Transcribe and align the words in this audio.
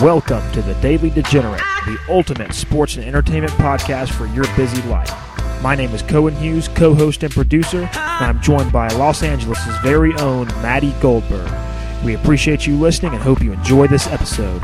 Welcome 0.00 0.50
to 0.52 0.62
the 0.62 0.74
Daily 0.80 1.10
Degenerate, 1.10 1.60
the 1.84 1.98
ultimate 2.08 2.54
sports 2.54 2.96
and 2.96 3.04
entertainment 3.04 3.52
podcast 3.54 4.10
for 4.10 4.26
your 4.26 4.44
busy 4.56 4.80
life. 4.88 5.12
My 5.62 5.74
name 5.74 5.90
is 5.90 6.00
Cohen 6.00 6.34
Hughes, 6.36 6.66
co 6.68 6.94
host 6.94 7.22
and 7.22 7.32
producer, 7.32 7.82
and 7.82 8.24
I'm 8.24 8.40
joined 8.40 8.72
by 8.72 8.88
Los 8.88 9.22
Angeles' 9.22 9.58
very 9.82 10.14
own 10.14 10.46
Matty 10.62 10.92
Goldberg. 11.02 11.52
We 12.04 12.14
appreciate 12.14 12.66
you 12.66 12.76
listening 12.76 13.12
and 13.12 13.22
hope 13.22 13.42
you 13.42 13.52
enjoy 13.52 13.86
this 13.86 14.06
episode. 14.06 14.62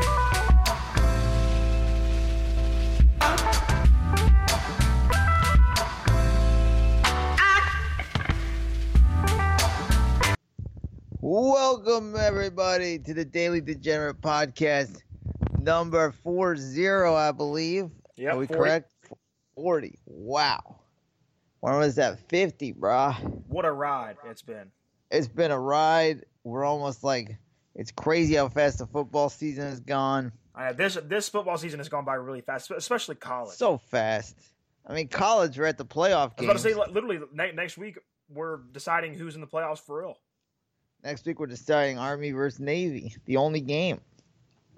Welcome 11.21 12.15
everybody 12.17 12.97
to 12.99 13.13
the 13.13 13.25
Daily 13.25 13.61
Degenerate 13.61 14.21
Podcast, 14.21 15.03
number 15.63 16.11
four 16.11 16.55
zero, 16.55 17.15
I 17.15 17.31
believe. 17.31 17.89
Yeah, 18.15 18.31
Are 18.33 18.37
we 18.37 18.47
40. 18.47 18.59
correct? 18.59 18.93
Forty. 19.55 19.99
Wow. 20.05 20.79
When 21.59 21.75
was 21.77 21.95
that? 21.95 22.19
Fifty, 22.29 22.73
brah. 22.73 23.15
What 23.47 23.65
a 23.65 23.71
ride 23.71 24.17
it's 24.25 24.41
been. 24.41 24.71
It's 25.11 25.27
been 25.27 25.51
a 25.51 25.59
ride. 25.59 26.23
We're 26.43 26.63
almost 26.63 27.03
like 27.03 27.37
it's 27.75 27.91
crazy 27.91 28.35
how 28.35 28.47
fast 28.49 28.77
the 28.79 28.87
football 28.87 29.29
season 29.29 29.65
has 29.65 29.79
gone. 29.79 30.31
I 30.55 30.67
know 30.67 30.73
this 30.73 30.97
this 31.05 31.29
football 31.29 31.57
season 31.57 31.79
has 31.79 31.89
gone 31.89 32.05
by 32.05 32.15
really 32.15 32.41
fast, 32.41 32.71
especially 32.71 33.15
college. 33.15 33.55
So 33.55 33.77
fast. 33.77 34.37
I 34.85 34.93
mean, 34.93 35.07
college. 35.07 35.57
We're 35.57 35.65
at 35.65 35.77
the 35.77 35.85
playoff 35.85 36.31
I 36.37 36.41
was 36.41 36.45
about 36.45 36.57
to 36.57 36.69
game. 36.69 36.77
say, 36.77 36.91
literally, 36.91 37.19
ne- 37.33 37.51
next 37.51 37.77
week 37.77 37.97
we're 38.29 38.57
deciding 38.71 39.13
who's 39.15 39.35
in 39.35 39.41
the 39.41 39.47
playoffs 39.47 39.79
for 39.79 39.99
real. 40.01 40.15
Next 41.03 41.25
week 41.25 41.39
we're 41.39 41.47
deciding 41.47 41.97
Army 41.97 42.31
versus 42.31 42.59
Navy, 42.59 43.15
the 43.25 43.37
only 43.37 43.61
game. 43.61 44.01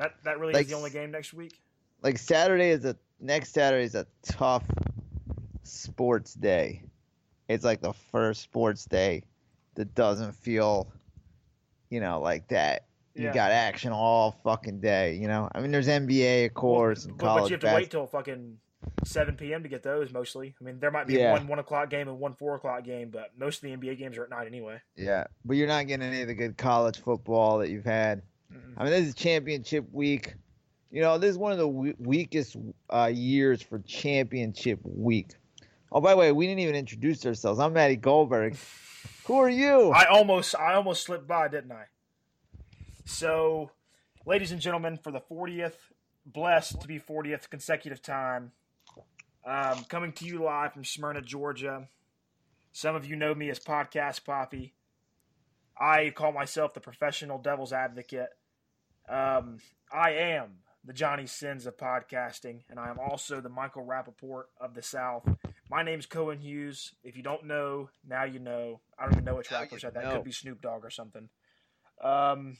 That 0.02 0.16
that 0.24 0.40
really 0.40 0.54
Like- 0.54 0.64
is 0.66 0.72
the 0.72 0.76
only 0.78 0.90
game 0.90 1.12
next 1.12 1.32
week. 1.32 1.62
like 2.02 2.18
Saturday 2.18 2.70
is 2.72 2.84
a 2.86 2.98
next 3.20 3.54
Saturday 3.54 3.84
is 3.86 3.94
a 3.94 4.08
tough 4.24 4.66
sports 5.64 6.34
day. 6.34 6.82
It's 7.48 7.64
like 7.64 7.82
the 7.82 7.94
first 7.94 8.42
sports 8.42 8.86
day 8.86 9.24
that 9.76 9.94
doesn't 9.94 10.32
feel, 10.34 10.88
you 11.90 12.00
know, 12.00 12.20
like 12.20 12.48
that. 12.48 12.86
You 13.14 13.26
Yeah. 13.26 13.34
got 13.34 13.52
action 13.52 13.92
all 13.92 14.32
fucking 14.44 14.80
day, 14.80 15.16
you 15.16 15.28
know. 15.28 15.50
I 15.54 15.60
mean, 15.60 15.72
there's 15.72 15.88
NBA, 15.90 16.46
of 16.46 16.54
course, 16.54 17.06
and 17.06 17.18
but, 17.18 17.24
college 17.26 17.44
but 17.44 17.50
you 17.50 17.54
have 17.56 17.60
to 17.62 17.68
bas- 17.68 17.76
wait 17.76 17.92
till 17.92 18.08
fucking 18.08 18.58
seven 19.04 19.36
p.m. 19.36 19.62
to 19.64 19.70
get 19.70 19.84
those. 19.84 20.12
Mostly, 20.12 20.56
I 20.60 20.64
mean, 20.64 20.80
there 20.80 20.90
might 20.92 21.06
be 21.08 21.16
Yeah. 21.16 21.34
one 21.34 21.48
one 21.48 21.60
o'clock 21.60 21.90
game 21.92 22.08
and 22.08 22.20
one 22.20 22.34
four 22.34 22.56
o'clock 22.56 22.84
game, 22.86 23.10
but 23.12 23.38
most 23.38 23.58
of 23.58 23.62
the 23.64 23.72
NBA 23.74 23.96
games 23.98 24.18
are 24.18 24.24
at 24.24 24.30
night 24.32 24.48
anyway. 24.48 24.80
Yeah, 24.96 25.26
but 25.46 25.58
you're 25.58 25.68
not 25.68 25.86
getting 25.88 26.08
any 26.08 26.22
of 26.22 26.28
the 26.28 26.34
good 26.34 26.58
college 26.58 26.98
football 27.00 27.60
that 27.60 27.70
you've 27.70 27.86
had. 27.86 28.24
Mm-mm. 28.52 28.74
I 28.78 28.84
mean, 28.84 28.92
this 28.92 29.08
is 29.08 29.16
championship 29.16 29.86
week. 29.92 30.36
You 30.92 31.02
know, 31.02 31.18
this 31.18 31.32
is 31.32 31.38
one 31.38 31.52
of 31.52 31.58
the 31.58 31.68
we- 31.68 31.96
weakest 31.98 32.58
uh, 32.90 33.12
years 33.14 33.62
for 33.62 33.80
championship 33.80 34.80
week. 34.84 35.36
Oh, 35.92 36.02
by 36.02 36.12
the 36.12 36.18
way, 36.18 36.32
we 36.32 36.48
didn't 36.48 36.60
even 36.60 36.76
introduce 36.76 37.26
ourselves. 37.26 37.60
I'm 37.60 37.74
Matty 37.74 37.96
Goldberg. 37.96 38.58
Who 39.26 39.36
are 39.36 39.50
you? 39.50 39.92
I 39.92 40.06
almost 40.06 40.56
I 40.56 40.74
almost 40.74 41.04
slipped 41.04 41.28
by, 41.28 41.48
didn't 41.48 41.72
I? 41.72 41.86
So, 43.06 43.72
ladies 44.26 44.52
and 44.52 44.62
gentlemen, 44.62 44.98
for 44.98 45.12
the 45.12 45.20
fortieth, 45.20 45.78
blessed 46.26 46.82
to 46.82 46.88
be 46.88 46.98
fortieth 46.98 47.50
consecutive 47.50 48.02
time, 48.02 48.52
um, 49.46 49.84
coming 49.86 50.12
to 50.14 50.26
you 50.26 50.44
live 50.44 50.74
from 50.74 50.84
Smyrna, 50.84 51.22
Georgia. 51.22 51.88
Some 52.74 52.96
of 52.96 53.06
you 53.06 53.16
know 53.16 53.36
me 53.36 53.50
as 53.50 53.60
Podcast 53.60 54.24
Poppy. 54.24 54.74
I 55.80 56.12
call 56.12 56.32
myself 56.32 56.74
the 56.74 56.80
professional 56.80 57.38
devil's 57.38 57.74
advocate. 57.74 58.30
Um, 59.12 59.58
I 59.92 60.12
am 60.12 60.52
the 60.86 60.94
Johnny 60.94 61.28
Sins 61.28 61.66
of 61.66 61.78
podcasting, 61.78 62.62
and 62.70 62.80
I 62.80 62.90
am 62.90 62.98
also 62.98 63.42
the 63.42 63.50
Michael 63.50 63.86
Rapaport 63.86 64.44
of 64.60 64.74
the 64.74 64.82
South. 64.82 65.28
My 65.70 65.84
name's 65.84 66.06
Cohen 66.06 66.40
Hughes. 66.40 66.94
If 67.04 67.18
you 67.18 67.24
don't 67.24 67.46
know, 67.46 67.90
now 68.08 68.24
you 68.24 68.40
know. 68.40 68.80
I 68.98 69.04
don't 69.04 69.14
even 69.14 69.26
know 69.26 69.36
which 69.36 69.52
Now 69.52 69.60
rapper 69.62 69.80
said 69.80 69.94
that. 69.96 70.04
know. 70.06 70.16
Could 70.16 70.24
be 70.24 70.32
Snoop 70.32 70.62
Dogg 70.62 70.84
or 70.86 70.90
something. 70.90 71.30
Um, 72.02 72.58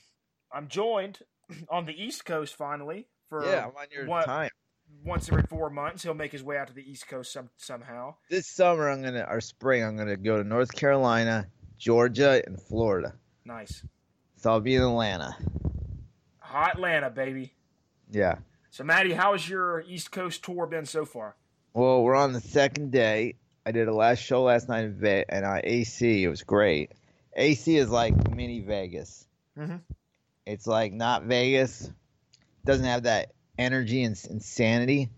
I'm 0.52 0.68
joined 0.68 1.20
on 1.70 1.86
the 1.86 1.94
East 2.00 2.24
Coast 2.24 2.54
finally 2.54 3.06
for 3.28 3.44
yeah, 3.44 3.64
I'm 3.66 3.76
on 3.76 3.86
your 3.90 4.06
what- 4.06 4.26
time. 4.26 4.50
once 5.04 5.28
every 5.30 5.44
four 5.48 5.70
months. 5.70 6.02
He'll 6.02 6.14
make 6.14 6.32
his 6.32 6.42
way 6.44 6.58
out 6.58 6.68
to 6.68 6.74
the 6.74 6.88
East 6.88 7.08
Coast 7.08 7.32
some, 7.32 7.48
somehow. 7.56 8.16
This 8.30 8.46
summer, 8.46 8.88
I'm 8.90 9.02
gonna, 9.02 9.26
or 9.28 9.40
spring, 9.40 9.82
I'm 9.82 9.96
gonna 9.96 10.16
go 10.18 10.36
to 10.36 10.44
North 10.44 10.72
Carolina, 10.74 11.48
Georgia, 11.78 12.42
and 12.46 12.60
Florida. 12.60 13.14
Nice. 13.44 13.82
So 14.36 14.50
I'll 14.50 14.60
be 14.60 14.74
in 14.74 14.82
Atlanta. 14.82 15.36
Hot 16.52 16.74
Atlanta, 16.74 17.08
baby. 17.08 17.50
Yeah. 18.10 18.36
So, 18.70 18.84
Matty, 18.84 19.14
how's 19.14 19.48
your 19.48 19.80
East 19.88 20.12
Coast 20.12 20.44
tour 20.44 20.66
been 20.66 20.84
so 20.84 21.06
far? 21.06 21.34
Well, 21.72 22.02
we're 22.02 22.14
on 22.14 22.34
the 22.34 22.40
second 22.42 22.92
day. 22.92 23.36
I 23.64 23.72
did 23.72 23.88
a 23.88 23.94
last 23.94 24.18
show 24.18 24.42
last 24.42 24.68
night 24.68 24.84
in 24.84 24.94
Ve- 24.94 25.24
and 25.30 25.46
uh, 25.46 25.60
AC. 25.64 26.22
It 26.24 26.28
was 26.28 26.42
great. 26.42 26.92
AC 27.34 27.74
is 27.78 27.88
like 27.88 28.34
mini 28.34 28.60
Vegas. 28.60 29.26
Mhm. 29.58 29.80
It's 30.44 30.66
like 30.66 30.92
not 30.92 31.22
Vegas. 31.24 31.90
Doesn't 32.66 32.84
have 32.84 33.04
that 33.04 33.32
energy 33.56 34.02
and 34.02 34.20
insanity, 34.28 35.08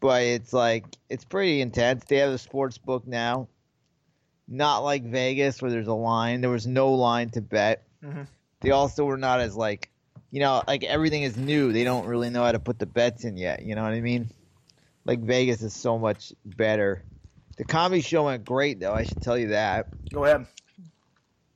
but 0.00 0.22
it's 0.22 0.54
like 0.54 0.86
it's 1.10 1.24
pretty 1.26 1.60
intense. 1.60 2.04
They 2.08 2.16
have 2.16 2.30
a 2.32 2.38
sports 2.38 2.78
book 2.78 3.06
now. 3.06 3.48
Not 4.46 4.78
like 4.78 5.04
Vegas 5.04 5.60
where 5.60 5.70
there's 5.70 5.86
a 5.88 5.92
line. 5.92 6.40
There 6.40 6.48
was 6.50 6.66
no 6.66 6.92
line 6.94 7.28
to 7.30 7.42
bet. 7.42 7.82
Mhm. 8.02 8.26
They 8.60 8.70
also 8.70 9.04
were 9.04 9.18
not 9.18 9.40
as 9.40 9.54
like, 9.54 9.90
you 10.30 10.40
know, 10.40 10.62
like 10.66 10.84
everything 10.84 11.22
is 11.22 11.36
new. 11.36 11.72
They 11.72 11.84
don't 11.84 12.06
really 12.06 12.30
know 12.30 12.44
how 12.44 12.52
to 12.52 12.58
put 12.58 12.78
the 12.78 12.86
bets 12.86 13.24
in 13.24 13.36
yet. 13.36 13.62
You 13.62 13.74
know 13.74 13.82
what 13.82 13.92
I 13.92 14.00
mean? 14.00 14.30
Like 15.04 15.20
Vegas 15.20 15.62
is 15.62 15.74
so 15.74 15.98
much 15.98 16.32
better. 16.44 17.02
The 17.56 17.64
comedy 17.64 18.02
show 18.02 18.24
went 18.24 18.44
great 18.44 18.78
though. 18.80 18.92
I 18.92 19.04
should 19.04 19.22
tell 19.22 19.38
you 19.38 19.48
that 19.48 19.88
Go 20.12 20.24
ahead. 20.24 20.46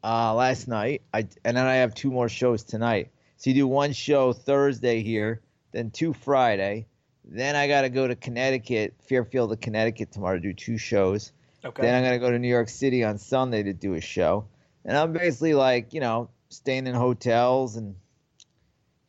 uh, 0.02 0.34
last 0.34 0.68
night. 0.68 1.02
I 1.12 1.28
and 1.44 1.56
then 1.56 1.66
I 1.66 1.74
have 1.76 1.94
two 1.94 2.10
more 2.10 2.28
shows 2.28 2.64
tonight. 2.64 3.10
So 3.36 3.50
you 3.50 3.54
do 3.54 3.68
one 3.68 3.92
show 3.92 4.32
Thursday 4.32 5.02
here, 5.02 5.42
then 5.72 5.90
two 5.90 6.12
Friday. 6.12 6.86
Then 7.24 7.54
I 7.56 7.68
got 7.68 7.82
to 7.82 7.88
go 7.88 8.06
to 8.08 8.16
Connecticut, 8.16 8.94
Fairfield, 9.08 9.52
of 9.52 9.60
Connecticut 9.60 10.10
tomorrow 10.10 10.36
to 10.36 10.40
do 10.40 10.52
two 10.52 10.76
shows. 10.76 11.32
Okay. 11.64 11.82
Then 11.82 11.94
I'm 11.94 12.02
gonna 12.02 12.18
go 12.18 12.30
to 12.30 12.38
New 12.38 12.48
York 12.48 12.68
City 12.68 13.04
on 13.04 13.18
Sunday 13.18 13.62
to 13.62 13.72
do 13.72 13.94
a 13.94 14.00
show. 14.00 14.46
And 14.84 14.96
I'm 14.96 15.12
basically 15.12 15.54
like, 15.54 15.92
you 15.94 16.00
know, 16.00 16.30
staying 16.48 16.88
in 16.88 16.94
hotels 16.94 17.76
and 17.76 17.94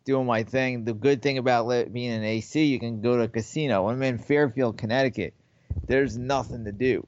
doing 0.05 0.25
my 0.25 0.43
thing. 0.43 0.85
The 0.85 0.93
good 0.93 1.21
thing 1.21 1.37
about 1.37 1.67
being 1.93 2.11
in 2.11 2.23
AC, 2.23 2.63
you 2.63 2.79
can 2.79 3.01
go 3.01 3.17
to 3.17 3.23
a 3.23 3.27
casino. 3.27 3.83
When 3.85 3.95
I'm 3.95 4.03
in 4.03 4.17
Fairfield, 4.17 4.77
Connecticut, 4.77 5.33
there's 5.87 6.17
nothing 6.17 6.65
to 6.65 6.71
do. 6.71 7.05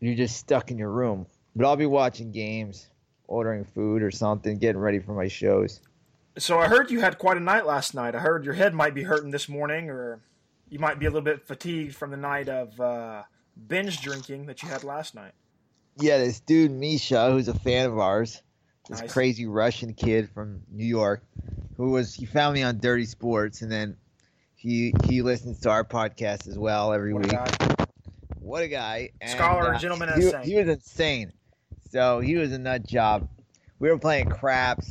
You're 0.00 0.14
just 0.14 0.36
stuck 0.36 0.70
in 0.70 0.78
your 0.78 0.90
room. 0.90 1.26
But 1.54 1.66
I'll 1.66 1.76
be 1.76 1.86
watching 1.86 2.32
games, 2.32 2.88
ordering 3.26 3.64
food 3.64 4.02
or 4.02 4.10
something, 4.10 4.58
getting 4.58 4.80
ready 4.80 4.98
for 4.98 5.12
my 5.12 5.28
shows. 5.28 5.80
So 6.38 6.58
I 6.58 6.68
heard 6.68 6.90
you 6.90 7.00
had 7.00 7.16
quite 7.16 7.38
a 7.38 7.40
night 7.40 7.64
last 7.64 7.94
night. 7.94 8.14
I 8.14 8.18
heard 8.18 8.44
your 8.44 8.54
head 8.54 8.74
might 8.74 8.94
be 8.94 9.02
hurting 9.02 9.30
this 9.30 9.48
morning, 9.48 9.88
or 9.88 10.20
you 10.68 10.78
might 10.78 10.98
be 10.98 11.06
a 11.06 11.08
little 11.08 11.22
bit 11.22 11.46
fatigued 11.46 11.94
from 11.94 12.10
the 12.10 12.18
night 12.18 12.50
of 12.50 12.78
uh, 12.78 13.22
binge 13.68 14.02
drinking 14.02 14.46
that 14.46 14.62
you 14.62 14.68
had 14.68 14.84
last 14.84 15.14
night. 15.14 15.32
Yeah, 15.98 16.18
this 16.18 16.40
dude 16.40 16.72
Misha, 16.72 17.30
who's 17.30 17.48
a 17.48 17.58
fan 17.58 17.86
of 17.86 17.98
ours, 17.98 18.42
this 18.86 19.00
Nice. 19.00 19.12
crazy 19.12 19.46
Russian 19.46 19.94
kid 19.94 20.28
from 20.28 20.60
New 20.70 20.84
York, 20.84 21.24
who 21.76 21.90
was 21.90 22.14
he 22.14 22.26
found 22.26 22.54
me 22.54 22.62
on 22.62 22.78
Dirty 22.78 23.04
Sports, 23.06 23.62
and 23.62 23.70
then 23.70 23.96
he 24.54 24.92
he 25.04 25.22
listens 25.22 25.60
to 25.60 25.70
our 25.70 25.84
podcast 25.84 26.48
as 26.48 26.58
well 26.58 26.92
every 26.92 27.12
What 27.12 27.22
week. 27.24 27.32
guy. 27.32 27.50
What 28.40 28.62
a 28.62 28.68
guy! 28.68 29.10
And, 29.20 29.30
Scholar, 29.30 29.74
uh, 29.74 29.78
gentleman, 29.78 30.08
he, 30.20 30.32
he 30.44 30.56
was 30.56 30.68
insane. 30.68 31.32
So 31.90 32.20
he 32.20 32.36
was 32.36 32.52
a 32.52 32.58
nut 32.58 32.86
job. 32.86 33.28
We 33.78 33.90
were 33.90 33.98
playing 33.98 34.30
craps, 34.30 34.90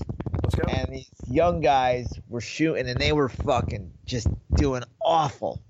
and 0.70 0.88
these 0.94 1.10
young 1.28 1.62
guys 1.62 2.08
were 2.28 2.42
shooting, 2.42 2.88
and 2.88 3.00
they 3.00 3.14
were 3.14 3.30
fucking 3.30 3.92
just 4.06 4.28
doing 4.56 4.84
awful. 5.02 5.62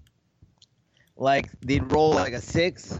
Like 1.15 1.49
they'd 1.61 1.91
roll 1.91 2.11
like 2.13 2.33
a 2.33 2.41
six, 2.41 2.99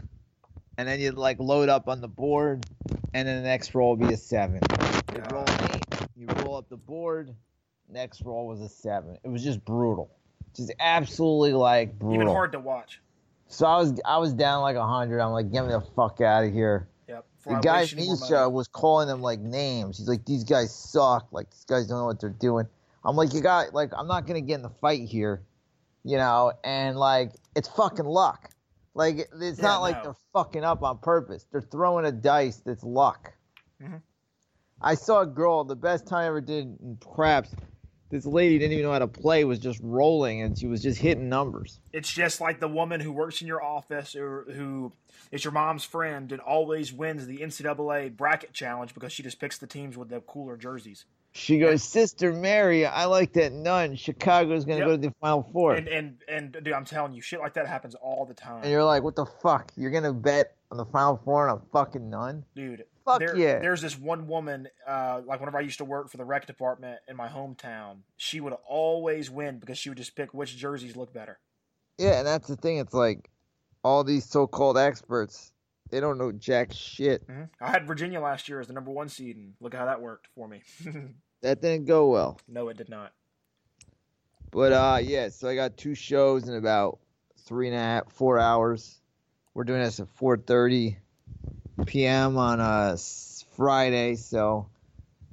and 0.78 0.88
then 0.88 1.00
you'd 1.00 1.16
like 1.16 1.38
load 1.38 1.68
up 1.68 1.88
on 1.88 2.00
the 2.00 2.08
board, 2.08 2.64
and 3.12 3.28
then 3.28 3.42
the 3.42 3.48
next 3.48 3.74
roll 3.74 3.96
would 3.96 4.08
be 4.08 4.14
a 4.14 4.16
seven. 4.16 4.60
You 5.14 5.22
roll 5.30 5.44
eight, 5.74 5.84
you 6.16 6.26
roll 6.44 6.56
up 6.56 6.68
the 6.68 6.76
board, 6.78 7.34
next 7.90 8.22
roll 8.22 8.46
was 8.46 8.60
a 8.60 8.68
seven. 8.68 9.16
It 9.24 9.28
was 9.28 9.42
just 9.42 9.64
brutal, 9.64 10.10
just 10.54 10.72
absolutely 10.80 11.52
like 11.52 11.98
brutal. 11.98 12.14
Even 12.22 12.26
hard 12.28 12.52
to 12.52 12.58
watch. 12.60 13.00
So 13.48 13.66
I 13.66 13.76
was 13.78 14.00
I 14.04 14.18
was 14.18 14.32
down 14.32 14.62
like 14.62 14.76
a 14.76 14.86
hundred. 14.86 15.20
I'm 15.20 15.32
like, 15.32 15.52
get 15.52 15.64
me 15.64 15.72
the 15.72 15.80
fuck 15.94 16.20
out 16.20 16.44
of 16.44 16.52
here. 16.52 16.88
Yep. 17.08 17.24
The 17.46 17.54
guy 17.60 17.82
Misha 17.94 18.48
was 18.48 18.66
calling 18.66 19.06
them 19.06 19.20
like 19.22 19.38
names. 19.40 19.98
He's 19.98 20.08
like, 20.08 20.24
these 20.24 20.42
guys 20.44 20.74
suck. 20.74 21.28
Like 21.32 21.50
these 21.50 21.64
guys 21.64 21.86
don't 21.86 21.98
know 21.98 22.06
what 22.06 22.20
they're 22.20 22.30
doing. 22.30 22.66
I'm 23.04 23.14
like, 23.14 23.32
you 23.32 23.40
got 23.40 23.72
like, 23.72 23.92
I'm 23.96 24.08
not 24.08 24.26
gonna 24.26 24.40
get 24.40 24.54
in 24.56 24.62
the 24.62 24.68
fight 24.68 25.02
here, 25.02 25.42
you 26.02 26.16
know. 26.16 26.52
And 26.64 26.96
like, 26.98 27.32
it's 27.54 27.68
fucking 27.68 28.04
luck. 28.04 28.50
Like 28.94 29.28
it's 29.40 29.58
Yeah, 29.58 29.62
not 29.64 29.80
like 29.82 29.96
no. 29.98 30.02
they're 30.04 30.16
fucking 30.32 30.64
up 30.64 30.82
on 30.82 30.98
purpose. 30.98 31.46
They're 31.52 31.60
throwing 31.60 32.04
a 32.04 32.12
dice 32.12 32.56
that's 32.64 32.82
luck. 32.82 33.32
Mhm. 33.80 34.00
I 34.80 34.94
saw 34.94 35.20
a 35.20 35.26
girl. 35.26 35.62
The 35.64 35.76
best 35.76 36.06
time 36.06 36.24
I 36.24 36.26
ever 36.26 36.40
did 36.40 36.64
in 36.80 36.98
craps. 37.00 37.54
This 38.10 38.24
lady 38.24 38.58
didn't 38.58 38.72
even 38.72 38.84
know 38.84 38.92
how 38.92 39.00
to 39.00 39.08
play, 39.08 39.44
was 39.44 39.58
just 39.58 39.80
rolling, 39.82 40.42
and 40.42 40.56
she 40.58 40.66
was 40.66 40.82
just 40.82 41.00
hitting 41.00 41.28
numbers. 41.28 41.80
It's 41.92 42.10
just 42.12 42.40
like 42.40 42.60
the 42.60 42.68
woman 42.68 43.00
who 43.00 43.12
works 43.12 43.40
in 43.40 43.46
your 43.48 43.62
office 43.62 44.14
or 44.14 44.44
who 44.52 44.92
is 45.32 45.42
your 45.44 45.52
mom's 45.52 45.84
friend 45.84 46.30
and 46.30 46.40
always 46.40 46.92
wins 46.92 47.26
the 47.26 47.38
NCAA 47.38 48.16
bracket 48.16 48.52
challenge 48.52 48.94
because 48.94 49.12
she 49.12 49.22
just 49.22 49.40
picks 49.40 49.58
the 49.58 49.66
teams 49.66 49.96
with 49.96 50.08
the 50.08 50.20
cooler 50.20 50.56
jerseys. 50.56 51.04
She 51.32 51.58
goes, 51.58 51.82
Sister 51.82 52.32
Mary, 52.32 52.86
I 52.86 53.04
like 53.04 53.34
that 53.34 53.52
nun. 53.52 53.94
Chicago's 53.96 54.64
gonna 54.64 54.78
Yep. 54.78 54.86
go 54.86 54.92
to 54.92 55.02
the 55.08 55.12
Final 55.20 55.42
Four. 55.52 55.74
And 55.74 55.86
and 55.88 56.16
and 56.28 56.52
dude, 56.52 56.72
I'm 56.72 56.86
telling 56.86 57.12
you, 57.12 57.20
shit 57.20 57.40
like 57.40 57.52
that 57.54 57.66
happens 57.66 57.94
all 57.96 58.24
the 58.24 58.32
time. 58.32 58.62
And 58.62 58.70
you're 58.70 58.84
like, 58.84 59.02
what 59.02 59.16
the 59.16 59.26
fuck? 59.26 59.70
You're 59.76 59.90
gonna 59.90 60.14
bet 60.14 60.54
on 60.70 60.78
the 60.78 60.86
Final 60.86 61.20
Four 61.24 61.48
on 61.48 61.58
a 61.58 61.60
fucking 61.72 62.08
nun? 62.08 62.44
dude. 62.54 62.84
Fuck 63.06 63.20
there, 63.20 63.36
yeah. 63.36 63.60
There's 63.60 63.80
this 63.80 63.98
one 63.98 64.26
woman, 64.26 64.68
uh, 64.86 65.22
like 65.24 65.40
whenever 65.40 65.56
I 65.56 65.62
used 65.62 65.78
to 65.78 65.84
work 65.84 66.10
for 66.10 66.16
the 66.18 66.24
rec 66.24 66.46
department 66.46 66.98
in 67.08 67.16
my 67.16 67.28
hometown, 67.28 67.98
she 68.16 68.40
would 68.40 68.52
always 68.68 69.30
win 69.30 69.58
because 69.60 69.78
she 69.78 69.88
would 69.88 69.96
just 69.96 70.14
pick 70.16 70.34
which 70.34 70.56
jerseys 70.56 70.96
look 70.96 71.14
better. 71.14 71.38
Yeah, 71.98 72.18
and 72.18 72.26
that's 72.26 72.48
the 72.48 72.56
thing. 72.56 72.78
It's 72.78 72.92
like 72.92 73.30
all 73.82 74.04
these 74.04 74.24
so-called 74.28 74.76
experts, 74.76 75.52
they 75.90 76.00
don't 76.00 76.18
know 76.18 76.32
jack 76.32 76.72
shit. 76.72 77.22
hmm 77.26 77.44
I 77.60 77.70
had 77.70 77.86
Virginia 77.86 78.20
last 78.20 78.48
year 78.48 78.60
as 78.60 78.66
the 78.66 78.72
number 78.74 78.90
one 78.90 79.08
seed, 79.08 79.36
and 79.36 79.54
look 79.60 79.72
how 79.72 79.86
that 79.86 80.02
worked 80.02 80.26
for 80.34 80.46
me. 80.48 80.62
That 81.42 81.60
didn't 81.60 81.84
go 81.86 82.08
well. 82.08 82.40
no, 82.48 82.68
it 82.70 82.76
did 82.76 82.88
not. 82.88 83.12
But 84.50 84.72
uh, 84.72 84.98
yeah. 85.02 85.28
So 85.28 85.48
I 85.48 85.54
got 85.54 85.76
two 85.76 85.94
shows 85.94 86.48
in 86.48 86.54
about 86.56 86.98
three 87.44 87.68
and 87.68 87.76
a 87.76 87.78
half, 87.78 88.10
four 88.12 88.38
hours. 88.38 89.00
We're 89.54 89.64
doing 89.64 89.82
this 89.82 90.00
at 90.00 90.08
4:30 90.18 90.96
p.m. 91.84 92.38
on 92.38 92.60
a 92.60 92.96
Friday, 93.56 94.14
so 94.16 94.68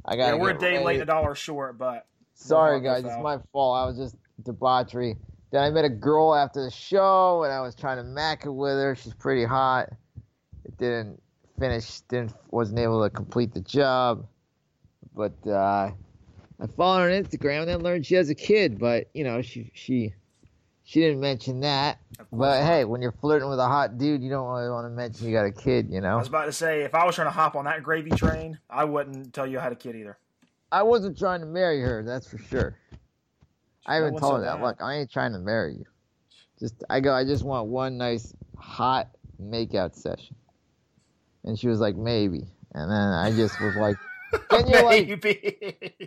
I 0.06 0.16
got. 0.16 0.28
Yeah, 0.28 0.36
we're 0.36 0.52
a 0.52 0.58
day 0.58 0.84
late 0.84 0.96
and 0.96 1.04
a 1.04 1.06
dollar 1.06 1.36
short, 1.36 1.78
but 1.78 2.06
Sorry, 2.36 2.82
guys, 2.82 3.06
it's 3.06 3.18
my 3.22 3.38
fault. 3.52 3.78
I 3.78 3.86
was 3.86 3.98
just 3.98 4.16
debauchery. 4.44 5.16
Then 5.52 5.64
I 5.64 5.70
met 5.70 5.86
a 5.86 5.90
girl 5.90 6.36
after 6.36 6.64
the 6.64 6.72
show, 6.72 7.44
and 7.44 7.54
I 7.54 7.62
was 7.62 7.76
trying 7.76 7.98
to 7.98 8.04
mac 8.04 8.46
it 8.46 8.52
with 8.52 8.74
her. 8.74 8.96
She's 8.96 9.14
pretty 9.14 9.46
hot. 9.46 9.90
It 10.66 10.78
didn't 10.78 11.22
finish. 11.60 12.02
Didn't 12.02 12.34
wasn't 12.50 12.80
able 12.80 13.04
to 13.04 13.10
complete 13.10 13.54
the 13.54 13.62
job. 13.62 14.26
But 15.16 15.36
uh, 15.48 15.92
I 16.60 16.68
followed 16.76 17.02
her 17.02 17.12
on 17.12 17.24
Instagram, 17.24 17.62
and 17.62 17.70
then 17.70 17.80
learned 17.82 18.06
she 18.06 18.16
has 18.16 18.30
a 18.30 18.36
kid. 18.36 18.80
But 18.80 19.10
you 19.14 19.24
know, 19.24 19.42
she 19.42 19.72
she 19.74 20.14
she 20.84 21.00
didn't 21.00 21.20
mention 21.20 21.62
that. 21.62 22.00
But 22.32 22.64
hey, 22.64 22.86
when 22.86 23.02
you're 23.02 23.14
flirting 23.14 23.50
with 23.50 23.60
a 23.60 23.68
hot 23.68 23.98
dude, 23.98 24.22
you 24.22 24.30
don't 24.30 24.48
really 24.48 24.70
want 24.70 24.86
to 24.86 24.90
mention 24.90 25.28
you 25.28 25.34
got 25.34 25.46
a 25.46 25.52
kid. 25.52 25.90
You 25.90 26.02
know? 26.02 26.14
I 26.14 26.16
was 26.16 26.28
about 26.28 26.46
to 26.46 26.52
say 26.52 26.82
if 26.82 26.94
I 26.94 27.06
was 27.06 27.16
trying 27.16 27.28
to 27.28 27.32
hop 27.32 27.56
on 27.56 27.66
that 27.66 27.84
gravy 27.84 28.12
train, 28.12 28.60
I 28.70 28.84
wouldn't 28.84 29.34
tell 29.34 29.48
you 29.48 29.60
I 29.60 29.64
had 29.64 29.72
a 29.72 29.76
kid 29.78 29.96
either. 29.96 30.18
I 30.72 30.82
wasn't 30.84 31.18
trying 31.18 31.42
to 31.42 31.46
marry 31.46 31.82
her, 31.82 32.04
that's 32.04 32.28
for 32.28 32.40
sure. 32.40 32.78
I 33.86 33.96
haven't 33.96 34.18
told 34.18 34.36
her 34.36 34.42
that. 34.42 34.58
that. 34.58 34.64
Look, 34.64 34.82
I 34.82 34.96
ain't 34.96 35.12
trying 35.12 35.34
to 35.34 35.40
marry 35.40 35.74
you. 35.74 35.86
Just 36.60 36.84
I 36.90 37.00
go, 37.00 37.14
I 37.14 37.26
just 37.26 37.44
want 37.44 37.68
one 37.68 37.98
nice 37.98 38.34
hot 38.58 39.10
makeout 39.42 39.96
session. 39.96 40.36
And 41.44 41.60
she 41.60 41.68
was 41.68 41.80
like, 41.80 41.96
maybe. 41.96 42.48
And 42.74 42.90
then 42.90 42.98
I 43.14 43.32
just 43.36 43.60
was 43.62 43.76
like, 43.76 43.98
then 44.50 44.68
you're 44.68 44.84
like, 44.84 45.22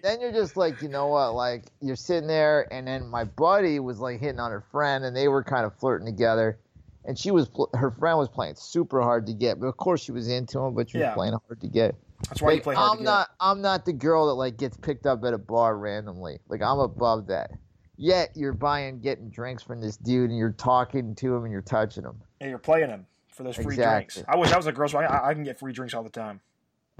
then 0.02 0.20
you're 0.20 0.32
just 0.32 0.56
like, 0.56 0.80
you 0.82 0.88
know 0.88 1.06
what? 1.08 1.34
Like 1.34 1.64
you're 1.80 1.96
sitting 1.96 2.26
there, 2.28 2.66
and 2.72 2.86
then 2.86 3.08
my 3.08 3.24
buddy 3.24 3.78
was 3.80 3.98
like 4.00 4.20
hitting 4.20 4.40
on 4.40 4.50
her 4.50 4.64
friend, 4.72 5.04
and 5.04 5.16
they 5.16 5.28
were 5.28 5.42
kind 5.44 5.64
of 5.64 5.74
flirting 5.78 6.06
together. 6.06 6.58
And 7.04 7.16
she 7.16 7.30
was, 7.30 7.48
pl- 7.48 7.70
her 7.74 7.92
friend 7.92 8.18
was 8.18 8.28
playing 8.28 8.56
super 8.56 9.00
hard 9.00 9.26
to 9.26 9.32
get, 9.32 9.60
but 9.60 9.66
of 9.68 9.76
course 9.76 10.02
she 10.02 10.10
was 10.10 10.28
into 10.28 10.58
him, 10.58 10.74
but 10.74 10.90
she 10.90 10.98
was 10.98 11.04
Yeah. 11.04 11.14
playing 11.14 11.34
hard 11.46 11.60
to 11.60 11.68
get. 11.68 11.94
That's 12.28 12.42
why 12.42 12.52
you 12.52 12.60
play 12.60 12.74
hard 12.74 12.90
I'm 12.92 12.96
to 12.98 13.02
get. 13.04 13.10
not. 13.10 13.28
I'm 13.38 13.60
not 13.60 13.84
the 13.84 13.92
girl 13.92 14.26
that 14.26 14.32
like 14.34 14.56
gets 14.56 14.76
picked 14.76 15.06
up 15.06 15.22
at 15.24 15.32
a 15.32 15.38
bar 15.38 15.76
randomly. 15.78 16.40
Like 16.48 16.62
I'm 16.62 16.80
above 16.80 17.28
that. 17.28 17.52
Yet 17.98 18.30
you're 18.34 18.52
buying, 18.52 19.00
getting 19.00 19.30
drinks 19.30 19.62
from 19.62 19.80
this 19.80 19.96
dude, 19.96 20.30
and 20.30 20.38
you're 20.38 20.50
talking 20.52 21.14
to 21.14 21.34
him, 21.36 21.44
and 21.44 21.52
you're 21.52 21.62
touching 21.62 22.02
him. 22.04 22.20
and 22.40 22.50
you're 22.50 22.58
playing 22.58 22.90
him 22.90 23.06
for 23.32 23.42
those 23.44 23.54
free 23.56 23.66
Exactly. 23.76 24.22
drinks. 24.22 24.24
I 24.28 24.36
wish 24.36 24.50
I 24.52 24.56
was 24.56 24.66
a 24.66 24.72
girl, 24.72 24.88
so 24.88 24.98
I, 24.98 25.28
I 25.28 25.34
can 25.34 25.44
get 25.44 25.58
free 25.58 25.72
drinks 25.72 25.94
all 25.94 26.02
the 26.02 26.10
time. 26.10 26.40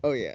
Oh 0.05 0.12
yeah. 0.12 0.34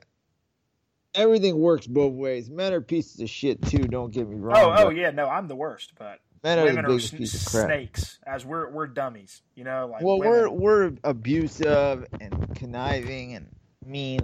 Everything 1.14 1.58
works 1.58 1.88
both 1.88 2.14
ways. 2.14 2.50
Men 2.50 2.74
are 2.74 2.82
pieces 2.82 3.20
of 3.20 3.30
shit 3.30 3.62
too. 3.68 3.80
Don't 3.80 4.12
get 4.12 4.28
me 4.28 4.38
wrong. 4.38 4.56
Oh, 4.58 4.86
oh 4.86 4.90
yeah, 4.90 5.12
no, 5.12 5.28
I'm 5.28 5.48
the 5.48 5.56
worst, 5.56 5.94
but 5.98 6.20
Men 6.44 6.60
are 6.60 6.64
women 6.64 6.86
the 6.86 6.92
are 6.92 6.96
biggest 6.96 7.16
piece 7.16 7.46
of 7.46 7.52
crap. 7.52 7.66
snakes, 7.68 8.20
as 8.26 8.46
we're 8.46 8.70
we're 8.72 8.88
dummies, 8.88 9.42
you 9.56 9.64
know. 9.64 9.90
Like 9.92 10.02
Well, 10.02 10.20
women. 10.20 10.32
we're 10.32 10.50
we're 10.50 10.92
abusive 11.04 12.06
and 12.22 12.56
conniving 12.56 13.36
and 13.36 13.48
mean, 13.86 14.22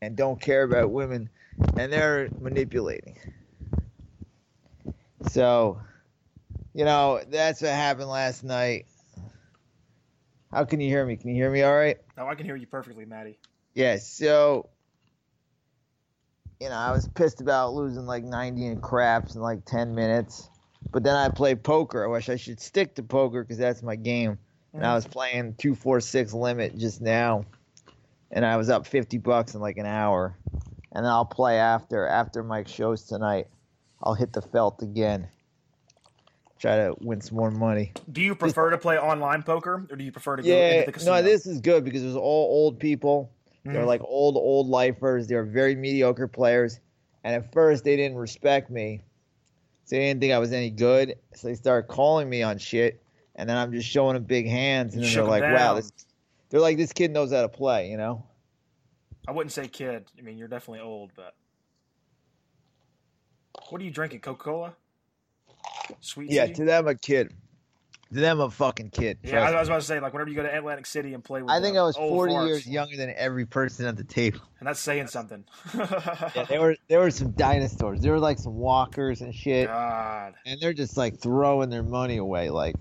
and 0.00 0.16
don't 0.16 0.40
care 0.40 0.62
about 0.62 0.90
women, 0.90 1.28
and 1.76 1.92
they're 1.92 2.28
manipulating. 2.40 3.18
So, 5.28 5.80
you 6.74 6.84
know, 6.84 7.20
that's 7.28 7.62
what 7.62 7.70
happened 7.70 8.08
last 8.08 8.44
night. 8.44 8.86
How 10.52 10.64
can 10.64 10.80
you 10.80 10.88
hear 10.88 11.04
me? 11.04 11.16
Can 11.16 11.30
you 11.30 11.36
hear 11.36 11.50
me 11.50 11.62
all 11.62 11.74
right? 11.74 11.98
No, 12.16 12.28
I 12.28 12.34
can 12.34 12.46
hear 12.46 12.56
you 12.56 12.66
perfectly, 12.66 13.04
Matty. 13.04 13.38
Yeah, 13.74 13.96
so 13.98 14.68
you 16.64 16.70
know, 16.70 16.76
I 16.76 16.92
was 16.92 17.06
pissed 17.08 17.42
about 17.42 17.74
losing 17.74 18.06
like 18.06 18.24
90 18.24 18.64
in 18.64 18.80
craps 18.80 19.34
in 19.34 19.42
like 19.42 19.66
10 19.66 19.94
minutes. 19.94 20.48
But 20.90 21.02
then 21.02 21.14
I 21.14 21.28
played 21.28 21.62
poker. 21.62 22.02
I 22.02 22.06
wish 22.06 22.30
I 22.30 22.36
should 22.36 22.58
stick 22.58 22.94
to 22.94 23.02
poker 23.02 23.42
because 23.42 23.58
that's 23.58 23.82
my 23.82 23.96
game. 23.96 24.38
And 24.72 24.82
I 24.82 24.92
mm. 24.92 24.94
was 24.94 25.06
playing 25.06 25.56
246 25.58 26.32
limit 26.32 26.78
just 26.78 27.02
now. 27.02 27.44
And 28.30 28.46
I 28.46 28.56
was 28.56 28.70
up 28.70 28.86
50 28.86 29.18
bucks 29.18 29.54
in 29.54 29.60
like 29.60 29.76
an 29.76 29.84
hour. 29.84 30.38
And 30.92 31.04
then 31.04 31.12
I'll 31.12 31.26
play 31.26 31.58
after 31.58 32.06
after 32.06 32.42
my 32.42 32.64
shows 32.64 33.02
tonight. 33.02 33.48
I'll 34.02 34.14
hit 34.14 34.32
the 34.32 34.40
felt 34.40 34.82
again. 34.82 35.28
Try 36.58 36.76
to 36.76 36.94
win 37.02 37.20
some 37.20 37.36
more 37.36 37.50
money. 37.50 37.92
Do 38.10 38.22
you 38.22 38.34
prefer 38.34 38.70
to 38.70 38.78
play 38.78 38.98
online 38.98 39.42
poker, 39.42 39.86
or 39.90 39.96
do 39.96 40.02
you 40.02 40.12
prefer 40.12 40.36
to 40.36 40.42
go 40.42 40.48
into 40.48 40.76
Yeah, 40.78 40.84
the 40.86 40.92
casino? 40.92 41.16
no, 41.16 41.22
this 41.22 41.46
is 41.46 41.60
good 41.60 41.84
because 41.84 42.02
it 42.02 42.06
was 42.06 42.16
all 42.16 42.22
old 42.22 42.78
people. 42.80 43.33
They're 43.64 43.82
Mhm. 43.82 43.86
like 43.86 44.02
old, 44.04 44.36
old 44.36 44.68
lifers. 44.68 45.26
They're 45.26 45.44
very 45.44 45.74
mediocre 45.74 46.28
players. 46.28 46.80
And 47.24 47.34
at 47.34 47.52
first, 47.52 47.84
they 47.84 47.96
didn't 47.96 48.18
respect 48.18 48.70
me. 48.70 49.02
So 49.86 49.96
they 49.96 50.02
didn't 50.02 50.20
think 50.20 50.32
I 50.32 50.38
was 50.38 50.52
any 50.52 50.70
good. 50.70 51.18
So 51.34 51.48
they 51.48 51.54
started 51.54 51.88
calling 51.88 52.28
me 52.28 52.42
on 52.42 52.58
shit. 52.58 53.02
And 53.36 53.48
then 53.48 53.56
I'm 53.56 53.72
just 53.72 53.88
showing 53.88 54.14
them 54.14 54.24
big 54.24 54.46
hands. 54.46 54.94
And 54.94 55.02
then 55.02 55.12
they're 55.12 55.24
like, 55.24 55.42
wow, 55.50 55.74
this, 55.74 55.90
they're 56.50 56.60
like, 56.60 56.76
this 56.76 56.92
kid 56.92 57.10
knows 57.10 57.32
how 57.32 57.42
to 57.42 57.48
play, 57.48 57.90
you 57.90 57.96
know? 57.96 58.24
I 59.26 59.32
wouldn't 59.32 59.52
say 59.52 59.66
kid. 59.66 60.04
I 60.18 60.22
mean, 60.22 60.36
you're 60.36 60.48
definitely 60.48 60.80
old, 60.80 61.12
but 61.16 61.34
what 63.70 63.80
are 63.80 63.84
you 63.84 63.90
drinking? 63.90 64.20
Coca 64.20 64.44
Cola? 64.44 64.76
Sweet 66.00 66.30
Yeah, 66.30 66.46
tea? 66.46 66.52
to 66.54 66.64
them, 66.64 66.86
a 66.86 66.94
kid. 66.94 67.32
Them, 68.14 68.40
a 68.40 68.50
fucking 68.50 68.90
kid. 68.90 69.18
Yeah, 69.22 69.42
I 69.42 69.58
was 69.58 69.68
about 69.68 69.80
to 69.80 69.86
say, 69.86 70.00
like, 70.00 70.12
whenever 70.12 70.30
you 70.30 70.36
go 70.36 70.42
to 70.42 70.56
Atlantic 70.56 70.86
City 70.86 71.14
and 71.14 71.22
play 71.22 71.42
with 71.42 71.50
I 71.50 71.60
think 71.60 71.76
I 71.76 71.82
was 71.82 71.96
40 71.96 72.32
farts, 72.32 72.46
years 72.46 72.66
younger 72.66 72.96
than 72.96 73.12
every 73.16 73.44
person 73.46 73.86
at 73.86 73.96
the 73.96 74.04
table. 74.04 74.40
and 74.60 74.68
that's 74.68 74.80
saying 74.80 75.08
something. 75.08 75.44
Yeah, 75.74 76.46
there 76.48 76.60
were 76.60 76.76
there 76.88 77.00
were 77.00 77.10
some 77.10 77.32
dinosaurs. 77.32 78.00
There 78.00 78.12
were 78.12 78.18
like 78.20 78.38
some 78.38 78.54
walkers 78.54 79.20
and 79.20 79.34
shit. 79.34 79.66
God. 79.68 80.34
and 80.46 80.60
they're 80.60 80.72
just 80.72 80.96
like 80.96 81.18
throwing 81.20 81.70
their 81.70 81.82
money 81.82 82.16
away, 82.16 82.50
like 82.50 82.76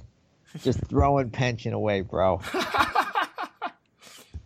just 0.61 0.79
throwing 0.87 1.29
pension 1.29 1.73
away, 1.73 2.01
bro. 2.01 2.39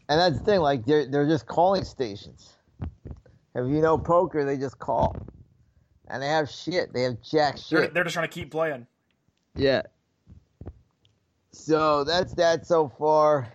And 0.10 0.20
that's 0.20 0.39
the 0.39 0.46
thing, 0.46 0.62
like 0.62 0.86
they're 0.86 1.06
they're 1.06 1.27
just 1.27 1.48
calling 1.48 1.84
stations. 1.84 2.53
If 2.82 3.67
you 3.67 3.82
know 3.82 3.98
poker, 3.98 4.46
they 4.46 4.56
just 4.58 4.79
call, 4.79 5.17
and 6.08 6.24
they 6.24 6.27
have 6.27 6.50
shit. 6.50 6.94
They 6.94 7.01
have 7.03 7.22
jack 7.22 7.58
They're, 7.70 7.84
shit. 7.84 7.94
they're 7.94 8.03
just 8.06 8.13
trying 8.13 8.29
to 8.29 8.34
keep 8.34 8.50
playing. 8.51 8.88
Yeah. 9.56 9.82
So 11.51 12.03
that's 12.03 12.33
that 12.35 12.65
so 12.65 12.89
far. 12.97 13.53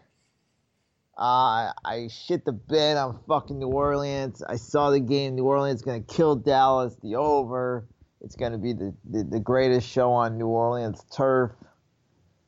Uh, 1.16 1.72
I 1.84 2.08
shit 2.10 2.44
the 2.44 2.52
bed 2.52 2.96
on 2.96 3.20
fucking 3.28 3.58
New 3.58 3.68
Orleans. 3.68 4.42
I 4.42 4.56
saw 4.56 4.90
the 4.90 5.00
game. 5.00 5.34
New 5.34 5.44
Orleans 5.44 5.82
gonna 5.82 6.00
kill 6.00 6.36
Dallas. 6.36 6.96
The 7.02 7.16
over. 7.16 7.86
It's 8.22 8.36
gonna 8.36 8.58
be 8.58 8.72
the, 8.72 8.94
the, 9.04 9.24
the 9.24 9.40
greatest 9.40 9.88
show 9.88 10.10
on 10.12 10.38
New 10.38 10.46
Orleans 10.46 11.04
turf. 11.14 11.52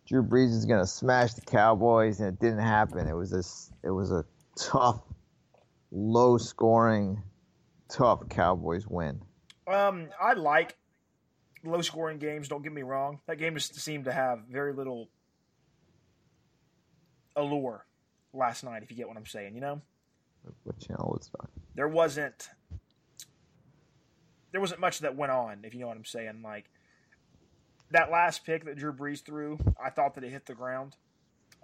Drew 0.06 0.22
Brees 0.22 0.50
is 0.50 0.64
gonna 0.64 0.86
smash 0.86 1.34
the 1.34 1.42
Cowboys, 1.42 2.20
and 2.20 2.28
it 2.28 2.40
didn't 2.40 2.60
happen. 2.60 3.06
It 3.06 3.14
was 3.14 3.32
a 3.32 3.86
it 3.86 3.90
was 3.90 4.10
a 4.10 4.24
tough, 4.58 5.02
low 5.90 6.38
scoring, 6.38 7.22
tough 7.88 8.28
Cowboys 8.28 8.86
win. 8.86 9.20
Um, 9.66 10.08
I 10.20 10.34
like 10.34 10.76
low 11.64 11.80
scoring 11.80 12.18
games. 12.18 12.48
Don't 12.48 12.62
get 12.62 12.72
me 12.72 12.82
wrong. 12.82 13.20
That 13.26 13.36
game 13.36 13.54
just 13.54 13.74
seemed 13.74 14.04
to 14.06 14.12
have 14.12 14.40
very 14.50 14.72
little 14.72 15.08
allure 17.36 17.84
last 18.32 18.64
night. 18.64 18.82
If 18.82 18.90
you 18.90 18.96
get 18.96 19.08
what 19.08 19.16
I'm 19.16 19.26
saying, 19.26 19.54
you 19.54 19.60
know, 19.60 19.80
What 20.64 20.78
channel 20.78 21.16
was 21.16 21.30
that? 21.38 21.48
there 21.74 21.88
wasn't 21.88 22.48
there 24.52 24.60
wasn't 24.60 24.80
much 24.80 25.00
that 25.00 25.16
went 25.16 25.32
on. 25.32 25.60
If 25.64 25.74
you 25.74 25.80
know 25.80 25.88
what 25.88 25.96
I'm 25.96 26.04
saying, 26.04 26.40
like 26.42 26.66
that 27.90 28.10
last 28.10 28.44
pick 28.44 28.64
that 28.64 28.76
Drew 28.76 28.92
Brees 28.92 29.22
threw, 29.24 29.58
I 29.82 29.90
thought 29.90 30.14
that 30.14 30.24
it 30.24 30.30
hit 30.30 30.46
the 30.46 30.54
ground. 30.54 30.96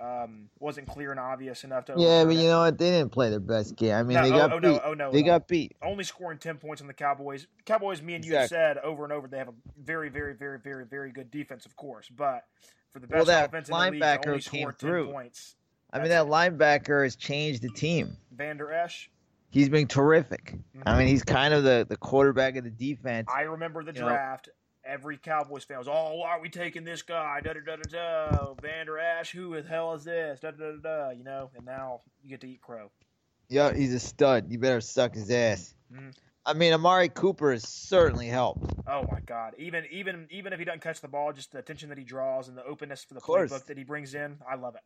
Um, 0.01 0.49
wasn't 0.59 0.89
clear 0.89 1.11
and 1.11 1.21
obvious 1.21 1.63
enough 1.63 1.85
to. 1.87 1.95
Yeah, 1.99 2.25
but 2.25 2.31
it. 2.35 2.37
you 2.39 2.49
know 2.49 2.61
what? 2.61 2.79
They 2.79 2.91
didn't 2.91 3.13
play 3.13 3.29
their 3.29 3.39
best 3.39 3.77
game. 3.77 3.95
I 3.95 4.03
mean, 4.03 4.15
No, 4.17 4.23
they 4.23 4.33
oh, 4.33 4.39
got 4.39 4.53
oh, 4.55 4.61
beat. 4.61 4.67
no, 4.69 4.81
oh 4.83 4.95
no, 4.95 5.13
they 5.13 5.21
no. 5.21 5.27
got 5.27 5.47
beat. 5.47 5.77
only 5.83 6.05
scoring 6.05 6.39
10 6.39 6.57
points 6.57 6.81
on 6.81 6.87
the 6.89 6.95
Cowboys. 6.95 7.47
Cowboys, 7.67 8.01
me 8.01 8.15
and 8.15 8.25
you 8.25 8.33
said 8.47 8.79
over 8.79 9.05
and 9.05 9.13
over, 9.13 9.29
they 9.29 9.37
have 9.37 9.49
a 9.49 9.55
very, 9.79 10.09
very, 10.09 10.33
very, 10.35 10.59
very, 10.59 10.87
very 10.87 11.13
good 11.13 11.31
defense, 11.31 11.67
of 11.67 11.77
course. 11.77 12.09
But 12.09 12.47
for 12.95 12.99
the 13.01 13.09
Well, 13.09 13.19
best 13.19 13.27
that 13.27 13.49
offense 13.51 13.69
in 13.69 13.75
the 13.75 13.91
league, 13.91 14.03
only 14.27 14.41
came 14.41 14.63
score 14.63 14.73
10 14.73 14.79
through. 14.79 15.13
points. 15.13 15.57
I 15.93 15.99
mean, 15.99 16.09
that 16.09 16.27
linebacker 16.27 17.03
has 17.05 17.17
changed 17.17 17.63
the 17.63 17.71
team. 17.71 18.17
Vander 18.33 18.73
Esch, 18.73 19.11
He's 19.53 19.69
been 19.69 19.89
terrific. 19.89 20.55
I 20.87 20.93
Mhm. 20.93 20.99
mean, 20.99 21.09
he's 21.09 21.25
kind 21.25 21.53
of 21.53 21.65
the, 21.65 21.85
the 21.89 21.97
quarterback 21.97 22.55
of 22.55 22.63
the 22.63 22.71
defense. 22.71 23.29
I 23.35 23.43
remember 23.43 23.83
the 23.83 23.93
You 23.93 24.03
know- 24.03 24.07
draft. 24.09 24.49
Every 24.85 25.19
Cowboys 25.19 25.65
fan 25.65 25.79
was, 25.79 25.89
oh, 25.89 26.15
why 26.15 26.31
are 26.31 26.41
we 26.41 26.49
taking 26.49 26.85
this 26.85 27.03
guy? 27.03 27.41
Da 27.43 27.53
da 27.55 27.61
da 27.67 27.77
da 27.77 27.83
da. 28.31 28.55
Vander 28.63 28.99
Esch, 28.99 29.33
who 29.33 29.61
the 29.61 29.69
hell 29.69 29.93
is 29.95 30.05
this? 30.05 30.39
Da 30.41 30.53
da 30.53 30.73
da 30.73 30.77
da. 30.77 31.11
You 31.11 31.25
know, 31.25 31.51
and 31.57 31.67
now 31.67 32.01
you 32.23 32.31
get 32.31 32.41
to 32.43 32.49
eat 32.49 32.63
crow. 32.63 32.91
Yeah, 33.49 33.73
he's 33.75 33.93
a 33.93 33.99
stud. 33.99 34.51
You 34.51 34.59
better 34.61 34.81
suck 34.81 35.15
his 35.15 35.31
ass. 35.33 35.75
Mhm. 35.93 36.15
I 36.47 36.53
mean, 36.55 36.73
Amari 36.73 37.09
Cooper 37.09 37.51
has 37.51 37.69
certainly 37.69 38.29
helped. 38.29 38.73
Oh 38.87 39.03
my 39.11 39.21
God! 39.27 39.55
Even 39.59 39.85
even 39.91 40.29
even 40.31 40.53
if 40.53 40.59
he 40.61 40.65
doesn't 40.65 40.81
catch 40.81 41.01
the 41.01 41.09
ball, 41.09 41.33
just 41.33 41.51
the 41.53 41.59
attention 41.59 41.89
that 41.91 41.99
he 41.99 42.05
draws 42.05 42.49
and 42.49 42.57
the 42.57 42.65
openness 42.65 43.05
for 43.05 43.15
the 43.15 43.21
playbook 43.21 43.67
that 43.67 43.77
he 43.77 43.85
brings 43.85 44.15
in, 44.15 44.39
I 44.49 44.55
love 44.55 44.77
it. 44.77 44.83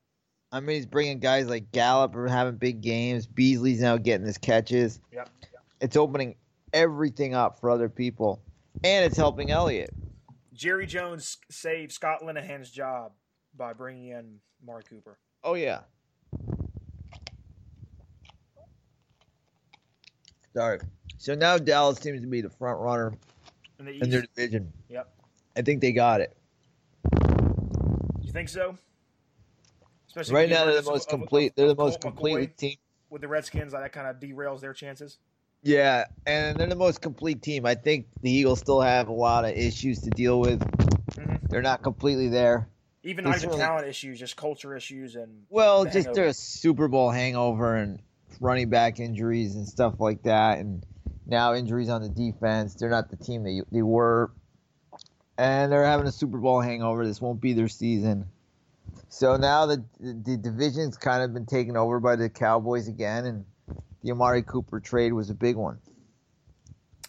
I 0.54 0.61
mean, 0.61 0.76
he's 0.76 0.87
bringing 0.87 1.18
guys 1.18 1.49
like 1.49 1.73
Gallup 1.73 2.14
are 2.14 2.28
having 2.28 2.54
big 2.54 2.80
games. 2.80 3.26
Beasley's 3.26 3.80
now 3.80 3.96
getting 3.96 4.25
his 4.25 4.38
catches. 4.38 5.00
Yep. 5.12 5.28
It's 5.80 5.96
opening 5.96 6.37
everything 6.73 7.34
up 7.34 7.58
for 7.58 7.70
other 7.70 7.88
people, 7.88 8.40
and 8.84 9.04
it's 9.04 9.16
helping 9.16 9.50
Elliott. 9.50 9.92
Jerry 10.52 10.87
Jones 10.87 11.38
saved 11.50 11.90
Scott 11.90 12.25
Linehan's 12.25 12.70
job 12.70 13.14
by 13.56 13.73
bringing 13.73 14.11
in 14.11 14.38
Mark 14.64 14.88
Cooper. 14.88 15.18
Oh 15.42 15.54
yeah. 15.54 15.80
Sorry. 20.54 20.78
So 21.18 21.34
now 21.34 21.58
Dallas 21.58 21.99
seems 21.99 22.20
to 22.20 22.28
be 22.28 22.42
the 22.42 22.50
front 22.50 22.78
runner 22.78 23.12
In 23.80 23.87
the 23.87 24.00
in 24.00 24.08
their 24.08 24.23
division. 24.23 24.73
Yep. 24.88 25.12
I 25.56 25.62
think 25.62 25.80
they 25.80 25.90
got 25.90 26.20
it. 26.20 26.37
You 28.23 28.30
think 28.30 28.49
so? 28.49 28.78
Especially 30.16 30.35
Right 30.35 30.49
now, 30.49 30.64
they're 30.64 30.75
the 30.75 30.78
of- 30.80 30.87
most 30.87 31.09
of- 31.09 31.14
of- 31.14 31.21
complete. 31.21 31.56
They're 31.56 31.66
the 31.68 31.75
most 31.75 32.00
complete 32.00 32.56
team. 32.56 32.76
with 33.11 33.21
the 33.23 33.28
Redskins. 33.28 33.73
Like 33.73 33.83
that 33.83 33.92
kind 33.92 34.06
of 34.09 34.16
derails 34.21 34.61
their 34.61 34.73
chances. 34.73 35.18
Yeah, 35.62 36.04
and 36.26 36.56
they're 36.56 36.66
the 36.68 36.76
most 36.76 37.00
complete 37.00 37.42
team. 37.42 37.64
I 37.64 37.75
think 37.75 38.06
the 38.23 38.30
Eagles 38.30 38.59
still 38.61 38.80
have 38.80 39.09
a 39.09 39.12
lot 39.12 39.44
of 39.44 39.52
issues 39.52 40.00
to 40.02 40.11
deal 40.11 40.38
with. 40.40 40.61
Mhm. 40.61 41.49
They're 41.49 41.62
not 41.62 41.83
completely 41.83 42.28
there. 42.28 42.68
Even 43.02 43.25
not 43.25 43.30
even 43.30 43.40
certainly- 43.40 43.61
talent 43.64 43.87
issues, 43.87 44.18
just 44.18 44.37
culture 44.37 44.76
issues, 44.76 45.14
and 45.16 45.44
Well, 45.50 45.85
The 45.85 45.90
just 45.90 46.06
hangover. 46.06 46.14
they're 46.26 46.33
Super 46.33 46.88
Bowl 46.88 47.11
hangover 47.11 47.76
and 47.76 48.00
running 48.40 48.68
back 48.68 48.99
injuries 49.00 49.54
and 49.54 49.66
stuff 49.68 50.00
like 50.00 50.23
that, 50.25 50.59
and 50.59 50.85
now 51.26 51.54
injuries 51.54 51.88
on 51.88 52.02
the 52.02 52.09
defense. 52.09 52.75
They're 52.75 52.90
not 52.90 53.11
the 53.11 53.16
team 53.16 53.42
they 53.42 53.62
they 53.73 53.83
were, 53.83 54.30
and 55.38 55.71
they're 55.73 55.85
having 55.85 56.06
a 56.06 56.12
Super 56.12 56.38
Bowl 56.38 56.61
hangover. 56.61 57.06
This 57.06 57.21
won't 57.21 57.40
be 57.40 57.52
their 57.52 57.68
season. 57.68 58.26
So 59.14 59.37
now 59.37 59.64
the 59.64 59.85
the 60.00 60.37
division's 60.37 60.97
kind 60.97 61.23
of 61.23 61.33
been 61.33 61.47
taken 61.47 61.76
over 61.76 62.00
by 62.00 62.16
the 62.16 62.28
Cowboys 62.28 62.88
again, 62.88 63.26
and 63.26 63.44
the 64.02 64.11
Amari 64.11 64.42
Cooper 64.42 64.80
trade 64.80 65.12
was 65.12 65.30
a 65.30 65.35
big 65.35 65.54
one. 65.54 65.78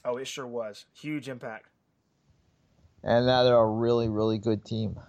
oh, 0.06 0.18
it 0.18 0.28
sure 0.28 0.46
was 0.46 0.86
huge 0.94 1.28
impact. 1.28 1.66
And 3.04 3.26
now 3.26 3.42
they're 3.44 3.58
a 3.58 3.66
really 3.66 4.08
really 4.08 4.38
good 4.38 4.64
team. 4.64 5.00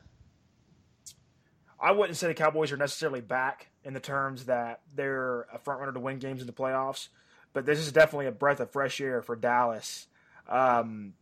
I 1.79 1.93
wouldn't 1.93 2.17
say 2.17 2.29
the 2.29 2.35
Cowboys 2.35 2.73
are 2.73 2.79
necessarily 2.79 3.21
back 3.21 3.69
in 3.85 3.93
the 3.93 4.01
terms 4.01 4.47
that 4.47 4.81
they're 4.95 5.43
a 5.53 5.59
front 5.59 5.81
runner 5.81 5.93
to 5.93 6.01
win 6.01 6.19
games 6.19 6.41
in 6.41 6.47
the 6.47 6.53
playoffs, 6.55 7.09
but 7.53 7.67
this 7.67 7.79
is 7.79 7.93
definitely 7.93 8.27
a 8.27 8.33
breath 8.33 8.59
of 8.59 8.71
fresh 8.71 9.03
air 9.03 9.21
for 9.21 9.37
Dallas. 9.37 10.07
Um, 10.49 11.13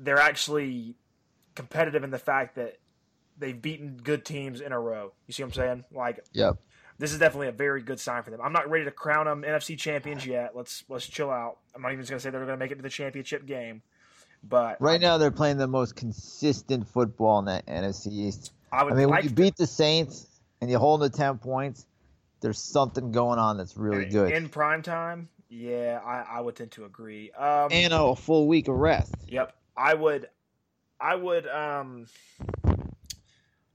they're 0.00 0.18
actually 0.18 0.96
competitive 1.54 2.02
in 2.02 2.10
the 2.10 2.18
fact 2.18 2.56
that 2.56 2.78
they've 3.42 3.60
beaten 3.60 3.98
good 4.02 4.24
teams 4.24 4.60
in 4.60 4.72
a 4.72 4.80
row. 4.80 5.12
You 5.26 5.32
see 5.34 5.42
what 5.42 5.48
I'm 5.48 5.52
saying? 5.54 5.84
Like 5.92 6.24
Yep. 6.32 6.56
this 6.98 7.12
is 7.12 7.18
definitely 7.18 7.48
a 7.48 7.52
very 7.52 7.82
good 7.82 8.00
sign 8.00 8.22
for 8.22 8.30
them. 8.30 8.40
I'm 8.42 8.52
not 8.52 8.70
ready 8.70 8.84
to 8.86 8.90
crown 8.90 9.26
them 9.26 9.42
NFC 9.42 9.78
champions 9.78 10.24
yet. 10.26 10.56
Let's 10.56 10.84
let's 10.88 11.06
chill 11.06 11.30
out. 11.30 11.58
I'm 11.74 11.82
not 11.82 11.92
even 11.92 12.04
going 12.04 12.16
to 12.18 12.20
say 12.20 12.30
they're 12.30 12.40
going 12.40 12.52
to 12.52 12.56
make 12.56 12.70
it 12.70 12.76
to 12.76 12.82
the 12.82 12.88
championship 12.90 13.44
game, 13.46 13.82
but 14.42 14.80
Right 14.80 15.00
now 15.00 15.18
they're 15.18 15.30
playing 15.30 15.58
the 15.58 15.66
most 15.66 15.96
consistent 15.96 16.88
football 16.88 17.38
in 17.40 17.44
the 17.44 17.62
NFC 17.68 18.08
East. 18.12 18.52
I 18.70 18.84
would 18.84 18.92
I 18.94 18.96
mean, 18.96 19.10
when 19.10 19.22
you 19.22 19.28
to- 19.28 19.34
beat 19.34 19.56
the 19.56 19.66
Saints 19.66 20.26
and 20.60 20.70
you 20.70 20.78
hold 20.78 21.00
them 21.02 21.10
to 21.10 21.16
ten 21.16 21.38
points, 21.38 21.86
there's 22.40 22.58
something 22.58 23.12
going 23.12 23.38
on 23.38 23.56
that's 23.58 23.76
really 23.76 24.06
good. 24.06 24.32
in 24.32 24.48
prime 24.48 24.82
time. 24.82 25.28
Yeah, 25.48 26.00
I, 26.04 26.38
I 26.38 26.40
would 26.40 26.56
tend 26.56 26.70
to 26.72 26.86
agree. 26.86 27.30
Um, 27.32 27.68
And 27.70 27.92
a 27.92 28.16
full 28.16 28.48
week 28.48 28.68
of 28.68 28.74
rest. 28.76 29.14
Yep, 29.28 29.54
I 29.76 29.92
would. 29.92 30.28
I 30.98 31.14
would. 31.14 31.46
Um, 31.46 32.06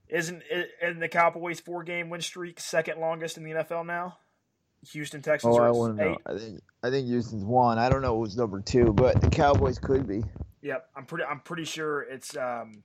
isn't 0.08 0.42
in 0.82 1.00
the 1.00 1.08
Cowboys 1.08 1.60
four 1.60 1.82
game 1.84 2.10
win 2.10 2.20
streak 2.20 2.60
second 2.60 3.00
longest 3.00 3.36
in 3.36 3.44
the 3.44 3.50
NFL 3.50 3.86
now? 3.86 4.18
Houston 4.92 5.22
Texans 5.22 5.56
Oh, 5.56 5.62
I 5.62 5.68
at 5.68 5.74
wouldn't 5.74 5.98
know. 5.98 6.16
I 6.26 6.38
think 6.38 6.60
I 6.82 6.90
think 6.90 7.08
Houston's 7.08 7.44
one. 7.44 7.78
I 7.78 7.88
don't 7.88 8.02
know 8.02 8.16
who's 8.18 8.36
number 8.36 8.60
two, 8.60 8.92
but 8.92 9.20
the 9.20 9.28
Cowboys 9.28 9.78
could 9.78 10.06
be. 10.06 10.22
Yep, 10.62 10.88
I'm 10.96 11.04
pretty. 11.04 11.24
I'm 11.24 11.40
pretty 11.40 11.64
sure 11.64 12.02
it's 12.02 12.36
um, 12.36 12.82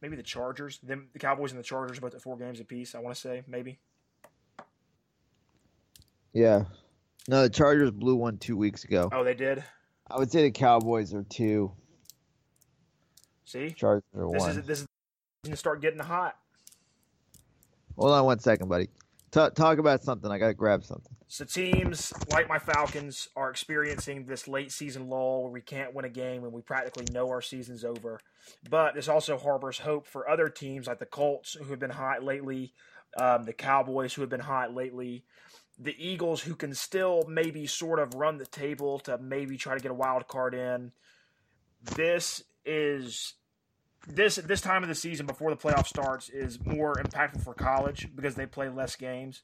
maybe 0.00 0.16
the 0.16 0.22
Chargers. 0.22 0.78
Them, 0.78 1.08
the 1.12 1.18
Cowboys 1.18 1.50
and 1.52 1.58
the 1.58 1.64
Chargers 1.64 1.98
are 1.98 2.00
both 2.00 2.14
at 2.14 2.22
four 2.22 2.36
games 2.36 2.60
apiece. 2.60 2.94
I 2.94 3.00
want 3.00 3.14
to 3.14 3.20
say 3.20 3.42
maybe. 3.46 3.78
Yeah. 6.32 6.64
No, 7.28 7.42
the 7.42 7.50
Chargers 7.50 7.90
blew 7.90 8.16
one 8.16 8.38
two 8.38 8.56
weeks 8.56 8.84
ago. 8.84 9.08
Oh, 9.12 9.24
they 9.24 9.34
did. 9.34 9.62
I 10.10 10.18
would 10.18 10.32
say 10.32 10.42
the 10.42 10.50
Cowboys 10.50 11.12
are 11.14 11.24
two. 11.24 11.72
See, 13.44 13.70
Chargers 13.70 14.04
are 14.16 14.32
this 14.32 14.40
one. 14.40 14.50
is 14.50 14.62
this 14.62 14.80
is 14.80 14.86
going 15.42 15.52
to 15.52 15.56
start 15.56 15.80
getting 15.80 15.98
hot. 15.98 16.36
Hold 17.96 18.12
on 18.12 18.24
one 18.26 18.38
second, 18.38 18.68
buddy. 18.68 18.88
Ta 19.30 19.48
talk 19.48 19.78
about 19.78 20.02
something. 20.02 20.30
I 20.30 20.38
gotta 20.38 20.54
grab 20.54 20.84
something. 20.84 21.14
So 21.28 21.44
teams 21.44 22.12
like 22.30 22.48
my 22.48 22.58
Falcons 22.58 23.28
are 23.36 23.48
experiencing 23.48 24.26
this 24.26 24.48
late 24.48 24.72
season 24.72 25.08
lull 25.08 25.44
where 25.44 25.52
we 25.52 25.60
can't 25.60 25.94
win 25.94 26.04
a 26.04 26.10
game 26.10 26.44
and 26.44 26.52
we 26.52 26.62
practically 26.62 27.06
know 27.12 27.28
our 27.28 27.40
season's 27.40 27.84
over. 27.84 28.20
But 28.68 28.94
this 28.94 29.08
also 29.08 29.38
harbors 29.38 29.78
hope 29.78 30.06
for 30.06 30.28
other 30.28 30.48
teams 30.48 30.88
like 30.88 30.98
the 30.98 31.06
Colts 31.06 31.54
who 31.54 31.70
have 31.70 31.78
been 31.78 31.90
hot 31.90 32.24
lately, 32.24 32.72
um, 33.16 33.44
the 33.44 33.52
Cowboys 33.52 34.12
who 34.12 34.22
have 34.22 34.30
been 34.30 34.40
hot 34.40 34.74
lately, 34.74 35.24
the 35.78 35.94
Eagles 35.96 36.42
who 36.42 36.56
can 36.56 36.74
still 36.74 37.24
maybe 37.28 37.66
sort 37.66 38.00
of 38.00 38.14
run 38.14 38.38
the 38.38 38.46
table 38.46 38.98
to 39.00 39.16
maybe 39.18 39.56
try 39.56 39.74
to 39.74 39.80
get 39.80 39.92
a 39.92 39.94
wild 39.94 40.26
card 40.26 40.54
in. 40.54 40.90
This 41.94 42.42
is 42.64 43.34
this 44.06 44.36
this 44.36 44.60
time 44.60 44.82
of 44.82 44.88
the 44.88 44.94
season 44.94 45.26
before 45.26 45.50
the 45.50 45.56
playoff 45.56 45.86
starts 45.86 46.28
is 46.28 46.58
more 46.64 46.94
impactful 46.94 47.42
for 47.44 47.54
college 47.54 48.08
because 48.14 48.34
they 48.34 48.46
play 48.46 48.68
less 48.68 48.96
games. 48.96 49.42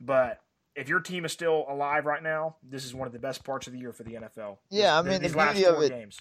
But 0.00 0.40
if 0.74 0.88
your 0.88 1.00
team 1.00 1.24
is 1.24 1.32
still 1.32 1.64
alive 1.68 2.04
right 2.06 2.22
now, 2.22 2.56
this 2.62 2.84
is 2.84 2.94
one 2.94 3.06
of 3.06 3.12
the 3.12 3.18
best 3.18 3.44
parts 3.44 3.66
of 3.66 3.72
the 3.72 3.78
year 3.78 3.92
for 3.92 4.02
the 4.04 4.12
NFL. 4.14 4.58
Yeah, 4.70 4.98
I 4.98 5.02
mean, 5.02 5.22
the 5.22 5.28
beauty 5.28 5.64
of 5.66 5.82
it- 5.82 5.90
games. 5.90 6.20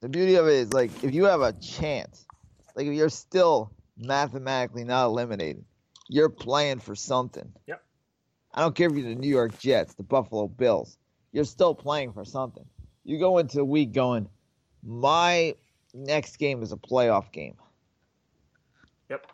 The 0.00 0.08
beauty 0.10 0.34
of 0.34 0.46
it 0.48 0.54
is 0.54 0.72
like 0.74 0.90
if 1.02 1.14
you 1.14 1.24
have 1.24 1.40
a 1.40 1.54
chance, 1.54 2.26
like 2.76 2.86
if 2.86 2.92
you're 2.92 3.08
still 3.08 3.70
mathematically 3.96 4.84
not 4.84 5.06
eliminated, 5.06 5.64
you're 6.08 6.28
playing 6.28 6.80
for 6.80 6.94
something. 6.94 7.50
Yep. 7.66 7.82
I 8.52 8.60
don't 8.60 8.74
care 8.74 8.88
if 8.88 8.94
you're 8.94 9.08
the 9.08 9.14
New 9.14 9.28
York 9.28 9.58
Jets, 9.58 9.94
the 9.94 10.02
Buffalo 10.02 10.46
Bills. 10.46 10.98
You're 11.32 11.44
still 11.44 11.74
playing 11.74 12.12
for 12.12 12.24
something. 12.24 12.64
You 13.04 13.18
go 13.18 13.38
into 13.38 13.60
a 13.60 13.64
week 13.64 13.92
going, 13.92 14.28
my 14.82 15.54
next 15.94 16.36
game 16.38 16.62
is 16.62 16.72
a 16.72 16.76
playoff 16.76 17.32
game. 17.32 17.54
Yep. 19.08 19.26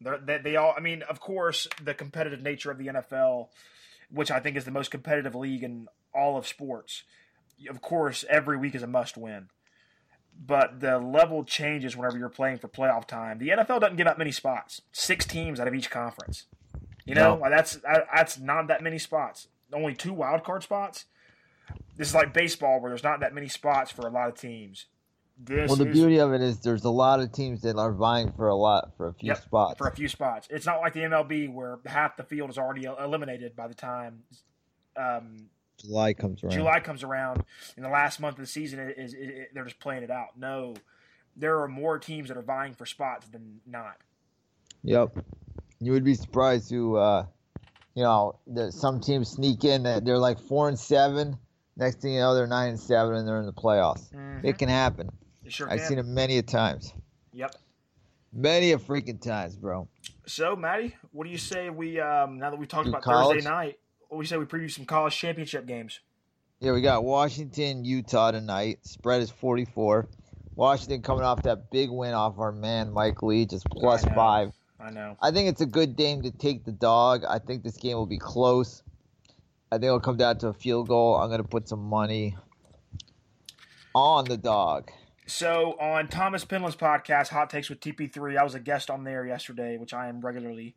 They're, 0.00 0.18
they, 0.18 0.38
they 0.38 0.56
all. 0.56 0.74
I 0.76 0.80
mean, 0.80 1.02
of 1.02 1.20
course, 1.20 1.68
the 1.82 1.94
competitive 1.94 2.42
nature 2.42 2.70
of 2.70 2.78
the 2.78 2.86
NFL, 2.88 3.48
which 4.10 4.30
I 4.30 4.40
think 4.40 4.56
is 4.56 4.64
the 4.64 4.70
most 4.70 4.90
competitive 4.90 5.34
league 5.34 5.62
in 5.62 5.88
all 6.14 6.36
of 6.36 6.46
sports. 6.46 7.04
Of 7.68 7.80
course, 7.80 8.24
every 8.28 8.56
week 8.56 8.74
is 8.74 8.82
a 8.82 8.86
must-win. 8.86 9.48
But 10.46 10.80
the 10.80 10.98
level 10.98 11.44
changes 11.44 11.96
whenever 11.96 12.18
you're 12.18 12.28
playing 12.28 12.58
for 12.58 12.66
playoff 12.68 13.06
time. 13.06 13.38
The 13.38 13.50
NFL 13.50 13.80
doesn't 13.80 13.96
give 13.96 14.08
out 14.08 14.18
many 14.18 14.32
spots. 14.32 14.82
Six 14.90 15.26
teams 15.26 15.60
out 15.60 15.68
of 15.68 15.74
each 15.74 15.90
conference. 15.90 16.46
You 17.04 17.14
know, 17.14 17.36
No. 17.36 17.48
that's 17.50 17.78
that's 18.12 18.38
not 18.40 18.66
that 18.66 18.82
many 18.82 18.98
spots. 18.98 19.46
Only 19.72 19.94
two 19.94 20.12
wild 20.12 20.42
card 20.42 20.62
spots. 20.64 21.04
This 21.96 22.08
is 22.08 22.14
like 22.14 22.34
baseball, 22.34 22.80
where 22.80 22.90
there's 22.90 23.04
not 23.04 23.20
that 23.20 23.32
many 23.32 23.46
spots 23.48 23.92
for 23.92 24.02
a 24.06 24.10
lot 24.10 24.28
of 24.28 24.34
teams. 24.34 24.86
This 25.36 25.68
Well, 25.68 25.76
the 25.76 25.86
is 25.88 25.92
beauty 25.98 26.18
of 26.18 26.32
it 26.32 26.40
is 26.40 26.60
there's 26.60 26.84
a 26.84 26.90
lot 26.90 27.20
of 27.20 27.32
teams 27.32 27.62
that 27.62 27.76
are 27.76 27.92
vying 27.92 28.32
for 28.32 28.48
a 28.48 28.54
lot 28.54 28.96
for 28.96 29.08
a 29.08 29.14
few 29.14 29.28
Yep, 29.28 29.42
spots. 29.42 29.78
for 29.78 29.88
a 29.88 29.92
few 29.94 30.08
spots. 30.08 30.46
It's 30.50 30.64
not 30.64 30.80
like 30.80 30.92
the 30.94 31.00
MLB 31.00 31.52
where 31.52 31.78
half 31.86 32.16
the 32.16 32.22
field 32.22 32.50
is 32.50 32.58
already 32.58 32.84
eliminated 32.84 33.56
by 33.56 33.66
the 33.66 33.74
time 33.74 34.22
um, 34.96 35.50
July 35.78 36.14
comes 36.14 36.42
around. 36.44 36.52
July 36.52 36.80
comes 36.80 37.02
around. 37.02 37.44
In 37.76 37.82
the 37.82 37.88
last 37.88 38.20
month 38.20 38.36
of 38.36 38.40
the 38.42 38.46
season, 38.46 38.78
is 38.96 39.12
it, 39.12 39.18
it, 39.18 39.48
they're 39.54 39.64
just 39.64 39.80
playing 39.80 40.04
it 40.04 40.10
out. 40.10 40.38
No, 40.38 40.74
there 41.36 41.60
are 41.60 41.68
more 41.68 41.98
teams 41.98 42.28
that 42.28 42.36
are 42.36 42.42
vying 42.42 42.74
for 42.74 42.86
spots 42.86 43.26
than 43.26 43.60
not. 43.66 43.96
Yep. 44.84 45.18
You 45.80 45.92
would 45.92 46.04
be 46.04 46.14
surprised 46.14 46.70
who, 46.70 46.96
uh, 46.96 47.26
you 47.94 48.04
know, 48.04 48.38
that 48.46 48.72
some 48.72 49.00
teams 49.00 49.30
sneak 49.30 49.64
in 49.64 49.82
that 49.82 50.04
they're 50.04 50.18
like 50.18 50.38
four 50.38 50.68
and 50.68 50.78
seven. 50.78 51.36
Next 51.76 52.00
thing 52.00 52.14
you 52.14 52.20
know, 52.20 52.34
they're 52.36 52.46
nine 52.46 52.68
and 52.70 52.80
seven 52.80 53.16
and 53.16 53.26
they're 53.26 53.40
in 53.40 53.46
the 53.46 53.52
playoffs. 53.52 54.12
Mhm. 54.14 54.44
It 54.44 54.58
can 54.58 54.68
happen. 54.68 55.10
It 55.44 55.52
sure 55.52 55.70
I've 55.70 55.80
can. 55.80 55.88
seen 55.88 55.98
him 55.98 56.14
many 56.14 56.38
a 56.38 56.42
times. 56.42 56.92
Yep. 57.32 57.54
Many 58.32 58.72
a 58.72 58.78
freaking 58.78 59.20
times, 59.20 59.56
bro. 59.56 59.88
So, 60.26 60.56
Matty, 60.56 60.96
what 61.12 61.24
do 61.24 61.30
you 61.30 61.38
say 61.38 61.70
we 61.70 62.00
um, 62.00 62.38
now 62.38 62.50
that 62.50 62.58
we 62.58 62.66
talked 62.66 62.84
Do 62.86 62.90
about 62.90 63.02
college? 63.02 63.36
Thursday 63.36 63.50
night? 63.50 63.78
What 64.08 64.18
do 64.18 64.22
you 64.22 64.28
say 64.28 64.36
we 64.36 64.44
preview 64.44 64.70
some 64.70 64.84
college 64.86 65.16
championship 65.16 65.66
games? 65.66 66.00
Yeah, 66.60 66.72
we 66.72 66.80
got 66.80 67.04
Washington, 67.04 67.84
Utah 67.84 68.30
tonight. 68.30 68.78
Spread 68.82 69.20
is 69.22 69.30
44. 69.30 70.08
Washington 70.56 71.02
coming 71.02 71.24
off 71.24 71.42
that 71.42 71.70
big 71.70 71.90
win 71.90 72.14
off 72.14 72.38
our 72.38 72.52
man 72.52 72.92
Mike 72.92 73.22
Leach, 73.22 73.50
just 73.50 73.66
plus 73.70 74.04
I 74.04 74.14
five. 74.14 74.52
I 74.80 74.90
know. 74.90 75.16
I 75.20 75.30
think 75.30 75.48
it's 75.48 75.60
a 75.60 75.66
good 75.66 75.96
game 75.96 76.22
to 76.22 76.30
take 76.30 76.64
the 76.64 76.72
dog. 76.72 77.24
I 77.28 77.38
think 77.38 77.64
this 77.64 77.76
game 77.76 77.96
will 77.96 78.06
be 78.06 78.18
close. 78.18 78.82
I 79.70 79.76
think 79.76 79.84
it'll 79.84 80.00
come 80.00 80.16
down 80.16 80.38
to 80.38 80.48
a 80.48 80.52
field 80.52 80.88
goal. 80.88 81.16
I'm 81.16 81.28
going 81.28 81.42
to 81.42 81.48
put 81.48 81.68
some 81.68 81.82
money 81.82 82.36
on 83.94 84.24
the 84.26 84.36
dog. 84.36 84.90
So 85.26 85.76
on 85.80 86.08
Thomas 86.08 86.44
Penland's 86.44 86.76
podcast, 86.76 87.28
Hot 87.28 87.48
Takes 87.48 87.70
with 87.70 87.80
TP3, 87.80 88.36
I 88.36 88.44
was 88.44 88.54
a 88.54 88.60
guest 88.60 88.90
on 88.90 89.04
there 89.04 89.26
yesterday, 89.26 89.78
which 89.78 89.94
I 89.94 90.08
am 90.08 90.20
regularly. 90.20 90.74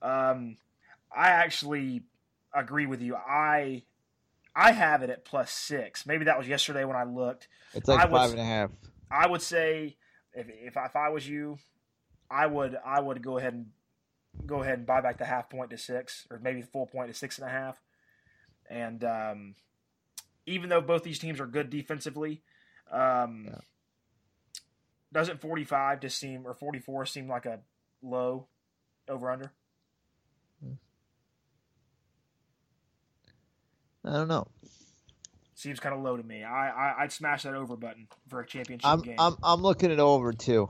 Um, 0.00 0.56
I 1.14 1.28
actually 1.28 2.02
agree 2.54 2.86
with 2.86 3.02
you. 3.02 3.16
I 3.16 3.82
I 4.54 4.72
have 4.72 5.02
it 5.02 5.10
at 5.10 5.24
plus 5.24 5.50
six. 5.50 6.06
Maybe 6.06 6.24
that 6.24 6.38
was 6.38 6.48
yesterday 6.48 6.84
when 6.84 6.96
I 6.96 7.04
looked. 7.04 7.48
It's 7.74 7.88
like 7.88 8.00
I 8.00 8.04
would- 8.06 8.12
five 8.18 8.30
and 8.30 8.40
a 8.40 8.44
half. 8.44 8.70
I 9.10 9.26
would 9.26 9.42
say 9.42 9.96
if 10.32 10.46
if 10.48 10.76
I, 10.76 10.86
if 10.86 10.96
I 10.96 11.10
was 11.10 11.28
you, 11.28 11.58
I 12.30 12.46
would 12.46 12.78
I 12.84 13.00
would 13.00 13.22
go 13.22 13.36
ahead 13.36 13.52
and 13.52 13.66
go 14.46 14.62
ahead 14.62 14.78
and 14.78 14.86
buy 14.86 15.02
back 15.02 15.18
the 15.18 15.26
half 15.26 15.50
point 15.50 15.68
to 15.70 15.76
six, 15.78 16.26
or 16.30 16.38
maybe 16.38 16.62
the 16.62 16.66
full 16.66 16.86
point 16.86 17.08
to 17.08 17.14
six 17.14 17.38
and 17.38 17.46
a 17.46 17.50
half. 17.50 17.76
And 18.70 19.04
um, 19.04 19.54
even 20.46 20.70
though 20.70 20.80
both 20.80 21.02
these 21.02 21.18
teams 21.18 21.40
are 21.40 21.46
good 21.46 21.68
defensively, 21.68 22.42
um, 22.90 23.44
Yeah. 23.48 23.58
Doesn't 25.12 25.40
forty 25.40 25.64
five 25.64 26.00
just 26.00 26.18
seem 26.18 26.46
or 26.46 26.54
forty 26.54 26.78
four 26.78 27.06
seem 27.06 27.28
like 27.28 27.46
a 27.46 27.60
low 28.02 28.46
over 29.08 29.30
under? 29.30 29.52
I 34.04 34.12
don't 34.14 34.28
know. 34.28 34.48
Seems 35.54 35.78
kind 35.78 35.94
of 35.94 36.02
low 36.02 36.16
to 36.16 36.22
me. 36.22 36.42
I, 36.42 36.70
I 36.70 37.02
I'd 37.02 37.12
smash 37.12 37.44
that 37.44 37.54
over 37.54 37.76
button 37.76 38.08
for 38.28 38.40
a 38.40 38.46
championship 38.46 38.88
I'm 38.88 39.00
game. 39.00 39.16
I'm 39.18 39.36
I'm 39.42 39.62
looking 39.62 39.90
it 39.90 40.00
over 40.00 40.32
too. 40.32 40.68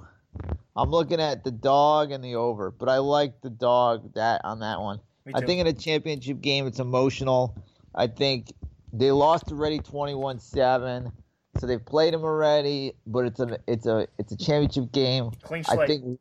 I'm 0.74 0.90
looking 0.90 1.20
at 1.20 1.44
the 1.44 1.50
dog 1.50 2.12
and 2.12 2.24
the 2.24 2.36
over, 2.36 2.70
but 2.70 2.88
I 2.88 2.98
like 2.98 3.40
the 3.42 3.50
dog 3.50 4.14
that 4.14 4.42
on 4.44 4.60
that 4.60 4.80
one. 4.80 5.00
I 5.34 5.40
think 5.40 5.60
in 5.60 5.66
a 5.66 5.72
championship 5.72 6.40
game, 6.40 6.66
it's 6.66 6.80
emotional. 6.80 7.56
I 7.94 8.06
think 8.06 8.52
they 8.92 9.10
lost 9.10 9.50
already 9.50 9.78
21-7, 9.78 11.12
so 11.58 11.66
they've 11.66 11.84
played 11.84 12.14
them 12.14 12.22
already. 12.24 12.94
But 13.06 13.26
it's 13.26 13.40
a 13.40 13.58
it's 13.66 13.86
a 13.86 14.06
it's 14.18 14.32
a 14.32 14.36
championship 14.36 14.92
game. 14.92 15.30
clean 15.42 15.64
I 15.68 15.86
think. 15.86 16.18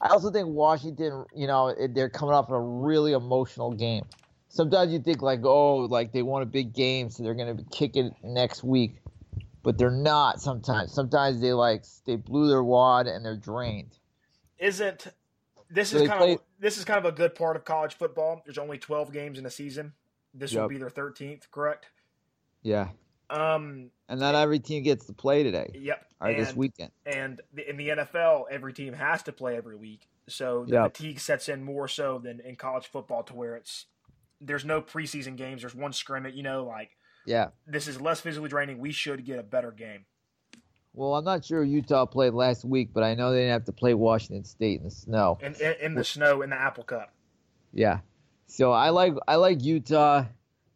I 0.00 0.08
also 0.08 0.30
think 0.30 0.48
Washington, 0.48 1.24
you 1.34 1.46
know, 1.46 1.74
they're 1.90 2.10
coming 2.10 2.34
off 2.34 2.50
a 2.50 2.60
really 2.60 3.12
emotional 3.12 3.72
game. 3.72 4.04
Sometimes 4.48 4.92
you 4.92 4.98
think 5.00 5.22
like, 5.22 5.40
oh, 5.44 5.76
like 5.76 6.12
they 6.12 6.22
won 6.22 6.42
a 6.42 6.46
big 6.46 6.74
game, 6.74 7.08
so 7.10 7.22
they're 7.22 7.34
gonna 7.34 7.54
be 7.54 7.64
kicking 7.70 8.14
next 8.22 8.62
week, 8.62 8.96
but 9.62 9.78
they're 9.78 9.90
not. 9.90 10.40
Sometimes, 10.40 10.92
sometimes 10.92 11.40
they 11.40 11.52
like 11.54 11.84
they 12.04 12.16
blew 12.16 12.48
their 12.48 12.62
wad 12.62 13.06
and 13.06 13.24
they're 13.24 13.36
drained. 13.36 13.96
isn't 14.58 15.06
this 15.70 15.90
So 15.90 15.98
is 15.98 16.08
kind 16.08 16.18
play- 16.18 16.32
of 16.34 16.40
this 16.60 16.76
is 16.78 16.84
kind 16.84 16.98
of 16.98 17.06
a 17.06 17.12
good 17.16 17.34
part 17.34 17.56
of 17.56 17.64
college 17.64 17.94
football. 17.94 18.42
There's 18.44 18.58
only 18.58 18.78
12 18.78 19.12
games 19.12 19.38
in 19.38 19.46
a 19.46 19.50
season. 19.50 19.92
This 20.34 20.52
will 20.54 20.68
be 20.68 20.76
their 20.78 20.90
13th, 20.90 21.50
correct? 21.50 21.86
Yeah, 22.62 22.88
Um, 23.28 23.90
and 24.08 24.20
not 24.20 24.34
every 24.34 24.58
team 24.60 24.82
gets 24.84 25.06
to 25.06 25.12
play 25.12 25.42
today 25.42 25.70
yep. 25.74 26.06
or 26.20 26.28
and, 26.28 26.38
this 26.40 26.54
weekend. 26.54 26.92
And 27.04 27.40
the- 27.52 27.68
in 27.68 27.76
the 27.76 27.88
NFL, 27.88 28.44
every 28.50 28.72
team 28.72 28.92
has 28.92 29.22
to 29.24 29.32
play 29.32 29.56
every 29.56 29.76
week, 29.76 30.08
so 30.28 30.64
the 30.64 30.74
Yep. 30.74 30.96
fatigue 30.96 31.20
sets 31.20 31.48
in 31.48 31.64
more 31.64 31.88
so 31.88 32.18
than 32.18 32.40
in 32.40 32.56
college 32.56 32.86
football, 32.86 33.22
to 33.24 33.34
where 33.34 33.56
it's 33.56 33.86
there's 34.40 34.64
no 34.64 34.82
preseason 34.82 35.34
games. 35.36 35.62
There's 35.62 35.74
one 35.74 35.92
scrimmage. 35.92 36.34
You 36.34 36.42
know, 36.42 36.64
like 36.64 36.90
Yeah. 37.24 37.48
this 37.66 37.88
is 37.88 38.00
less 38.00 38.20
physically 38.20 38.48
draining. 38.50 38.78
We 38.78 38.92
should 38.92 39.24
get 39.24 39.38
a 39.38 39.42
better 39.42 39.72
game. 39.72 40.04
Well, 40.92 41.14
I'm 41.14 41.24
not 41.24 41.44
sure 41.44 41.62
Utah 41.62 42.06
played 42.06 42.32
last 42.32 42.64
week, 42.64 42.90
but 42.92 43.02
I 43.02 43.14
know 43.14 43.30
they 43.30 43.40
didn't 43.40 43.52
have 43.52 43.64
to 43.66 43.72
play 43.72 43.92
Washington 43.94 44.44
State 44.44 44.78
in 44.78 44.84
the 44.84 44.90
snow. 44.90 45.38
in, 45.42 45.54
in, 45.54 45.74
in 45.82 45.94
the 45.94 46.04
snow 46.04 46.42
in 46.42 46.50
the 46.50 46.56
Apple 46.56 46.84
Cup. 46.84 47.12
Yeah. 47.72 48.00
So 48.46 48.72
I 48.72 48.90
like 48.90 49.14
I 49.26 49.36
like 49.36 49.62
Utah. 49.62 50.24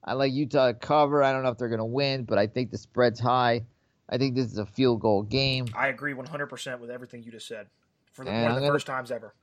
I 0.05 0.15
like 0.15 0.33
Utah 0.33 0.69
to 0.69 0.75
cover. 0.75 1.23
I 1.23 1.33
don't 1.33 1.43
know 1.43 1.51
if 1.51 1.59
they're 1.59 1.69
gonna 1.69 1.85
win, 1.85 2.25
but 2.25 2.39
I 2.39 2.47
think 2.47 2.71
the 2.71 2.79
spread's 2.79 3.21
high. 3.21 3.65
I 4.09 4.19
think 4.19 4.35
this 4.35 4.47
is 4.51 4.59
a 4.59 4.67
field 4.67 5.01
goal 5.01 5.23
game. 5.23 5.67
I 5.75 5.89
agree 5.89 6.15
100% 6.15 6.81
with 6.81 6.91
everything 6.91 7.23
you 7.23 7.31
just 7.31 7.47
said. 7.47 7.67
For 8.13 8.25
the, 8.25 8.31
And 8.31 8.43
one 8.43 8.51
of 8.53 8.55
the 8.57 8.61
gonna- 8.63 8.73
first 8.75 8.87
times 8.87 9.11
ever. 9.13 9.35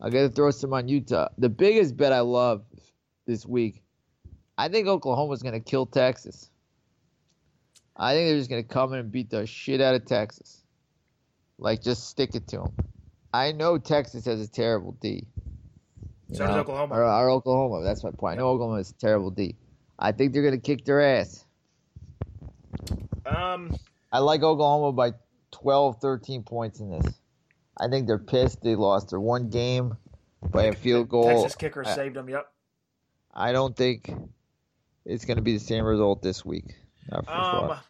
I 0.00 0.10
gotta 0.10 0.28
throw 0.28 0.50
some 0.50 0.72
on 0.72 0.88
Utah. 0.88 1.28
The 1.38 1.48
biggest 1.48 1.96
bet 1.96 2.12
I 2.12 2.20
love 2.20 2.64
this 3.26 3.44
week. 3.46 3.82
I 4.58 4.68
think 4.68 4.86
Oklahoma's 4.88 5.42
gonna 5.42 5.60
kill 5.60 5.86
Texas. 5.86 6.50
I 7.96 8.14
think 8.14 8.28
they're 8.28 8.38
just 8.38 8.50
gonna 8.50 8.62
come 8.62 8.92
in 8.92 9.00
and 9.00 9.10
beat 9.12 9.30
the 9.30 9.46
shit 9.46 9.80
out 9.80 9.94
of 9.94 10.04
Texas. 10.04 10.62
Like 11.58 11.82
just 11.82 12.08
stick 12.08 12.34
it 12.34 12.46
to 12.48 12.58
them. 12.58 12.72
I 13.32 13.52
know 13.52 13.78
Texas 13.78 14.24
has 14.26 14.40
a 14.40 14.48
terrible 14.48 14.92
D. 15.00 15.26
So 16.32 16.46
does 16.46 16.56
Oklahoma. 16.56 16.94
Or, 16.94 17.04
or 17.04 17.30
Oklahoma. 17.30 17.84
That's 17.84 18.02
my 18.02 18.10
point. 18.10 18.38
I 18.38 18.40
know 18.40 18.48
Oklahoma 18.48 18.80
is 18.80 18.90
a 18.90 18.94
terrible 18.94 19.30
D. 19.30 19.56
I 19.98 20.12
think 20.12 20.32
they're 20.32 20.42
gonna 20.42 20.58
kick 20.58 20.84
their 20.84 21.00
ass. 21.00 21.44
Um, 23.24 23.76
I 24.12 24.18
like 24.18 24.42
Oklahoma 24.42 24.92
by 24.92 25.12
12, 25.52 26.00
13 26.00 26.42
points 26.42 26.80
in 26.80 26.90
this. 26.90 27.06
I 27.78 27.88
think 27.88 28.06
they're 28.06 28.18
pissed. 28.18 28.62
They 28.62 28.74
lost 28.74 29.10
their 29.10 29.20
one 29.20 29.50
game 29.50 29.96
by 30.50 30.64
a 30.64 30.72
field 30.72 31.08
goal. 31.08 31.24
Texas 31.24 31.54
kicker 31.54 31.84
I- 31.86 31.94
saved 31.94 32.16
them. 32.16 32.28
Yep. 32.28 32.46
I 33.34 33.52
don't 33.52 33.76
think 33.76 34.10
it's 35.04 35.26
going 35.26 35.36
to 35.36 35.42
be 35.42 35.52
the 35.52 35.60
same 35.60 35.84
result 35.84 36.22
this 36.22 36.44
week. 36.44 36.74
Um, 37.12 37.24
sure. 37.26 37.80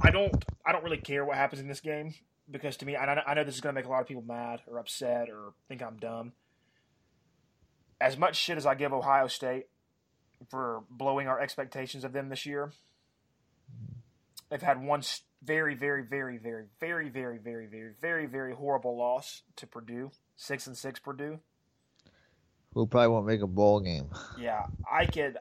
I 0.00 0.10
don't. 0.10 0.44
I 0.66 0.72
don't 0.72 0.82
really 0.82 0.98
care 0.98 1.24
what 1.24 1.36
happens 1.36 1.60
in 1.60 1.68
this 1.68 1.80
game 1.80 2.14
because 2.50 2.76
to 2.78 2.86
me, 2.86 2.96
I 2.96 3.04
I 3.04 3.34
know 3.34 3.44
this 3.44 3.54
is 3.54 3.60
going 3.60 3.74
to 3.74 3.80
make 3.80 3.86
a 3.86 3.90
lot 3.90 4.00
of 4.00 4.08
people 4.08 4.24
mad 4.26 4.60
or 4.66 4.78
upset 4.78 5.28
or 5.30 5.54
think 5.68 5.82
I'm 5.82 5.96
dumb. 5.98 6.32
As 8.04 8.18
much 8.18 8.36
shit 8.36 8.58
as 8.58 8.66
I 8.66 8.74
give 8.74 8.92
Ohio 8.92 9.28
State 9.28 9.68
for 10.50 10.84
blowing 10.90 11.26
our 11.26 11.40
expectations 11.40 12.04
of 12.04 12.12
them 12.12 12.28
this 12.28 12.44
year, 12.44 12.70
they've 14.50 14.60
had 14.60 14.84
one 14.84 15.00
very, 15.42 15.74
very, 15.74 16.02
very, 16.02 16.36
very, 16.36 16.66
very, 16.78 17.08
very, 17.08 17.38
very, 17.38 17.66
very, 17.66 17.94
very, 17.98 18.26
very 18.26 18.54
horrible 18.54 18.94
loss 18.98 19.40
to 19.56 19.66
Purdue. 19.66 20.10
Six 20.36 20.66
and 20.66 20.76
six 20.76 21.00
Purdue. 21.00 21.38
Who 22.74 22.86
probably 22.86 23.08
won't 23.08 23.26
make 23.26 23.40
a 23.40 23.46
bowl 23.46 23.80
game. 23.80 24.10
Yeah, 24.38 24.66
I 24.90 25.06
could. 25.06 25.38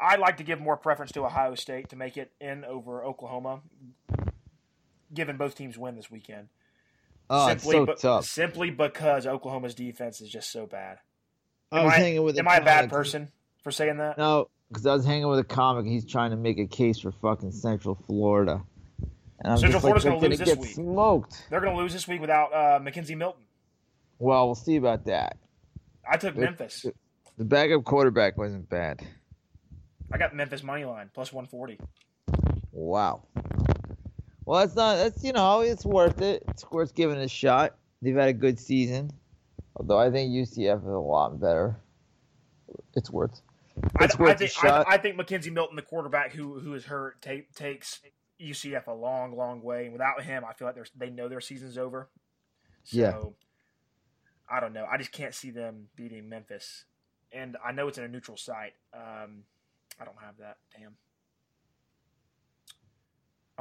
I'd 0.00 0.20
like 0.20 0.36
to 0.36 0.44
give 0.44 0.60
more 0.60 0.76
preference 0.76 1.10
to 1.12 1.24
Ohio 1.24 1.56
State 1.56 1.88
to 1.88 1.96
make 1.96 2.16
it 2.16 2.30
in 2.40 2.64
over 2.64 3.04
Oklahoma, 3.04 3.62
given 5.12 5.36
both 5.36 5.56
teams 5.56 5.76
win 5.76 5.96
this 5.96 6.12
weekend. 6.12 6.46
Oh, 7.34 7.48
simply, 7.48 7.76
it's 7.76 7.76
so 7.78 7.86
be- 7.86 7.94
tough. 7.94 8.24
Simply 8.26 8.70
because 8.70 9.26
Oklahoma's 9.26 9.74
defense 9.74 10.20
is 10.20 10.28
just 10.28 10.52
so 10.52 10.66
bad. 10.66 10.98
I 11.70 11.78
Am 11.80 11.84
was 11.86 11.94
I- 11.94 11.98
hanging 11.98 12.22
with 12.22 12.38
Am 12.38 12.46
I 12.46 12.56
a 12.56 12.64
bad 12.64 12.90
person 12.90 13.30
for 13.62 13.70
saying 13.72 13.96
that? 13.98 14.18
No, 14.18 14.48
because 14.68 14.86
I 14.86 14.92
was 14.94 15.04
hanging 15.06 15.28
with 15.28 15.38
a 15.38 15.44
comic. 15.44 15.86
He's 15.86 16.04
trying 16.04 16.30
to 16.32 16.36
make 16.36 16.58
a 16.58 16.66
case 16.66 16.98
for 17.00 17.10
fucking 17.10 17.52
Central 17.52 17.94
Florida. 18.06 18.62
And 19.40 19.52
I'm 19.54 19.58
Central 19.58 19.72
like, 19.74 19.80
Florida's 19.80 20.02
they're 20.04 20.12
gonna 20.12 20.20
gonna 20.20 20.30
lose 20.30 20.38
this 20.38 20.48
get 20.48 20.58
week. 20.58 20.70
smoked. 20.74 21.46
They're 21.50 21.60
going 21.60 21.74
to 21.74 21.82
lose 21.82 21.92
this 21.92 22.06
week 22.06 22.20
without 22.20 22.52
uh, 22.52 22.78
McKenzie 22.80 23.16
Milton. 23.16 23.42
Well, 24.18 24.46
we'll 24.46 24.54
see 24.54 24.76
about 24.76 25.06
that. 25.06 25.36
I 26.08 26.16
took 26.16 26.34
They're- 26.36 26.44
Memphis. 26.44 26.86
The 27.38 27.44
backup 27.44 27.82
quarterback 27.84 28.36
wasn't 28.36 28.68
bad. 28.68 29.00
I 30.12 30.18
got 30.18 30.34
Memphis 30.36 30.62
money 30.62 30.84
line 30.84 31.10
plus 31.14 31.32
one 31.32 31.46
forty. 31.46 31.78
Wow. 32.70 33.22
Well, 34.44 34.60
that's 34.60 34.74
not. 34.76 34.96
That's 34.96 35.22
you 35.24 35.32
know, 35.32 35.60
it's 35.60 35.84
worth 35.84 36.20
it. 36.20 36.42
It's 36.48 36.68
worth 36.70 36.94
giving 36.94 37.18
it 37.18 37.24
a 37.24 37.28
shot. 37.28 37.76
They've 38.00 38.16
had 38.16 38.28
a 38.28 38.32
good 38.32 38.58
season, 38.58 39.10
although 39.76 39.98
I 39.98 40.10
think 40.10 40.32
UCF 40.32 40.80
is 40.82 40.86
a 40.86 40.98
lot 40.98 41.40
better. 41.40 41.76
It's 42.94 43.10
worth. 43.10 43.40
I, 43.98 44.04
It's 44.04 44.16
I 44.16 44.22
worth 44.22 44.34
a 44.34 44.38
think 44.38 44.50
shot. 44.50 44.86
I, 44.88 44.94
I 44.94 44.98
think 44.98 45.16
McKenzie 45.16 45.52
Milton, 45.52 45.76
the 45.76 45.82
quarterback 45.82 46.32
who 46.32 46.58
who 46.58 46.74
is 46.74 46.84
hurt, 46.84 47.22
ta- 47.22 47.46
takes 47.54 48.00
UCF 48.40 48.86
a 48.88 48.92
long, 48.92 49.36
long 49.36 49.62
way. 49.62 49.84
And 49.84 49.92
without 49.92 50.22
him, 50.22 50.44
I 50.44 50.52
feel 50.52 50.66
like 50.66 50.76
they 50.96 51.10
know 51.10 51.28
their 51.28 51.40
season's 51.40 51.78
over. 51.78 52.08
So, 52.84 52.96
Yeah. 52.96 53.18
I 54.50 54.60
don't 54.60 54.72
know. 54.72 54.86
I 54.90 54.98
just 54.98 55.12
can't 55.12 55.34
see 55.34 55.50
them 55.50 55.88
beating 55.96 56.28
Memphis, 56.28 56.84
and 57.30 57.56
I 57.64 57.72
know 57.72 57.88
it's 57.88 57.96
in 57.96 58.04
a 58.04 58.08
neutral 58.08 58.36
site. 58.36 58.74
Um, 58.92 59.44
I 60.00 60.04
don't 60.04 60.18
have 60.20 60.36
that. 60.40 60.56
Damn. 60.76 60.96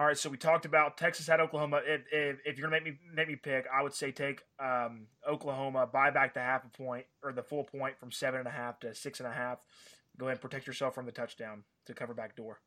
All 0.02 0.08
right, 0.08 0.18
so 0.18 0.32
we 0.32 0.38
talked 0.38 0.66
about 0.66 0.98
Texas 0.98 1.30
at 1.30 1.40
Oklahoma. 1.40 1.80
If, 1.86 2.02
if, 2.12 2.40
if 2.44 2.58
you're 2.58 2.68
gonna 2.68 2.82
make 2.82 2.92
me 2.92 3.00
make 3.14 3.28
me 3.28 3.36
pick, 3.36 3.68
I 3.72 3.84
would 3.84 3.94
say 3.94 4.12
take 4.12 4.42
um, 4.60 5.06
Oklahoma, 5.30 5.86
buy 5.86 6.10
back 6.10 6.34
the 6.34 6.40
half 6.40 6.66
a 6.66 6.70
point 6.70 7.06
or 7.24 7.32
the 7.32 7.44
full 7.44 7.66
point 7.66 8.00
from 8.00 8.12
seven 8.12 8.40
and 8.40 8.48
a 8.48 8.52
half 8.52 8.80
to 8.80 8.96
six 8.96 9.20
and 9.20 9.30
a 9.30 9.32
half. 9.32 9.60
Go 10.18 10.26
ahead 10.26 10.38
and 10.38 10.42
protect 10.42 10.66
yourself 10.66 10.96
from 10.96 11.06
the 11.06 11.12
touchdown 11.12 11.66
to 11.86 11.94
cover 11.94 12.16
back 12.16 12.36
door. 12.36 12.62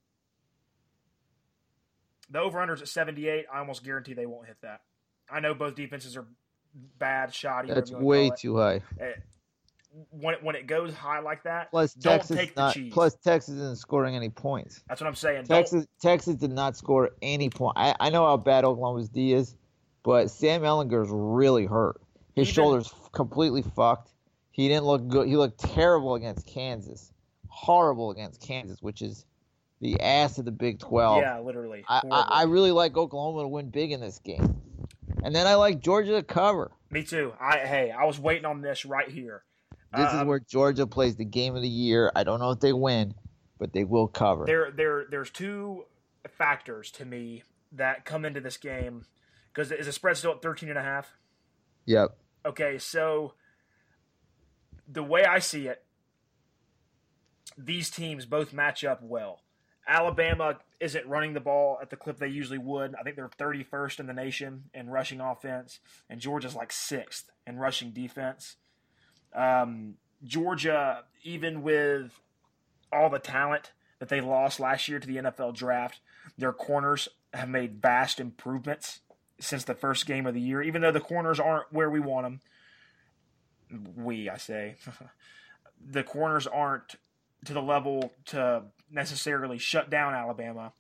The 2.31 2.39
over 2.39 2.61
unders 2.61 2.75
is 2.75 2.83
at 2.83 2.89
78. 2.89 3.47
I 3.53 3.59
almost 3.59 3.83
guarantee 3.83 4.15
they 4.15 4.27
won't 4.27 4.47
hit 4.47 4.59
that. 4.63 4.83
I 5.29 5.41
know 5.41 5.55
both 5.55 5.75
defenses 5.75 6.17
are 6.17 6.29
bad, 7.01 7.35
shoddy. 7.35 7.67
That's 7.67 7.91
whatever 7.91 8.01
you 8.01 8.07
wanna 8.07 8.31
way 8.31 8.37
too 8.39 8.57
high. 8.59 8.83
When 10.11 10.35
when 10.43 10.57
it 10.57 10.67
goes 10.67 10.93
high 10.93 11.21
like 11.21 11.45
that, 11.45 11.71
Plus 11.71 11.95
don't 11.95 12.15
Texas 12.15 12.37
take 12.37 12.55
the 12.55 12.71
cheese. 12.71 12.93
plus 12.93 13.15
Texas 13.15 13.55
isn't 13.55 13.79
scoring 13.79 14.17
any 14.17 14.29
points. 14.29 14.83
that's 14.89 15.01
what 15.01 15.07
I'm 15.07 15.15
saying. 15.15 15.45
Don't- 15.45 15.59
Texas 15.59 15.87
Texas 16.01 16.35
did 16.35 16.51
not 16.51 16.77
score 16.77 17.11
any 17.23 17.49
point. 17.49 17.75
I, 17.77 17.95
I 18.01 18.11
know 18.11 18.27
how 18.27 18.37
bad 18.37 18.65
Oklahoma's 18.65 19.09
D 19.09 19.33
is, 19.33 19.55
but 20.03 20.31
Sam 20.31 20.63
Ehlinger's 20.63 21.09
really 21.11 21.67
hurt. 21.67 22.01
His 22.35 22.49
Even- 22.49 22.55
shoulders 22.55 22.93
completely 23.13 23.63
fucked. 23.63 24.11
He 24.51 24.67
didn't 24.69 24.85
look 24.85 25.07
good. 25.09 25.29
He 25.29 25.37
looked 25.37 25.61
terrible 25.61 26.15
against 26.17 26.47
Kansas. 26.47 27.13
Horrible 27.49 28.11
against 28.11 28.41
Kansas, 28.41 28.83
which 28.83 29.01
is 29.01 29.25
the 29.81 30.01
ass 30.01 30.39
of 30.39 30.45
the 30.45 30.51
Big 30.53 30.81
Twelve. 30.81 31.23
yeah, 31.23 31.39
literally. 31.39 31.85
I, 31.89 32.01
I, 32.11 32.21
I 32.31 32.43
really 32.45 32.73
like 32.73 32.97
Oklahoma 32.97 33.43
to 33.43 33.49
win 33.49 33.71
big 33.71 33.93
in 33.93 34.01
this 34.01 34.19
game. 34.19 34.61
And 35.23 35.35
then 35.35 35.47
I 35.47 35.55
like 35.55 35.81
Georgia 35.81 36.13
to 36.17 36.23
cover. 36.25 36.73
Me 36.91 37.03
too. 37.05 37.33
I 37.41 37.59
hey, 37.59 37.91
I 37.93 38.05
was 38.05 38.19
waiting 38.19 38.45
on 38.45 38.61
this 38.61 38.85
right 38.85 39.09
here. 39.09 39.45
This 39.97 40.13
Uh, 40.13 40.19
is 40.21 40.25
where 40.25 40.41
Georgia 40.41 40.87
plays 40.87 41.17
the 41.17 41.25
game 41.25 41.55
of 41.57 41.63
the 41.63 41.69
year. 41.69 42.11
I 42.15 42.25
don't 42.25 42.41
know 42.41 42.51
if 42.51 42.61
they 42.61 42.73
win, 42.73 43.15
but 43.59 43.73
they 43.73 43.85
will 43.85 44.09
cover. 44.09 44.45
there 44.47 44.71
there 44.71 45.05
there's 45.11 45.31
two 45.31 45.85
factors 46.29 46.91
to 46.93 47.05
me 47.05 47.43
that 47.73 48.05
come 48.05 48.25
into 48.25 48.41
this 48.41 48.57
game 48.57 49.05
because 49.53 49.71
is 49.73 49.87
the 49.87 49.93
spread 49.93 50.17
still 50.17 50.33
at 50.33 50.43
13 50.43 50.69
and 50.71 50.79
a 50.79 50.83
half 50.83 51.17
Yep. 51.87 52.17
okay 52.47 52.79
so 52.79 53.35
the 54.89 55.03
way 55.03 55.25
i 55.25 55.39
see 55.39 55.67
it 55.67 55.85
these 57.59 57.91
teams 57.91 58.25
both 58.27 58.53
match 58.53 58.85
up 58.85 59.03
well 59.03 59.43
alabama 59.87 60.59
isn't 60.81 61.07
running 61.07 61.35
the 61.35 61.41
ball 61.41 61.79
at 61.83 61.91
the 61.91 61.97
clip 61.97 62.19
they 62.19 62.29
usually 62.29 62.59
would 62.59 62.95
i 62.99 63.03
think 63.03 63.17
they're 63.17 63.29
31st 63.29 64.01
in 64.01 64.07
the 64.07 64.13
nation 64.15 64.65
in 64.73 64.89
rushing 64.89 65.21
offense 65.21 65.79
and 66.09 66.21
georgia's 66.21 66.55
like 66.55 66.73
sixth 66.73 67.31
in 67.47 67.59
rushing 67.59 67.91
defense 67.91 68.57
um, 69.35 69.95
georgia 70.23 71.05
even 71.25 71.63
with 71.63 72.21
all 72.93 73.11
the 73.11 73.19
talent 73.19 73.73
that 73.99 74.09
they 74.09 74.21
lost 74.21 74.61
last 74.61 74.89
year 74.89 74.99
to 74.99 75.07
the 75.07 75.17
NFL 75.17 75.55
draft, 75.55 76.01
their 76.37 76.53
corners 76.53 77.09
have 77.33 77.49
made 77.49 77.81
vast 77.81 78.21
improvements 78.21 79.01
since 79.41 79.65
the 79.65 79.75
first 79.75 80.07
game 80.07 80.27
of 80.27 80.35
the 80.35 80.41
year. 80.41 80.63
Even 80.63 80.83
though 80.83 80.93
the 80.93 81.01
corners 81.01 81.41
aren't 81.41 81.73
where 81.73 81.91
we 81.91 82.01
want 82.01 82.27
them, 83.71 83.83
we, 83.97 84.29
I 84.29 84.37
say, 84.37 84.77
the 85.85 86.05
corners 86.05 86.47
aren't 86.47 86.97
to 87.47 87.53
the 87.53 87.63
level 87.63 88.13
to 88.27 88.65
necessarily 88.91 89.59
shut 89.59 89.91
down 89.91 90.15
Alabama. 90.15 90.73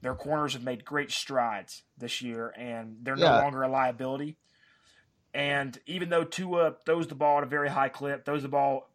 Their 0.00 0.14
corners 0.14 0.54
have 0.54 0.62
made 0.62 0.84
great 0.84 1.10
strides 1.10 1.82
this 1.96 2.22
year, 2.22 2.52
and 2.56 2.96
they're 3.02 3.16
no 3.16 3.26
longer 3.42 3.62
a 3.62 3.68
liability. 3.68 4.36
And 5.34 5.78
even 5.86 6.10
though 6.10 6.24
Tua 6.24 6.76
throws 6.84 7.06
the 7.06 7.14
ball 7.14 7.38
at 7.38 7.44
a 7.44 7.46
very 7.46 7.70
high 7.70 7.88
clip, 7.88 8.24
throws 8.24 8.42
the 8.42 8.48
ball 8.48 8.90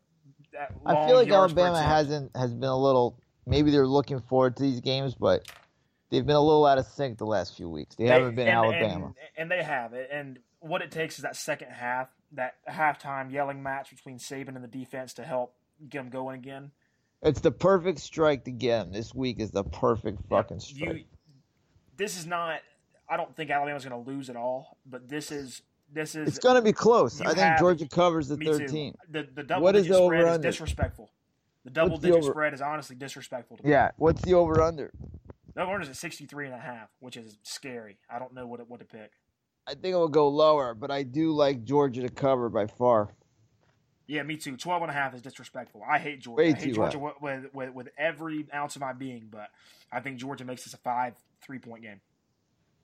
I 0.86 1.08
feel 1.08 1.16
like 1.16 1.30
Alabama 1.30 1.82
hasn't 1.82 2.36
has 2.36 2.54
been 2.54 2.70
a 2.70 2.78
little. 2.78 3.20
Maybe 3.46 3.72
they're 3.72 3.88
looking 3.88 4.20
forward 4.22 4.58
to 4.58 4.64
these 4.64 4.82
games, 4.82 5.16
but 5.16 5.50
they've 6.10 6.26
been 6.26 6.36
a 6.36 6.42
little 6.42 6.66
out 6.66 6.78
of 6.78 6.86
sync 6.86 7.18
the 7.18 7.26
last 7.26 7.56
few 7.56 7.70
weeks. 7.70 7.96
They, 7.96 8.08
haven't 8.08 8.36
been 8.36 8.48
and, 8.48 8.58
Alabama. 8.58 9.06
and, 9.06 9.16
and 9.38 9.52
they 9.52 9.64
have 9.64 9.94
it. 9.94 10.10
And 10.12 10.40
what 10.60 10.82
it 10.82 10.92
takes 10.92 11.18
is 11.18 11.24
that 11.24 11.36
second 11.36 11.70
half, 11.70 12.10
that 12.34 12.56
halftime 12.70 13.32
yelling 13.32 13.64
match 13.64 13.90
between 13.90 14.18
Saban 14.18 14.56
and 14.56 14.64
the 14.64 14.68
defense 14.68 15.14
to 15.14 15.24
help 15.24 15.54
get 15.88 16.00
them 16.00 16.10
going 16.10 16.38
again. 16.38 16.72
It's 17.22 17.40
the 17.40 17.52
perfect 17.52 18.00
strike 18.00 18.44
to 18.46 18.52
get 18.52 18.84
them. 18.84 18.92
This 18.92 19.14
week 19.14 19.40
is 19.40 19.52
the 19.52 19.64
perfect 19.64 20.20
fucking 20.30 20.60
strike. 20.60 20.98
You, 20.98 21.04
this 21.96 22.18
is 22.18 22.26
not. 22.26 22.60
I 23.10 23.16
don't 23.16 23.34
think 23.36 23.50
Alabama's 23.50 23.86
going 23.86 24.04
to 24.04 24.10
lose 24.10 24.30
at 24.30 24.36
all, 24.36 24.78
but 24.86 25.08
this 25.08 25.32
is 25.32 25.62
this 25.92 26.16
is 26.16 26.28
it's 26.28 26.40
going 26.40 26.56
to 26.56 26.62
be 26.62 26.74
close. 26.74 27.22
I 27.22 27.28
think 27.28 27.38
have- 27.40 27.60
Georgia 27.60 27.88
covers 27.88 28.28
the 28.28 28.38
me 28.38 28.46
13. 28.46 28.94
too. 28.94 28.98
The 29.10 29.28
the 29.34 29.44
double 29.44 29.64
What 29.64 29.76
is 29.76 29.84
digit 29.84 29.98
the 29.98 30.06
spread 30.06 30.28
is 30.32 30.38
disrespectful. 30.40 31.10
The 31.64 31.72
double 31.72 31.92
What's 31.92 32.02
the 32.02 32.08
digit 32.10 32.24
over- 32.24 32.32
spread 32.34 32.54
is 32.54 32.62
honestly 32.62 32.96
disrespectful 32.96 33.58
to 33.58 33.64
me. 33.64 33.72
Yeah. 33.72 33.92
What's 33.98 34.22
the 34.22 34.34
over 34.34 34.62
under? 34.62 34.92
The 35.54 35.62
over 35.62 35.72
under 35.74 35.84
is 35.84 35.90
at 35.90 35.96
63 35.98 36.46
and 36.48 36.56
a 36.56 36.60
half, 36.60 36.90
which 37.00 37.18
is 37.18 37.38
scary. 37.44 37.98
I 38.10 38.20
don't 38.20 38.34
know 38.34 38.46
what 38.48 38.60
it, 38.60 38.70
what 38.70 38.80
to 38.80 38.86
pick. 38.86 39.12
I 39.66 39.72
think 39.72 39.94
it 39.94 39.96
will 39.96 40.08
go 40.08 40.30
lower, 40.30 40.74
but 40.74 40.92
I 40.92 41.04
do 41.04 41.32
like 41.34 41.64
Georgia 41.66 42.02
to 42.02 42.10
cover 42.10 42.48
by 42.50 42.68
far. 42.68 43.10
Yeah, 44.06 44.24
me 44.24 44.38
too. 44.38 44.56
12 44.56 44.84
and 44.84 44.92
a 44.92 44.94
half 44.94 45.14
is 45.14 45.22
disrespectful. 45.22 45.82
I 45.86 46.00
hate 46.00 46.22
Georgia. 46.22 46.38
Way 46.44 46.54
I 46.54 46.58
hate 46.58 46.74
Georgia 46.76 47.00
with, 47.00 47.16
with, 47.22 47.54
with, 47.54 47.74
with 47.74 47.90
every 47.98 48.46
ounce 48.54 48.78
of 48.78 48.82
my 48.82 48.94
being, 48.94 49.28
but 49.30 49.50
I 49.92 50.00
think 50.00 50.18
Georgia 50.20 50.46
makes 50.46 50.64
this 50.64 50.74
a 50.74 50.78
five, 50.78 51.16
three 51.42 51.60
point 51.60 51.82
game. 51.82 52.00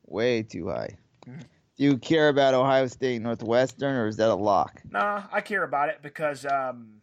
Way 0.05 0.43
too 0.43 0.67
high. 0.67 0.97
Mhm. 1.25 1.45
Do 1.77 1.83
you 1.83 1.97
care 1.97 2.29
about 2.29 2.53
Ohio 2.53 2.85
State 2.87 3.21
Northwestern, 3.21 3.95
or 3.95 4.07
is 4.07 4.17
that 4.17 4.29
a 4.29 4.35
lock? 4.35 4.81
Nah, 4.89 5.23
I 5.31 5.41
care 5.41 5.63
about 5.63 5.89
it 5.89 5.99
because 6.03 6.45
um, 6.45 7.01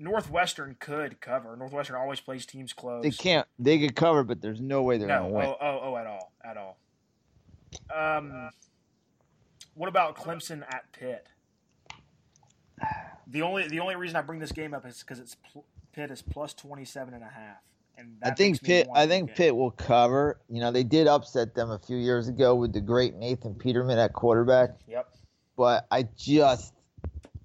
Northwestern 0.00 0.76
could 0.80 1.20
cover. 1.20 1.56
Northwestern 1.56 1.94
always 1.96 2.20
plays 2.20 2.46
teams 2.46 2.72
close. 2.72 3.04
They 3.04 3.10
can't. 3.12 3.46
They 3.58 3.78
could 3.78 3.94
cover, 3.94 4.24
but 4.24 4.40
there's 4.40 4.60
no 4.60 4.82
way 4.82 4.98
they're 4.98 5.06
No, 5.06 5.22
gonna 5.22 5.34
win. 5.34 5.46
oh, 5.46 5.56
oh, 5.60 5.80
oh, 5.84 5.96
at 5.96 6.06
all, 6.06 6.32
at 6.44 6.56
all. 6.56 6.76
Um, 7.94 8.50
what 9.74 9.88
about 9.88 10.16
Clemson 10.16 10.62
at 10.68 10.90
Pitt? 10.92 11.26
The 13.28 13.42
only 13.42 13.68
the 13.68 13.80
only 13.80 13.94
reason 13.96 14.16
I 14.16 14.22
bring 14.22 14.40
this 14.40 14.52
game 14.52 14.74
up 14.74 14.84
is 14.84 15.00
because 15.00 15.20
it's 15.20 15.36
Pitt 15.92 16.10
is 16.10 16.22
plus 16.22 16.54
27 16.54 17.14
and 17.14 17.22
a 17.22 17.28
half. 17.28 17.58
And 17.98 18.16
I 18.22 18.30
think 18.30 18.62
Pitt. 18.62 18.88
I 18.94 19.06
think. 19.06 19.34
Pitt 19.34 19.54
will 19.56 19.70
cover. 19.70 20.38
You 20.48 20.60
know, 20.60 20.70
they 20.70 20.84
did 20.84 21.06
upset 21.06 21.54
them 21.54 21.70
a 21.70 21.78
few 21.78 21.96
years 21.96 22.28
ago 22.28 22.54
with 22.54 22.72
the 22.72 22.80
great 22.80 23.14
Nathan 23.14 23.54
Peterman 23.54 23.98
at 23.98 24.12
quarterback, 24.12 24.70
Yep, 24.86 25.08
but 25.56 25.86
I 25.90 26.08
just 26.16 26.74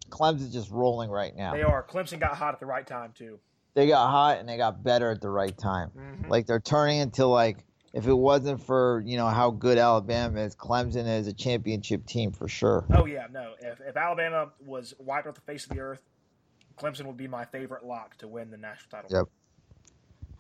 Clemson's 0.10 0.52
just 0.54 0.70
rolling 0.72 1.10
right 1.10 1.36
now. 1.36 1.54
they 1.54 1.62
are. 1.62 1.84
Clemson 1.84 2.20
got 2.20 2.36
hot 2.36 2.54
at 2.54 2.60
the 2.60 2.66
right 2.66 2.86
time 2.86 3.14
too. 3.18 3.40
They 3.74 3.88
got 3.88 4.10
hot 4.12 4.40
and 4.40 4.50
they 4.50 4.58
got 4.58 4.84
better 4.84 5.10
at 5.12 5.22
the 5.22 5.30
right 5.30 5.58
time. 5.58 5.92
Mhm. 5.96 6.30
Like 6.30 6.46
they're 6.48 6.60
turning 6.60 7.00
into 7.00 7.26
like 7.26 7.64
if 7.94 8.08
it 8.08 8.14
wasn't 8.14 8.62
for 8.62 9.02
you 9.06 9.16
know 9.18 9.28
how 9.28 9.52
good 9.52 9.78
Alabama 9.78 10.42
is, 10.42 10.56
Clemson 10.56 11.08
is 11.08 11.28
a 11.28 11.34
championship 11.34 12.06
team 12.06 12.32
for 12.34 12.50
sure. 12.50 12.86
Oh 12.94 13.06
yeah, 13.06 13.28
no. 13.32 13.54
If 13.62 13.80
if 13.80 13.96
Alabama 13.96 14.50
was 14.60 14.94
wiped 15.00 15.28
off 15.28 15.36
the 15.36 15.42
face 15.42 15.64
of 15.64 15.70
the 15.70 15.80
earth, 15.80 16.02
Clemson 16.78 17.06
would 17.06 17.16
be 17.18 17.28
my 17.28 17.46
favorite 17.46 17.86
lock 17.86 18.18
to 18.18 18.28
win 18.28 18.52
the 18.52 18.58
national 18.58 18.90
title. 18.90 19.18
Yep. 19.18 19.28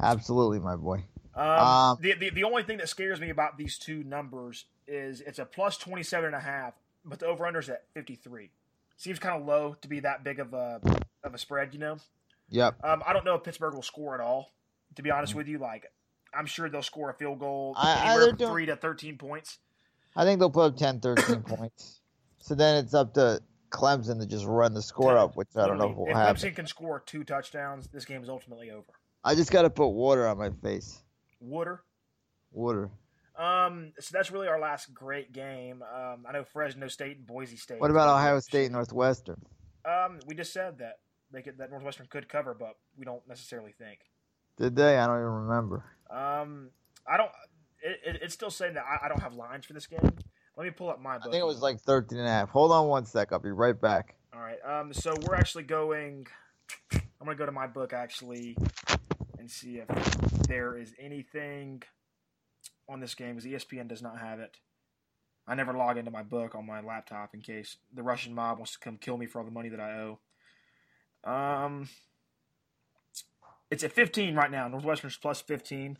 Absolutely, 0.01 0.59
my 0.59 0.75
boy. 0.75 1.03
Um, 1.35 1.47
Um, 1.47 1.97
the, 2.01 2.13
the 2.13 2.29
the 2.31 2.43
only 2.43 2.63
thing 2.63 2.77
that 2.77 2.89
scares 2.89 3.19
me 3.21 3.29
about 3.29 3.57
these 3.57 3.77
two 3.77 4.03
numbers 4.03 4.65
is 4.87 5.21
it's 5.21 5.39
a 5.39 5.45
plus 5.45 5.77
27 5.77 6.25
and 6.25 6.35
a 6.35 6.39
half, 6.39 6.73
but 7.05 7.19
the 7.19 7.27
over 7.27 7.45
under 7.45 7.59
is 7.59 7.69
at 7.69 7.83
53. 7.93 8.49
Seems 8.97 9.19
kind 9.19 9.39
of 9.39 9.47
low 9.47 9.75
to 9.81 9.87
be 9.87 10.01
that 10.01 10.23
big 10.23 10.39
of 10.39 10.53
a 10.53 10.81
of 11.23 11.33
a 11.33 11.37
spread, 11.37 11.73
you 11.73 11.79
know. 11.79 11.97
Yep. 12.49 12.83
Um, 12.83 13.01
I 13.07 13.13
don't 13.13 13.23
know 13.23 13.35
if 13.35 13.43
Pittsburgh 13.43 13.73
will 13.73 13.81
score 13.81 14.13
at 14.13 14.19
all. 14.21 14.51
To 14.95 15.01
be 15.03 15.09
honest 15.09 15.33
with 15.35 15.47
you, 15.47 15.57
like 15.57 15.85
I'm 16.33 16.45
sure 16.45 16.69
they'll 16.69 16.83
score 16.83 17.09
a 17.09 17.13
field 17.13 17.39
goal 17.39 17.73
I- 17.77 18.09
anywhere 18.11 18.27
from 18.29 18.37
doing- 18.37 18.51
three 18.51 18.65
to 18.65 18.75
13 18.75 19.17
points. 19.17 19.59
I 20.15 20.25
think 20.25 20.39
they'll 20.39 20.49
put 20.49 20.65
up 20.73 20.75
10, 20.77 20.99
13 20.99 21.41
points. 21.47 22.01
So 22.39 22.53
then 22.55 22.83
it's 22.83 22.93
up 22.93 23.13
to 23.13 23.41
Clemson 23.69 24.19
to 24.19 24.25
just 24.25 24.45
run 24.45 24.73
the 24.73 24.81
score 24.81 25.17
up, 25.17 25.37
which 25.37 25.47
I 25.55 25.65
don't 25.67 25.77
know 25.77 25.91
if 25.91 25.95
will 25.95 26.07
if 26.07 26.15
happen. 26.15 26.35
Clemson 26.35 26.55
can 26.55 26.67
score 26.67 26.99
two 27.05 27.23
touchdowns, 27.23 27.87
this 27.87 28.03
game 28.03 28.21
is 28.21 28.27
ultimately 28.27 28.71
over. 28.71 28.83
I 29.23 29.35
just 29.35 29.51
got 29.51 29.63
to 29.63 29.69
put 29.69 29.89
water 29.89 30.27
on 30.27 30.37
my 30.37 30.49
face. 30.49 31.01
Water. 31.39 31.83
Water. 32.51 32.89
Um, 33.37 33.93
so 33.99 34.09
that's 34.13 34.31
really 34.31 34.47
our 34.47 34.59
last 34.59 34.93
great 34.93 35.31
game. 35.31 35.83
Um, 35.83 36.25
I 36.27 36.33
know 36.33 36.43
Fresno 36.43 36.87
State 36.87 37.17
and 37.17 37.27
Boise 37.27 37.55
State. 37.55 37.79
What 37.79 37.91
about 37.91 38.09
Ohio 38.09 38.39
State 38.39 38.65
and 38.65 38.73
Northwestern? 38.73 39.41
Um, 39.85 40.19
we 40.27 40.35
just 40.35 40.53
said 40.53 40.79
that 40.79 40.99
they 41.31 41.41
could, 41.41 41.57
that 41.57 41.69
Northwestern 41.71 42.07
could 42.07 42.27
cover, 42.29 42.55
but 42.57 42.75
we 42.97 43.05
don't 43.05 43.25
necessarily 43.27 43.73
think. 43.77 43.99
Did 44.57 44.75
they? 44.75 44.97
I 44.97 45.07
don't 45.07 45.17
even 45.17 45.27
remember. 45.27 45.85
Um, 46.09 46.69
I 47.07 47.17
don't. 47.17 47.31
It, 47.81 47.99
it, 48.05 48.21
it's 48.23 48.33
still 48.33 48.51
saying 48.51 48.75
that 48.75 48.83
I, 48.83 49.05
I 49.05 49.09
don't 49.09 49.21
have 49.21 49.33
lines 49.33 49.65
for 49.65 49.73
this 49.73 49.87
game. 49.87 49.99
Let 50.57 50.63
me 50.65 50.71
pull 50.71 50.89
up 50.89 51.01
my 51.01 51.17
book. 51.17 51.27
I 51.27 51.31
think 51.31 51.41
it 51.41 51.47
was 51.47 51.61
like 51.61 51.79
13 51.79 52.19
and 52.19 52.27
a 52.27 52.31
half. 52.31 52.49
Hold 52.49 52.71
on 52.71 52.87
one 52.87 53.05
sec. 53.05 53.31
I'll 53.31 53.39
be 53.39 53.51
right 53.51 53.79
back. 53.79 54.15
All 54.33 54.41
right. 54.41 54.59
Um, 54.63 54.93
so 54.93 55.13
we're 55.25 55.35
actually 55.35 55.63
going. 55.63 56.27
I'm 56.93 57.25
gonna 57.25 57.35
go 57.35 57.45
to 57.45 57.51
my 57.51 57.67
book 57.67 57.93
actually 57.93 58.57
and 59.41 59.51
see 59.51 59.79
if 59.79 59.87
there 60.47 60.77
is 60.77 60.93
anything 60.97 61.83
on 62.87 63.01
this 63.01 63.15
game. 63.15 63.35
Because 63.35 63.49
ESPN 63.49 63.89
does 63.89 64.01
not 64.01 64.19
have 64.19 64.39
it. 64.39 64.57
I 65.47 65.55
never 65.55 65.73
log 65.73 65.97
into 65.97 66.11
my 66.11 66.23
book 66.23 66.55
on 66.55 66.65
my 66.65 66.79
laptop 66.81 67.33
in 67.33 67.41
case 67.41 67.77
the 67.93 68.03
Russian 68.03 68.33
mob 68.33 68.59
wants 68.59 68.73
to 68.73 68.79
come 68.79 68.97
kill 68.97 69.17
me 69.17 69.25
for 69.25 69.39
all 69.39 69.45
the 69.45 69.51
money 69.51 69.69
that 69.69 69.79
I 69.79 69.91
owe. 69.99 70.19
Um, 71.29 71.89
it's 73.69 73.83
at 73.83 73.91
15 73.91 74.35
right 74.35 74.51
now. 74.51 74.67
Northwestern's 74.67 75.17
plus 75.17 75.41
15. 75.41 75.97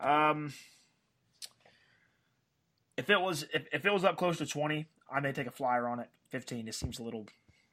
Um, 0.00 0.52
If 2.96 3.10
it 3.10 3.20
was 3.20 3.44
if, 3.52 3.66
if 3.72 3.84
it 3.84 3.92
was 3.92 4.04
up 4.04 4.16
close 4.16 4.38
to 4.38 4.46
twenty, 4.46 4.86
I 5.10 5.20
may 5.20 5.32
take 5.32 5.46
a 5.46 5.50
flyer 5.50 5.86
on 5.86 6.00
it. 6.00 6.08
Fifteen, 6.30 6.66
it 6.66 6.74
seems 6.74 6.98
a 6.98 7.02
little, 7.02 7.26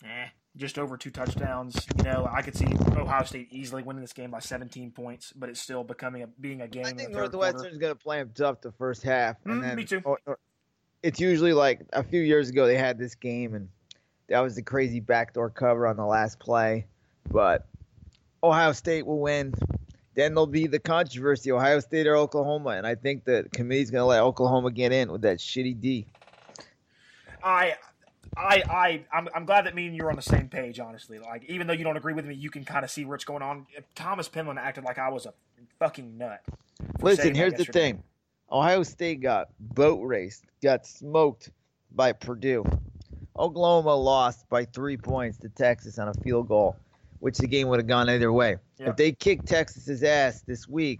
eh, 0.03 0.27
just 0.55 0.77
over 0.77 0.97
two 0.97 1.09
touchdowns. 1.09 1.75
You 1.97 2.03
know, 2.03 2.29
I 2.31 2.41
could 2.41 2.55
see 2.55 2.67
Ohio 2.95 3.23
State 3.23 3.47
easily 3.51 3.83
winning 3.83 4.01
this 4.01 4.13
game 4.13 4.31
by 4.31 4.39
seventeen 4.39 4.91
points, 4.91 5.33
but 5.35 5.49
it's 5.49 5.59
still 5.59 5.83
becoming 5.83 6.23
a 6.23 6.27
being 6.27 6.61
a 6.61 6.67
game. 6.67 6.85
I 6.85 6.91
think 6.91 7.11
Northwestern's 7.11 7.77
going 7.77 7.93
to 7.93 7.99
play 7.99 8.19
them 8.19 8.31
tough 8.35 8.61
the 8.61 8.71
first 8.73 9.03
half, 9.03 9.37
and 9.45 9.55
Mm, 9.55 9.61
then 9.61 9.75
me 9.77 9.85
too. 9.85 10.01
or- 10.05 10.19
or- 10.25 10.39
it's 11.01 11.19
usually 11.19 11.53
like 11.53 11.81
a 11.93 12.03
few 12.03 12.21
years 12.21 12.49
ago 12.49 12.65
they 12.67 12.77
had 12.77 12.97
this 12.97 13.15
game, 13.15 13.55
and 13.55 13.67
that 14.27 14.39
was 14.39 14.55
the 14.55 14.61
crazy 14.61 14.99
backdoor 14.99 15.49
cover 15.49 15.85
on 15.87 15.97
the 15.97 16.05
last 16.05 16.39
play. 16.39 16.85
But 17.29 17.65
Ohio 18.43 18.71
State 18.73 19.05
will 19.05 19.19
win. 19.19 19.53
Then 20.15 20.35
there'll 20.35 20.45
be 20.45 20.67
the 20.67 20.79
controversy: 20.79 21.51
Ohio 21.51 21.79
State 21.79 22.05
or 22.05 22.15
Oklahoma, 22.15 22.71
and 22.71 22.85
I 22.85 22.93
think 22.95 23.23
the 23.25 23.47
committee's 23.53 23.89
going 23.89 24.01
to 24.01 24.05
let 24.05 24.21
Oklahoma 24.21 24.69
get 24.71 24.91
in 24.91 25.11
with 25.11 25.21
that 25.23 25.39
shitty 25.39 25.79
D. 25.81 26.05
I, 27.43 27.75
I, 28.37 28.63
I, 28.69 29.05
I'm, 29.11 29.27
I'm 29.35 29.45
glad 29.45 29.65
that 29.65 29.75
me 29.75 29.87
and 29.87 29.95
you're 29.95 30.09
on 30.09 30.15
the 30.15 30.21
same 30.21 30.49
page. 30.49 30.79
Honestly, 30.79 31.19
like 31.19 31.43
even 31.47 31.67
though 31.67 31.73
you 31.73 31.83
don't 31.83 31.97
agree 31.97 32.13
with 32.13 32.25
me, 32.25 32.35
you 32.35 32.49
can 32.49 32.63
kind 32.63 32.83
of 32.83 32.91
see 32.91 33.05
what's 33.05 33.25
going 33.25 33.41
on. 33.41 33.65
Thomas 33.95 34.29
Penland 34.29 34.57
acted 34.57 34.83
like 34.83 34.97
I 34.97 35.09
was 35.09 35.25
a 35.25 35.33
fucking 35.79 36.17
nut. 36.17 36.41
Listen, 37.01 37.35
here's 37.35 37.53
the 37.53 37.65
thing: 37.65 38.03
Ohio 38.51 38.83
State 38.83 39.21
got 39.21 39.49
boat 39.59 40.01
raced, 40.03 40.45
got 40.61 40.85
smoked 40.85 41.49
by 41.91 42.11
Purdue. 42.11 42.65
Oklahoma 43.37 43.95
lost 43.95 44.47
by 44.49 44.65
three 44.65 44.97
points 44.97 45.37
to 45.39 45.49
Texas 45.49 45.97
on 45.97 46.07
a 46.07 46.13
field 46.15 46.47
goal, 46.47 46.75
which 47.19 47.37
the 47.37 47.47
game 47.47 47.67
would 47.67 47.79
have 47.79 47.87
gone 47.87 48.09
either 48.09 48.31
way. 48.31 48.57
Yeah. 48.79 48.89
If 48.89 48.95
they 48.95 49.11
kick 49.11 49.43
Texas's 49.43 50.03
ass 50.03 50.41
this 50.41 50.67
week, 50.67 50.99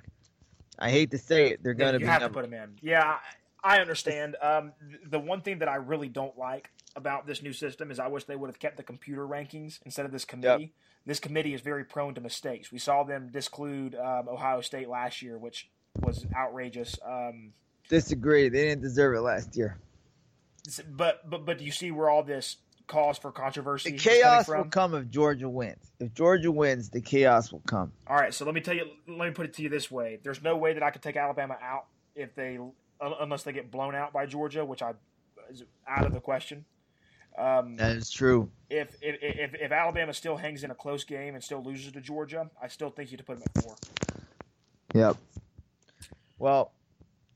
I 0.79 0.89
hate 0.89 1.11
to 1.11 1.17
say 1.17 1.51
it, 1.51 1.63
they're 1.63 1.75
going 1.75 1.93
to 1.93 1.99
you 1.99 2.05
be 2.05 2.11
have 2.11 2.21
number. 2.21 2.41
to 2.41 2.47
put 2.47 2.51
them 2.51 2.59
in. 2.59 2.69
Yeah, 2.81 3.17
I, 3.63 3.77
I 3.77 3.79
understand. 3.79 4.35
Um, 4.41 4.71
th- 4.89 5.01
the 5.09 5.19
one 5.19 5.41
thing 5.41 5.59
that 5.59 5.67
I 5.67 5.75
really 5.75 6.09
don't 6.09 6.35
like 6.37 6.71
about 6.95 7.25
this 7.25 7.41
new 7.41 7.53
system 7.53 7.91
is 7.91 7.99
I 7.99 8.07
wish 8.07 8.25
they 8.25 8.35
would 8.35 8.49
have 8.49 8.59
kept 8.59 8.77
the 8.77 8.83
computer 8.83 9.27
rankings 9.27 9.79
instead 9.85 10.05
of 10.05 10.11
this 10.11 10.25
committee. 10.25 10.73
This 11.05 11.19
committee 11.19 11.53
is 11.53 11.61
very 11.61 11.83
prone 11.83 12.13
to 12.15 12.21
mistakes. 12.21 12.71
We 12.71 12.79
saw 12.79 13.03
them 13.03 13.29
disclude 13.31 13.95
um, 13.95 14.29
Ohio 14.29 14.61
State 14.61 14.87
last 14.87 15.21
year, 15.21 15.37
which 15.37 15.69
was 16.01 16.25
outrageous. 16.35 16.97
Um, 17.05 17.53
Disagree. 17.89 18.47
They 18.49 18.67
didn't 18.69 18.83
deserve 18.83 19.15
it 19.15 19.21
last 19.21 19.57
year. 19.57 19.77
but 20.89 21.29
but 21.29 21.45
but 21.45 21.57
do 21.57 21.65
you 21.65 21.71
see 21.71 21.91
where 21.91 22.09
all 22.09 22.23
this 22.23 22.57
cause 22.87 23.17
for 23.17 23.31
controversy 23.31 23.91
The 23.91 23.95
is 23.97 24.03
chaos 24.03 24.45
from? 24.45 24.57
will 24.59 24.69
come 24.69 24.95
if 24.95 25.09
Georgia 25.09 25.49
wins. 25.49 25.91
If 25.99 26.13
Georgia 26.13 26.51
wins, 26.51 26.89
the 26.89 27.01
chaos 27.01 27.51
will 27.51 27.61
come. 27.67 27.91
All 28.07 28.15
right, 28.15 28.33
so 28.33 28.45
let 28.45 28.53
me 28.53 28.61
tell 28.61 28.75
you. 28.75 28.85
Let 29.07 29.27
me 29.27 29.31
put 29.33 29.45
it 29.45 29.53
to 29.55 29.61
you 29.61 29.69
this 29.69 29.91
way: 29.91 30.19
There's 30.23 30.41
no 30.41 30.55
way 30.55 30.73
that 30.73 30.83
I 30.83 30.91
could 30.91 31.01
take 31.01 31.17
Alabama 31.17 31.57
out 31.61 31.85
if 32.15 32.33
they, 32.35 32.57
unless 33.01 33.43
they 33.43 33.51
get 33.51 33.71
blown 33.71 33.95
out 33.95 34.13
by 34.13 34.25
Georgia, 34.25 34.63
which 34.63 34.81
I 34.81 34.93
is 35.49 35.63
out 35.87 36.05
of 36.05 36.13
the 36.13 36.21
question. 36.21 36.63
Um, 37.37 37.75
That 37.77 37.95
is 37.95 38.09
true. 38.11 38.49
if, 38.69 38.95
if 39.01 39.17
if 39.21 39.53
if 39.55 39.71
Alabama 39.71 40.13
still 40.13 40.37
hangs 40.37 40.63
in 40.63 40.71
a 40.71 40.75
close 40.75 41.03
game 41.03 41.35
and 41.35 41.43
still 41.43 41.63
loses 41.63 41.91
to 41.91 42.01
Georgia, 42.01 42.49
I 42.61 42.67
still 42.67 42.89
think 42.89 43.11
you 43.11 43.17
have 43.17 43.25
to 43.25 43.31
put 43.33 43.39
them 43.39 43.47
at 43.55 43.63
four. 43.63 43.75
Yep. 44.93 45.17
Well, 46.37 46.71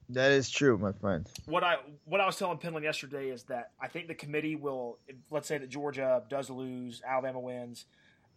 that 0.10 0.32
is 0.32 0.50
true, 0.50 0.78
my 0.78 0.92
friend. 0.94 1.28
What 1.46 1.64
I 1.64 1.78
what 2.06 2.22
I 2.22 2.26
was 2.26 2.38
telling 2.38 2.58
Penland 2.58 2.84
yesterday 2.84 3.30
is 3.30 3.44
that 3.44 3.72
I 3.82 3.88
think 3.88 4.08
the 4.08 4.16
committee 4.16 4.56
will. 4.56 5.00
Let's 5.32 5.48
say 5.48 5.58
that 5.58 5.70
Georgia 5.70 6.24
does 6.30 6.50
lose, 6.50 7.02
Alabama 7.06 7.40
wins, 7.40 7.86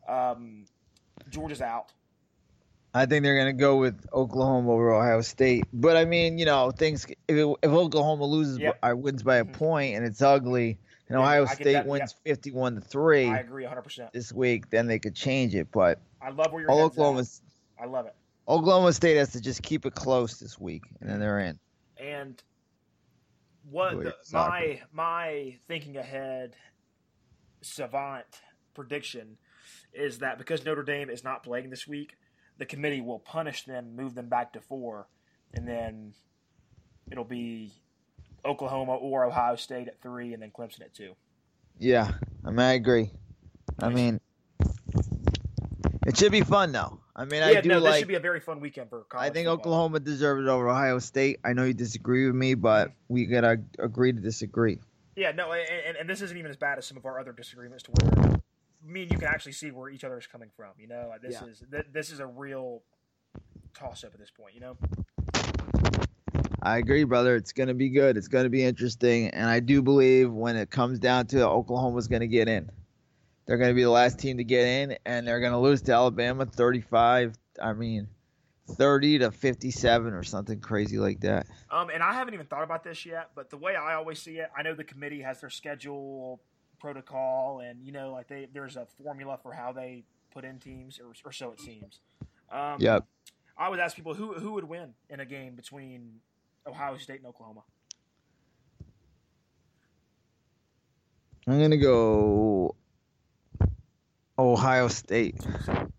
um, 0.09 0.65
Georgia's 1.29 1.61
out. 1.61 1.93
I 2.93 3.07
think 3.07 3.23
they're 3.23 3.37
going 3.37 3.57
to 3.57 3.61
go 3.61 3.77
with 3.77 4.05
Oklahoma 4.13 4.73
over 4.73 4.93
Ohio 4.93 5.21
State. 5.21 5.65
But 5.73 5.97
I 5.97 6.05
mean, 6.05 6.39
you 6.39 6.45
know, 6.45 6.73
things 6.73 7.07
if, 7.29 7.37
it, 7.37 7.57
if 7.63 7.71
Oklahoma 7.71 8.25
loses 8.25 8.59
Yep. 8.59 8.81
by, 8.81 8.95
wins 8.95 9.23
by 9.23 9.37
a 9.37 9.45
Mhm. 9.45 9.53
point 9.53 9.95
and 9.95 10.05
it's 10.05 10.21
ugly 10.21 10.77
and 11.11 11.19
Yeah, 11.19 11.25
Ohio 11.25 11.45
State 11.47 11.73
that, 11.73 11.87
wins 11.87 12.15
51 12.25 12.77
to 12.77 12.81
3 12.81 13.27
I 13.27 13.39
agree 13.39 13.65
100. 13.65 13.83
percent 13.83 14.13
this 14.13 14.33
week, 14.33 14.71
then 14.71 14.87
they 14.87 14.99
could 14.99 15.15
change 15.15 15.55
it, 15.57 15.69
but 15.73 16.01
I 16.23 16.31
love 16.31 16.53
where 16.53 16.63
your 16.63 16.71
all 16.71 16.79
head's 16.79 16.97
at. 16.97 17.01
Oklahoma 17.01 17.25
I 17.81 17.87
love 17.87 18.07
it. 18.07 18.15
Oklahoma 18.49 18.93
State 18.93 19.17
has 19.17 19.33
to 19.33 19.41
just 19.41 19.63
keep 19.63 19.87
it 19.87 19.95
close 19.95 20.39
this 20.39 20.59
week 20.59 20.85
and 21.01 21.11
then 21.11 21.19
they're 21.19 21.41
in. 21.41 21.59
And 22.01 22.41
what 23.69 24.03
the, 24.03 24.15
my 24.33 24.81
my 24.93 25.59
thinking 25.67 25.97
ahead 25.97 26.55
savant 27.61 28.27
prediction 28.75 29.37
is 29.93 30.19
that 30.19 30.39
because 30.39 30.65
Notre 30.65 30.85
Dame 30.85 31.11
is 31.11 31.25
not 31.25 31.43
playing 31.43 31.71
this 31.71 31.89
week, 31.89 32.17
the 32.59 32.67
committee 32.67 33.01
will 33.01 33.19
punish 33.19 33.65
them, 33.65 33.97
move 33.97 34.15
them 34.15 34.29
back 34.29 34.53
to 34.53 34.61
four, 34.61 35.09
and 35.53 35.67
then 35.67 36.15
it'll 37.11 37.25
be 37.25 37.73
Oklahoma 38.45 38.97
or 38.97 39.25
Ohio 39.25 39.57
State 39.57 39.89
at 39.89 40.01
three, 40.01 40.33
and 40.35 40.43
then 40.43 40.51
Clemson 40.51 40.83
at 40.83 40.95
two. 40.95 41.15
Yeah, 41.79 42.13
I 42.45 42.51
mean 42.51 42.61
I 42.61 42.73
agree. 42.75 43.11
I 43.83 43.89
mean 43.89 44.21
it 46.07 46.17
should 46.17 46.33
be 46.33 46.43
fun 46.43 46.73
though. 46.73 47.01
I 47.17 47.25
mean 47.25 47.41
yeah, 47.41 47.59
I 47.59 47.61
do 47.61 47.69
no, 47.69 47.81
this 47.81 47.85
like 47.85 47.99
should 48.01 48.09
be 48.09 48.15
a 48.15 48.21
very 48.21 48.41
fun 48.41 48.61
weekend 48.61 48.91
for 48.91 49.05
college. 49.05 49.31
I 49.31 49.33
think 49.33 49.47
football. 49.47 49.73
Oklahoma 49.73 50.01
deserved 50.01 50.43
it 50.43 50.49
over 50.49 50.69
Ohio 50.69 50.99
State. 50.99 51.41
I 51.45 51.53
know 51.53 51.65
you 51.65 51.75
disagree 51.75 52.27
with 52.27 52.35
me, 52.35 52.55
but 52.55 52.89
mm-hmm. 52.89 53.15
we 53.15 53.27
gotta 53.27 53.61
agree 53.79 54.13
to 54.13 54.21
disagree. 54.21 54.79
Yeah, 55.17 55.33
no, 55.33 55.53
and, 55.53 55.69
and, 55.87 55.97
and 55.99 56.09
this 56.09 56.23
isn't 56.23 56.37
even 56.37 56.51
as 56.51 56.57
bad 56.57 56.79
as 56.79 56.87
some 56.87 56.97
of 56.97 57.05
our 57.05 57.19
other 57.19 57.33
disagreements 57.33 57.83
to 57.85 57.91
where 57.93 58.41
me 58.83 59.03
and 59.03 59.13
you 59.13 59.19
can 59.19 59.29
actually 59.29 59.53
see 59.53 59.71
where 59.71 59.91
each 59.91 60.05
other 60.05 60.19
is 60.19 60.27
coming 60.27 60.51
from. 60.57 60.71
You 60.79 60.89
know, 60.89 61.13
this 61.23 61.37
Yeah. 61.41 61.49
is 61.49 61.65
this 61.93 62.11
is 62.11 62.21
a 62.21 62.27
real 62.27 62.83
toss 63.75 64.05
up 64.05 64.15
at 64.15 64.21
this 64.21 64.31
point. 64.31 64.55
You 64.55 64.61
know. 64.61 64.77
I 66.63 66.79
agree, 66.79 67.05
brother. 67.05 67.37
It's 67.37 67.53
gonna 67.53 67.75
be 67.75 67.89
good. 67.89 68.17
It's 68.17 68.29
gonna 68.29 68.51
be 68.51 68.63
interesting, 68.63 69.29
and 69.29 69.49
I 69.49 69.61
do 69.61 69.83
believe 69.83 70.31
when 70.31 70.57
it 70.57 70.71
comes 70.71 70.99
down 70.99 71.27
to 71.29 71.39
it, 71.39 71.45
Oklahoma's 71.45 72.09
gonna 72.09 72.27
get 72.27 72.49
in. 72.49 72.71
They're 73.47 73.59
gonna 73.59 73.75
be 73.75 73.83
the 73.83 73.91
last 73.91 74.19
team 74.19 74.37
to 74.37 74.45
get 74.45 74.67
in, 74.67 74.99
and 75.07 75.27
they're 75.27 75.41
gonna 75.41 75.61
lose 75.61 75.83
to 75.83 75.93
Alabama, 75.93 76.47
thirty-five. 76.47 77.35
I 77.61 77.73
mean, 77.73 78.09
thirty 78.77 79.19
to 79.19 79.31
fifty-seven 79.31 80.13
or 80.13 80.23
something 80.23 80.61
crazy 80.61 80.99
like 80.99 81.21
that. 81.21 81.47
Um, 81.71 81.89
and 81.91 82.03
I 82.03 82.13
haven't 82.13 82.35
even 82.35 82.47
thought 82.47 82.63
about 82.63 82.85
this 82.85 83.07
yet, 83.07 83.31
but 83.35 83.51
the 83.51 83.57
way 83.57 83.75
I 83.75 83.95
always 83.95 84.21
see 84.21 84.39
it, 84.39 84.51
I 84.57 84.63
know 84.63 84.75
the 84.75 84.85
committee 84.85 85.23
has 85.23 85.41
their 85.41 85.51
schedule 85.51 86.41
protocol, 86.79 87.61
and 87.61 87.85
you 87.85 87.93
know, 87.93 88.13
like 88.13 88.29
they 88.29 88.49
there's 88.53 88.77
a 88.77 88.87
formula 89.03 89.39
for 89.43 89.53
how 89.53 89.73
they 89.73 90.05
put 90.33 90.45
in 90.45 90.59
teams, 90.59 91.01
or, 91.01 91.13
or 91.25 91.33
so 91.33 91.53
it 91.53 91.61
seems. 91.61 92.01
Um, 92.53 92.77
Yep. 92.79 93.07
I 93.57 93.69
would 93.69 93.79
ask 93.79 93.97
people 93.97 94.15
who 94.15 94.35
who 94.35 94.53
would 94.53 94.65
win 94.65 94.95
in 95.09 95.21
a 95.21 95.27
game 95.27 95.55
between 95.55 96.21
Ohio 96.67 96.97
State 96.99 97.19
and 97.19 97.27
Oklahoma. 97.27 97.63
I'm 101.47 101.61
gonna 101.61 101.77
go 101.77 102.75
Ohio 104.39 104.89
State 104.89 105.37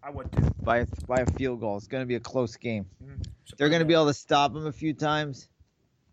I 0.04 0.10
would 0.10 0.32
too. 0.32 0.52
by 0.62 0.80
a, 0.80 0.88
by 1.08 1.22
a 1.22 1.26
field 1.26 1.60
goal. 1.60 1.78
It's 1.78 1.88
gonna 1.88 2.06
be 2.06 2.16
a 2.16 2.20
close 2.20 2.56
game. 2.58 2.86
So 3.46 3.56
They're 3.58 3.70
going 3.70 3.82
to 3.82 3.86
be 3.86 3.94
able 3.94 4.06
to 4.08 4.14
stop 4.14 4.54
them 4.54 4.66
a 4.66 4.72
few 4.72 4.94
times, 4.94 5.50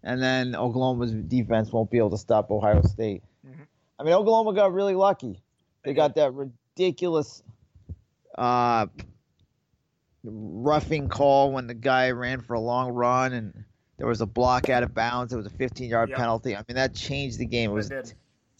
and 0.02 0.20
then 0.20 0.56
Oklahoma's 0.56 1.12
defense 1.12 1.70
won't 1.70 1.88
be 1.88 1.98
able 1.98 2.10
to 2.10 2.18
stop 2.18 2.50
Ohio 2.50 2.82
State. 2.82 3.22
Mhm. 3.46 3.66
I 3.96 4.02
mean, 4.02 4.14
Oklahoma 4.14 4.54
got 4.54 4.72
really 4.72 4.96
lucky. 4.96 5.40
They 5.84 5.90
They 5.90 5.94
got 5.94 6.16
that 6.16 6.32
ridiculous 6.34 7.44
uh, 8.36 8.86
roughing 10.24 11.08
call 11.08 11.52
when 11.52 11.68
the 11.68 11.74
guy 11.74 12.10
ran 12.10 12.40
for 12.40 12.54
a 12.54 12.60
long 12.60 12.90
run 12.90 13.32
and 13.32 13.64
there 13.98 14.06
was 14.06 14.20
a 14.20 14.26
block 14.26 14.68
out 14.70 14.82
of 14.82 14.94
bounds. 14.94 15.32
It 15.32 15.36
was 15.36 15.46
a 15.46 15.50
15 15.50 15.90
yard 15.90 16.08
Yep. 16.10 16.18
penalty. 16.18 16.56
I 16.56 16.60
mean, 16.68 16.76
that 16.76 16.94
changed 16.94 17.38
the 17.38 17.46
game. 17.46 17.70
It 17.70 17.74
was 17.74 17.88
did. 17.90 18.12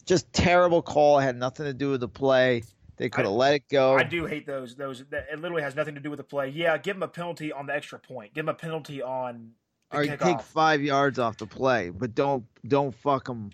just 0.05 0.31
terrible 0.33 0.81
call. 0.81 1.19
It 1.19 1.23
had 1.23 1.37
nothing 1.37 1.65
to 1.65 1.73
do 1.73 1.91
with 1.91 2.01
the 2.01 2.07
play. 2.07 2.63
They 2.97 3.09
could 3.09 3.23
have 3.25 3.33
let 3.33 3.53
it 3.53 3.63
go. 3.69 3.95
I 3.95 4.03
do 4.03 4.25
hate 4.25 4.45
those. 4.45 4.75
Those 4.75 5.05
that 5.09 5.27
it 5.31 5.39
literally 5.39 5.63
has 5.63 5.75
nothing 5.75 5.95
to 5.95 6.01
do 6.01 6.09
with 6.09 6.17
the 6.17 6.23
play. 6.23 6.49
Yeah, 6.49 6.77
give 6.77 6.97
them 6.97 7.03
a 7.03 7.07
penalty 7.07 7.51
on 7.53 7.65
the 7.65 7.73
extra 7.73 7.97
point. 7.97 8.33
Give 8.33 8.45
them 8.45 8.53
a 8.53 8.57
penalty 8.57 9.01
on 9.01 9.51
or 9.91 10.03
you 10.03 10.17
take 10.17 10.41
five 10.41 10.81
yards 10.81 11.17
off 11.17 11.37
the 11.37 11.47
play, 11.47 11.89
but 11.89 12.13
don't 12.13 12.43
don't 12.67 12.93
fuck 12.93 13.25
them 13.25 13.51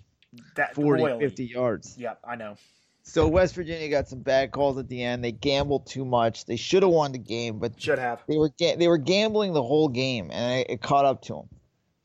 that 0.55 0.73
40, 0.73 1.03
royally. 1.03 1.19
50 1.23 1.45
yards. 1.45 1.95
Yep, 1.97 2.19
I 2.27 2.35
know. 2.35 2.55
So 3.03 3.27
West 3.27 3.53
Virginia 3.53 3.87
got 3.87 4.07
some 4.07 4.19
bad 4.19 4.51
calls 4.51 4.79
at 4.79 4.89
the 4.89 5.03
end. 5.03 5.23
They 5.23 5.31
gambled 5.31 5.85
too 5.85 6.03
much. 6.03 6.45
They 6.45 6.55
should 6.55 6.81
have 6.81 6.91
won 6.91 7.11
the 7.11 7.19
game, 7.19 7.59
but 7.59 7.79
Should 7.79 7.99
have. 7.99 8.23
they 8.27 8.35
were 8.37 8.49
they 8.59 8.87
were 8.87 8.97
gambling 8.97 9.53
the 9.53 9.61
whole 9.61 9.87
game, 9.89 10.31
and 10.31 10.61
it, 10.61 10.67
it 10.71 10.81
caught 10.81 11.05
up 11.05 11.21
to 11.23 11.33
them. 11.33 11.49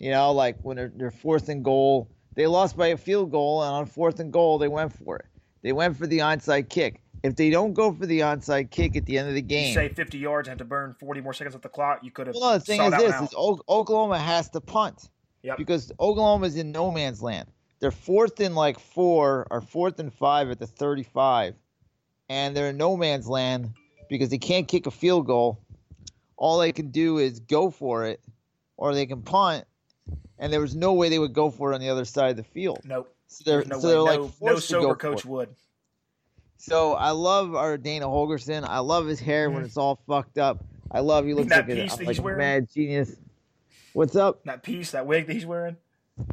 You 0.01 0.11
know, 0.11 0.33
like 0.33 0.57
when 0.63 0.77
they're, 0.77 0.93
they're 0.95 1.11
fourth 1.11 1.49
and 1.49 1.63
goal, 1.63 2.11
they 2.35 2.47
lost 2.47 2.77
by 2.77 2.89
a 2.89 2.97
field 2.97 3.31
goal, 3.31 3.63
and 3.63 3.73
on 3.73 3.87
fourth 3.87 4.19
and 4.19 4.33
goal, 4.33 4.59
they 4.59 4.69
went 4.69 4.93
for 4.93 5.17
it. 5.17 5.27
They 5.63 5.73
went 5.73 5.97
for 5.97 6.07
the 6.07 6.19
onside 6.19 6.71
kick. 6.71 7.03
If 7.23 7.37
they 7.37 7.51
don't 7.51 7.75
go 7.75 7.93
for 7.93 8.07
the 8.07 8.21
onside 8.21 8.71
kick 8.71 8.97
at 8.97 9.05
the 9.05 9.19
end 9.19 9.29
of 9.29 9.35
the 9.35 9.43
game, 9.43 9.69
You 9.69 9.75
say 9.75 9.89
50 9.91 10.17
yards, 10.17 10.49
have 10.49 10.57
to 10.59 10.65
burn 10.65 10.95
40 10.99 11.21
more 11.21 11.35
seconds 11.35 11.55
off 11.55 11.61
the 11.61 11.69
clock. 11.69 12.01
You 12.03 12.11
could 12.11 12.29
have. 12.29 12.35
well, 12.35 12.53
no, 12.53 12.59
the 12.59 12.65
thing 12.65 12.81
is 12.81 12.93
this: 12.93 13.21
is 13.21 13.35
Oklahoma 13.69 14.19
has 14.19 14.49
to 14.51 14.61
punt 14.61 15.11
Yep. 15.43 15.59
because 15.59 15.91
is 15.91 16.57
in 16.57 16.73
no 16.73 16.91
man's 16.91 17.23
land. 17.23 17.49
They're 17.81 17.91
fourth 17.91 18.41
and 18.41 18.55
like 18.55 18.79
four 18.79 19.47
or 19.51 19.61
fourth 19.61 19.99
and 19.99 20.13
five 20.13 20.51
at 20.51 20.59
the 20.59 20.67
35, 20.67 21.55
and 22.29 22.57
they're 22.57 22.69
in 22.69 22.77
no 22.77 22.97
man's 22.97 23.29
land 23.29 23.73
because 24.09 24.29
they 24.29 24.39
can't 24.39 24.69
kick 24.69 24.87
a 24.87 24.91
field 24.91 25.27
goal. 25.27 25.61
All 26.37 26.59
they 26.59 26.73
can 26.73 26.91
do 26.91 27.19
is 27.19 27.41
go 27.41 27.71
for 27.71 28.07
it, 28.07 28.21
or 28.77 28.95
they 28.95 29.07
can 29.07 29.23
punt, 29.23 29.65
and 30.41 30.53
there 30.53 30.61
was 30.61 30.75
no 30.75 30.93
way 30.95 31.09
they 31.09 31.19
would 31.21 31.33
go 31.33 31.51
for 31.51 31.71
it 31.71 31.75
on 31.77 31.81
the 31.81 31.89
other 31.91 32.05
side 32.05 32.31
of 32.31 32.37
the 32.37 32.43
field. 32.45 32.81
Nope. 32.85 33.15
So 33.29 33.43
they're 33.47 33.65
no 33.65 33.79
so 33.79 33.89
they're 33.89 34.01
like 34.01 34.19
no, 34.19 34.25
no 34.25 34.29
forced 34.29 34.69
to 34.71 34.75
go 34.75 34.81
sober 34.83 34.95
coach 34.97 35.25
would. 35.25 35.51
So 36.57 36.95
I 36.95 37.11
love 37.11 37.55
our 37.55 37.79
Dana 37.79 38.07
Holgorsen. 38.07 38.65
I 38.69 38.81
love 38.81 39.07
his 39.07 39.21
hair 39.21 39.51
when 39.51 39.63
Mhm. 39.63 39.67
it's 39.67 39.77
all 39.77 40.01
fucked 40.07 40.37
up. 40.39 40.65
I 40.91 41.01
love 41.01 41.25
he 41.25 41.35
looks 41.35 41.51
like, 41.51 41.69
a, 41.69 41.89
like 42.05 42.19
a 42.19 42.23
mad 42.23 42.69
genius. 42.75 43.15
What's 43.93 44.17
up? 44.17 44.45
That 44.45 44.63
piece, 44.63 44.91
that 44.91 45.07
wig 45.07 45.27
that 45.27 45.33
he's 45.33 45.47
wearing. 45.47 45.77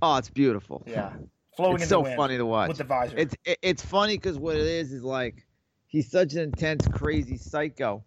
Oh, 0.02 0.18
it's 0.18 0.30
beautiful. 0.30 0.84
Yeah. 0.88 1.14
Flowing 1.56 1.76
it's 1.76 1.84
in 1.84 1.90
so 1.90 1.98
the 1.98 2.04
wind 2.04 2.18
funny 2.18 2.38
to 2.38 2.46
watch. 2.46 2.68
with 2.70 2.78
the 2.78 2.84
visor. 2.84 3.18
It's 3.18 3.36
it, 3.46 3.58
it's 3.62 3.84
funny 3.86 4.18
because 4.18 4.38
what 4.38 4.56
it 4.56 4.66
is 4.66 4.92
is 4.92 5.04
like 5.04 5.46
he's 5.88 6.10
such 6.10 6.34
an 6.34 6.40
intense, 6.42 6.88
crazy 6.88 7.38
psycho. 7.38 8.04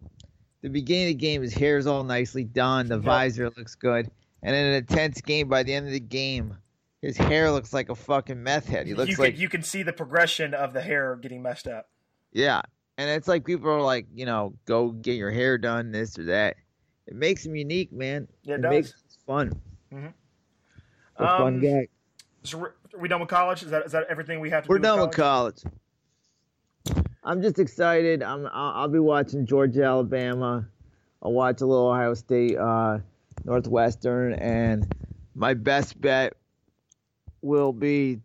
The 0.61 0.69
beginning 0.69 1.05
of 1.05 1.09
the 1.09 1.25
game, 1.25 1.41
his 1.41 1.53
hair's 1.53 1.87
all 1.87 2.03
nicely 2.03 2.43
done, 2.43 2.87
the 2.87 2.95
Yep. 2.97 3.03
visor 3.03 3.49
looks 3.57 3.73
good, 3.75 4.11
and 4.43 4.55
in 4.55 4.65
an 4.65 4.73
intense 4.73 5.21
game, 5.21 5.47
by 5.47 5.63
the 5.63 5.73
end 5.73 5.85
of 5.87 5.91
the 5.93 5.99
game, 5.99 6.57
his 7.01 7.17
hair 7.17 7.51
looks 7.51 7.73
like 7.73 7.89
a 7.89 7.95
fucking 7.95 8.41
meth 8.41 8.67
head. 8.67 8.87
He 8.87 8.93
looks 8.93 9.11
you 9.11 9.17
like 9.17 9.33
can 9.33 9.41
you 9.41 9.49
can 9.49 9.63
see 9.63 9.83
the 9.83 9.93
progression 9.93 10.53
of 10.53 10.73
the 10.73 10.81
hair 10.81 11.15
getting 11.15 11.41
messed 11.41 11.67
up. 11.67 11.89
yeah, 12.31 12.61
and 12.97 13.09
it's 13.09 13.27
like 13.27 13.43
people 13.45 13.69
are 13.69 13.81
like, 13.81 14.05
you 14.13 14.25
know, 14.25 14.53
go 14.65 14.89
get 14.91 15.13
your 15.13 15.31
hair 15.31 15.57
done, 15.57 15.91
this 15.91 16.17
or 16.19 16.25
that. 16.25 16.55
It 17.07 17.15
makes 17.15 17.45
him 17.45 17.55
unique, 17.55 17.91
man. 17.91 18.27
Yeah, 18.43 18.55
it 18.55 18.59
it 18.59 18.61
does. 18.61 18.71
makes 18.71 18.89
it 18.89 18.95
fun. 19.25 19.61
Mhm. 19.93 20.13
A 21.17 21.37
fun 21.37 21.55
Um, 21.55 21.61
guy. 21.61 21.87
So 22.43 22.57
we're, 22.57 22.67
are 22.67 22.99
we 22.99 23.07
done 23.07 23.19
with 23.19 23.29
college? 23.29 23.63
Is 23.63 23.71
that 23.71 23.85
is 23.85 23.91
that 23.91 24.05
everything 24.09 24.39
we 24.39 24.49
have 24.51 24.63
to 24.63 24.67
do? 24.67 24.71
We're 24.71 24.77
do? 24.79 24.83
done 24.83 24.99
with 24.99 25.09
with 25.09 25.17
college. 25.17 25.61
I'm 27.23 27.41
just 27.41 27.59
excited. 27.59 28.23
I'm. 28.23 28.45
I'll, 28.47 28.81
I'll 28.81 28.87
be 28.87 28.99
watching 28.99 29.45
Georgia, 29.45 29.83
Alabama. 29.83 30.67
I'll 31.21 31.33
watch 31.33 31.61
a 31.61 31.65
little 31.67 31.87
Ohio 31.89 32.15
State, 32.15 32.57
uh, 32.57 32.97
Northwestern, 33.43 34.33
and 34.33 34.93
my 35.35 35.53
best 35.53 35.99
bet 35.99 36.33
will 37.41 37.73
be 37.73 38.19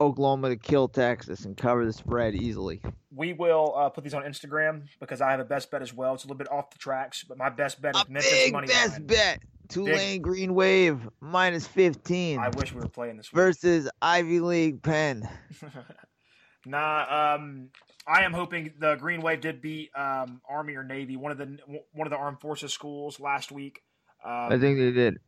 Oklahoma 0.00 0.48
to 0.48 0.56
kill 0.56 0.88
Texas 0.88 1.44
and 1.44 1.56
cover 1.56 1.84
the 1.84 1.92
spread 1.92 2.34
easily. 2.34 2.80
We 3.14 3.32
will 3.32 3.74
uh, 3.76 3.88
put 3.90 4.04
these 4.04 4.14
on 4.14 4.22
Instagram 4.22 4.82
because 5.00 5.20
I 5.20 5.30
have 5.30 5.40
a 5.40 5.44
best 5.44 5.70
bet 5.70 5.82
as 5.82 5.92
well. 5.94 6.14
It's 6.14 6.24
a 6.24 6.26
little 6.26 6.38
bit 6.38 6.50
off 6.50 6.70
the 6.70 6.78
tracks, 6.78 7.24
but 7.24 7.38
my 7.38 7.50
best 7.50 7.80
bet 7.80 7.94
is 7.94 8.02
A 8.02 8.10
Memphis 8.10 8.32
big 8.32 8.52
money 8.52 8.66
best 8.66 8.92
line. 8.92 9.06
bet: 9.06 9.42
Tulane 9.68 10.20
Green 10.20 10.54
Wave 10.54 11.08
minus 11.20 11.66
15 11.66 12.38
I 12.38 12.48
wish 12.50 12.72
we 12.72 12.80
were 12.80 12.88
playing 12.88 13.16
this 13.16 13.32
week. 13.32 13.36
versus 13.36 13.88
Ivy 14.00 14.40
League 14.40 14.82
Penn. 14.82 15.28
nah, 16.66 17.34
um, 17.36 17.68
I 18.06 18.24
am 18.24 18.32
hoping 18.32 18.72
the 18.78 18.96
Green 18.96 19.20
Wave 19.20 19.40
did 19.40 19.60
beat 19.62 19.90
um, 19.94 20.40
Army 20.48 20.74
or 20.74 20.82
Navy, 20.82 21.16
one 21.16 21.32
of 21.32 21.38
the 21.38 21.58
one 21.92 22.06
of 22.06 22.10
the 22.10 22.16
armed 22.16 22.40
forces 22.40 22.72
schools 22.72 23.20
last 23.20 23.52
week. 23.52 23.82
Um, 24.24 24.52
I 24.52 24.58
think 24.58 24.78
they 24.78 24.92
did. 24.92 25.18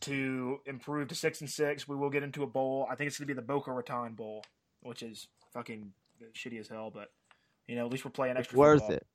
to 0.00 0.58
improve 0.66 1.08
to 1.08 1.14
six 1.14 1.40
and 1.40 1.48
six. 1.50 1.86
We 1.88 1.96
will 1.96 2.10
get 2.10 2.22
into 2.22 2.42
a 2.42 2.46
bowl. 2.46 2.86
I 2.90 2.94
think 2.96 3.08
it's 3.08 3.18
going 3.18 3.28
to 3.28 3.34
be 3.34 3.36
the 3.36 3.46
Boca 3.46 3.72
Raton 3.72 4.14
Bowl, 4.14 4.44
which 4.82 5.02
is 5.02 5.28
fucking 5.52 5.92
shitty 6.34 6.58
as 6.60 6.68
hell. 6.68 6.90
But 6.92 7.10
you 7.66 7.76
know, 7.76 7.86
at 7.86 7.92
least 7.92 8.04
we're 8.04 8.10
playing 8.10 8.32
It's 8.36 8.40
extra. 8.46 8.58
worth 8.58 8.80
football. 8.80 8.96
it. 8.96 9.06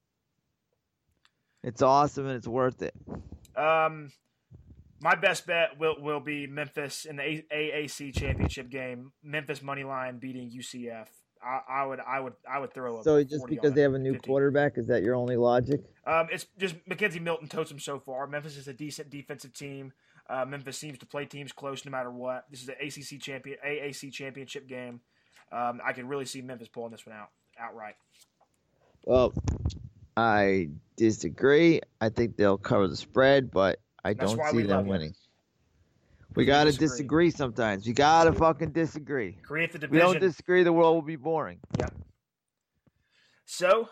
It's 1.64 1.82
awesome 1.82 2.28
and 2.28 2.36
it's 2.36 2.48
worth 2.48 2.82
it. 2.82 2.94
Um, 3.58 4.12
my 5.02 5.16
best 5.16 5.46
bet 5.48 5.78
will 5.80 5.96
will 6.00 6.20
be 6.20 6.48
Memphis 6.48 7.06
in 7.06 7.16
the 7.18 7.44
AAC 7.52 8.14
championship 8.16 8.70
game. 8.70 9.12
Memphis 9.24 9.62
money 9.62 9.84
line 9.84 10.20
beating 10.20 10.50
UCF. 10.50 11.08
I, 11.46 11.62
I 11.70 11.86
would 11.86 12.00
I 12.00 12.20
would 12.20 12.34
I 12.50 12.60
would 12.60 12.74
throw 12.74 13.02
So 13.04 13.24
just 13.24 13.46
because 13.48 13.74
they 13.74 13.82
have 13.82 13.94
a 13.94 14.00
new 14.00 14.14
50. 14.14 14.28
quarterback, 14.28 14.78
is 14.78 14.88
that 14.88 15.04
your 15.04 15.16
only 15.16 15.38
logic? 15.38 15.82
Um, 16.08 16.28
it's 16.32 16.48
just 16.58 16.76
McKenzie 16.90 17.22
Milton 17.22 17.48
totes 17.48 17.70
them 17.70 17.80
so 17.80 18.00
far. 18.00 18.28
Memphis 18.28 18.58
is 18.58 18.68
a 18.68 18.74
decent 18.74 19.10
defensive 19.10 19.54
team. 19.54 19.94
Uh, 20.28 20.44
Memphis 20.46 20.78
seems 20.78 20.98
to 21.00 21.06
play 21.06 21.26
teams 21.26 21.52
close 21.52 21.86
no 21.86 21.92
matter 21.92 22.10
what. 22.10 22.46
This 22.50 22.64
is 22.64 22.70
an 22.70 22.76
ACC 22.82 23.22
champion 23.22 23.58
AAC 23.66 24.12
championship 24.12 24.68
game. 24.68 25.02
Um, 25.52 25.80
I 25.86 25.94
can 25.94 26.08
really 26.08 26.26
see 26.26 26.42
Memphis 26.42 26.68
pulling 26.68 26.92
this 26.92 27.06
one 27.06 27.16
out 27.16 27.30
outright. 27.60 27.96
Well, 29.04 29.34
I 30.18 30.70
disagree. 30.98 31.82
I 32.02 32.10
think 32.10 32.38
they'll 32.38 32.58
cover 32.58 32.88
the 32.88 32.96
spread, 32.96 33.52
but 33.52 33.80
I 34.04 34.14
That's 34.14 34.34
don't 34.34 34.52
see 34.52 34.64
them 34.64 34.88
winning. 34.88 35.10
We 35.10 35.25
We 36.36 36.46
gotta 36.46 36.72
disagree. 36.72 36.88
disagree. 36.88 37.32
sometimes. 37.32 37.88
You 37.88 37.94
gotta 37.94 38.34
fucking 38.34 38.72
disagree. 38.72 39.38
Create 39.44 39.72
the 39.72 39.84
If 39.84 39.90
we 39.92 39.98
don't 40.00 40.14
division. 40.14 40.30
disagree, 40.30 40.64
the 40.64 40.74
world 40.74 40.96
will 40.96 41.02
be 41.02 41.16
boring. 41.16 41.60
Yep. 41.80 41.94
So, 43.46 43.90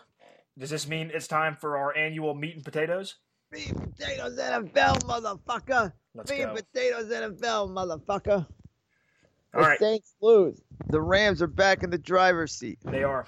does 0.58 0.70
this 0.70 0.86
mean 0.88 1.10
it's 1.14 1.26
time 1.28 1.56
for 1.60 1.76
our 1.76 1.96
annual 1.96 2.34
meat 2.34 2.54
and 2.56 2.64
potatoes? 2.64 3.16
Meat 3.52 3.70
and 3.70 3.96
potatoes 3.96 4.38
NFL, 4.38 5.02
motherfucker. 5.04 5.92
Let's 6.14 6.30
Meat 6.30 6.42
and 6.42 6.56
potatoes 6.56 7.10
NFL, 7.10 7.70
motherfucker. 7.70 8.46
All 9.54 9.60
the 9.60 9.68
right, 9.68 9.78
Saints 9.78 10.14
lose. 10.20 10.60
The 10.90 11.00
Rams 11.00 11.40
are 11.40 11.46
back 11.46 11.82
in 11.84 11.90
the 11.90 11.98
driver's 11.98 12.52
seat. 12.52 12.78
they 12.84 13.04
are. 13.04 13.26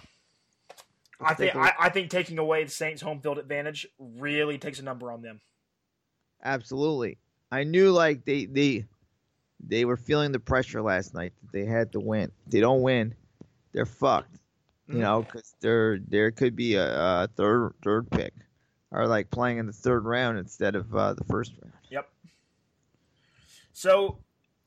I 1.20 1.32
think 1.34 1.52
take 1.52 1.54
a 1.54 1.58
look. 1.58 1.74
I, 1.80 1.86
I 1.86 1.88
think 1.88 2.10
taking 2.10 2.38
away 2.38 2.64
the 2.64 2.70
Saints' 2.70 3.00
home 3.00 3.20
field 3.20 3.38
advantage 3.38 3.86
really 3.98 4.58
takes 4.58 4.80
a 4.80 4.82
number 4.82 5.10
on 5.12 5.22
them. 5.22 5.40
Absolutely. 6.44 7.18
I 7.50 7.64
knew 7.64 7.92
like 7.92 8.24
they 8.24 8.44
they 8.46 8.84
they 9.60 9.84
were 9.84 9.96
feeling 9.96 10.32
the 10.32 10.40
pressure 10.40 10.82
last 10.82 11.14
night 11.14 11.32
that 11.42 11.52
they 11.52 11.64
had 11.64 11.92
to 11.92 12.00
win. 12.00 12.30
If 12.46 12.52
they 12.52 12.60
don't 12.60 12.82
win, 12.82 13.14
they're 13.72 13.86
fucked. 13.86 14.36
You 14.88 14.98
Mm. 14.98 15.00
know, 15.00 15.22
because 15.22 15.54
there 15.60 15.98
there 15.98 16.30
could 16.30 16.54
be 16.54 16.74
a, 16.76 16.86
a 17.24 17.28
third 17.34 17.72
third 17.82 18.08
pick, 18.10 18.32
or 18.92 19.08
like 19.08 19.30
playing 19.30 19.58
in 19.58 19.66
the 19.66 19.72
third 19.72 20.04
round 20.04 20.38
instead 20.38 20.76
of 20.76 20.94
uh, 20.94 21.14
the 21.14 21.24
first 21.24 21.52
round. 21.60 21.74
Yep. 21.90 22.08
So 23.72 24.18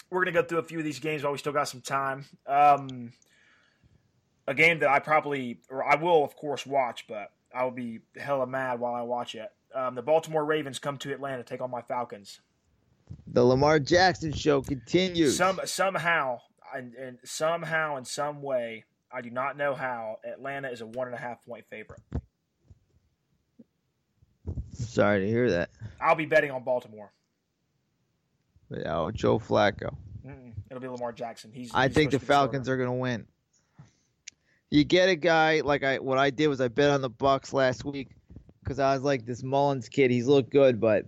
we're 0.09 0.25
gonna 0.25 0.33
go 0.33 0.43
through 0.43 0.57
a 0.59 0.63
few 0.63 0.79
of 0.79 0.83
these 0.83 0.99
games 0.99 1.23
while 1.23 1.31
we 1.31 1.37
still 1.37 1.53
got 1.53 1.69
some 1.69 1.81
time. 1.81 2.25
Um, 2.45 3.13
a 4.47 4.53
game 4.53 4.79
that 4.79 4.89
I 4.89 4.99
probably, 4.99 5.59
or 5.69 5.83
I 5.83 5.95
will, 5.95 6.23
of 6.25 6.35
course, 6.35 6.65
watch, 6.65 7.05
but 7.07 7.31
I 7.53 7.63
will 7.63 7.71
be 7.71 7.99
hella 8.17 8.47
mad 8.47 8.79
while 8.79 8.93
I 8.95 9.03
watch 9.03 9.35
it. 9.35 9.49
Um, 9.73 9.95
the 9.95 10.01
Baltimore 10.01 10.43
Ravens 10.43 10.79
come 10.79 10.97
to 10.97 11.13
Atlanta, 11.13 11.43
take 11.43 11.61
on 11.61 11.69
my 11.71 11.81
Falcons. 11.81 12.41
The 13.27 13.43
Lamar 13.43 13.79
Jackson 13.79 14.33
show 14.33 14.61
continues. 14.61 15.37
Some 15.37 15.59
somehow, 15.65 16.39
and, 16.75 16.93
and 16.95 17.17
somehow 17.23 17.97
in 17.97 18.05
some 18.05 18.41
way, 18.41 18.85
I 19.11 19.21
do 19.21 19.29
not 19.29 19.57
know 19.57 19.75
how 19.75 20.17
Atlanta 20.23 20.69
is 20.69 20.81
a 20.81 20.85
one 20.85 21.07
and 21.07 21.15
a 21.15 21.19
half 21.19 21.43
point 21.45 21.65
favorite. 21.69 22.01
Sorry 24.73 25.21
to 25.21 25.27
hear 25.27 25.51
that. 25.51 25.69
I'll 26.01 26.15
be 26.15 26.25
betting 26.25 26.51
on 26.51 26.63
Baltimore. 26.63 27.11
But, 28.69 28.85
oh, 28.87 29.11
Joe 29.11 29.39
Flacco. 29.39 29.95
Mm-mm, 30.25 30.53
it'll 30.69 30.81
be 30.81 30.87
Lamar 30.87 31.11
Jackson. 31.11 31.51
He's. 31.51 31.71
I 31.73 31.87
he's 31.87 31.95
think 31.95 32.11
the 32.11 32.17
supposed 32.17 32.19
to 32.19 32.19
be 32.19 32.25
starter. 32.25 32.51
Falcons 32.51 32.69
are 32.69 32.77
going 32.77 32.89
to 32.89 32.93
win. 32.93 33.25
You 34.71 34.83
get 34.83 35.09
a 35.09 35.15
guy 35.15 35.61
like 35.61 35.83
I 35.83 35.97
what 35.97 36.19
I 36.19 36.29
did 36.29 36.47
was 36.47 36.61
I 36.61 36.67
bet 36.67 36.91
on 36.91 37.01
the 37.01 37.09
Bucs 37.09 37.53
last 37.53 37.83
week 37.83 38.09
because 38.63 38.79
I 38.79 38.93
was 38.93 39.01
like 39.01 39.25
this 39.25 39.41
Mullens 39.41 39.89
kid. 39.89 40.11
He's 40.11 40.27
looked 40.27 40.51
good, 40.51 40.79
but 40.79 41.05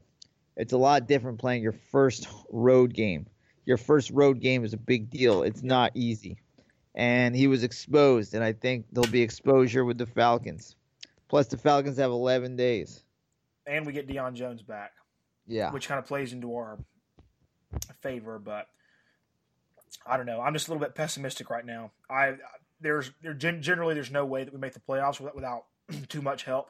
it's 0.58 0.74
a 0.74 0.78
lot 0.78 1.08
different 1.08 1.40
playing 1.40 1.64
your 1.64 1.72
first 1.92 2.28
road 2.52 2.94
game. 2.94 3.28
Your 3.66 3.78
first 3.78 4.12
road 4.12 4.40
game 4.40 4.64
is 4.66 4.74
a 4.74 4.78
big 4.78 5.10
deal. 5.10 5.44
It's 5.44 5.64
not 5.64 5.92
easy, 5.96 6.38
and 6.96 7.36
he 7.36 7.48
was 7.48 7.64
exposed, 7.64 8.34
and 8.34 8.44
I 8.44 8.54
think 8.54 8.86
there'll 8.92 9.10
be 9.10 9.22
exposure 9.22 9.86
with 9.86 9.98
the 9.98 10.06
Falcons. 10.08 10.76
Plus, 11.30 11.48
the 11.48 11.58
Falcons 11.58 11.98
have 11.98 12.12
11 12.12 12.56
days. 12.58 13.04
and 13.66 13.86
we 13.86 13.94
get 13.94 14.08
Deion 14.08 14.34
Jones 14.34 14.62
back. 14.64 14.92
Yeah, 15.48 15.72
which 15.72 15.88
kind 15.88 16.00
of 16.00 16.06
plays 16.06 16.34
into 16.34 16.54
our 16.56 16.78
favor. 18.02 18.40
But 18.40 18.68
I 20.06 20.18
don't 20.18 20.26
know. 20.26 20.42
I'm 20.42 20.54
just 20.54 20.68
a 20.68 20.72
little 20.72 20.86
bit 20.86 20.96
pessimistic 20.96 21.50
right 21.50 21.66
now. 21.66 21.92
I 22.10 22.36
there's 22.82 23.12
there 23.22 23.34
generally 23.34 23.94
there's 23.94 24.12
no 24.12 24.26
way 24.26 24.44
that 24.44 24.54
we 24.54 24.60
make 24.60 24.74
the 24.74 24.80
playoffs 24.80 25.20
without, 25.20 25.36
without 25.36 25.64
too 26.10 26.22
much 26.22 26.44
help. 26.44 26.70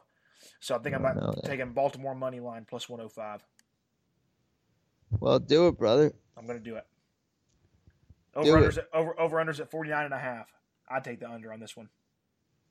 So 0.60 0.74
I 0.74 0.78
think 0.78 0.94
I'm 0.94 1.04
I 1.06 1.14
that. 1.14 1.42
taking 1.44 1.72
Baltimore 1.72 2.14
money 2.14 2.40
line 2.40 2.66
plus 2.68 2.88
105. 2.88 3.44
Well, 5.20 5.38
do 5.38 5.68
it, 5.68 5.78
brother. 5.78 6.12
I'm 6.36 6.46
going 6.46 6.58
to 6.58 6.64
do 6.64 6.76
it. 6.76 6.84
Do 8.34 8.40
Over 8.40 8.60
unders 8.62 8.78
at, 8.78 8.88
over 8.94 9.20
over 9.20 9.36
unders 9.36 9.60
at 9.60 9.70
49 9.70 10.04
and 10.06 10.14
a 10.14 10.18
half. 10.18 10.46
I'd 10.90 11.04
take 11.04 11.20
the 11.20 11.28
under 11.30 11.52
on 11.52 11.60
this 11.60 11.76
one. 11.76 11.88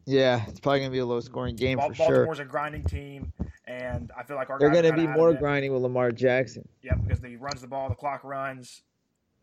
Yeah, 0.07 0.43
it's 0.47 0.59
probably 0.59 0.79
gonna 0.79 0.89
be 0.91 0.97
a 0.97 1.05
low 1.05 1.19
scoring 1.19 1.55
game 1.55 1.77
Bal- 1.77 1.89
for 1.89 1.93
sure. 1.93 2.05
Baltimore's 2.07 2.39
a 2.39 2.45
grinding 2.45 2.83
team, 2.83 3.31
and 3.67 4.11
I 4.17 4.23
feel 4.23 4.35
like 4.37 4.49
our 4.49 4.57
They're 4.57 4.69
gonna 4.71 4.89
kinda 4.89 5.01
be 5.03 5.07
more 5.07 5.35
grinding 5.35 5.71
with 5.71 5.83
Lamar 5.83 6.11
Jackson. 6.11 6.67
Yeah, 6.81 6.95
because 6.95 7.23
he 7.23 7.35
runs 7.35 7.61
the 7.61 7.67
ball, 7.67 7.87
the 7.89 7.93
clock 7.95 8.23
runs. 8.23 8.81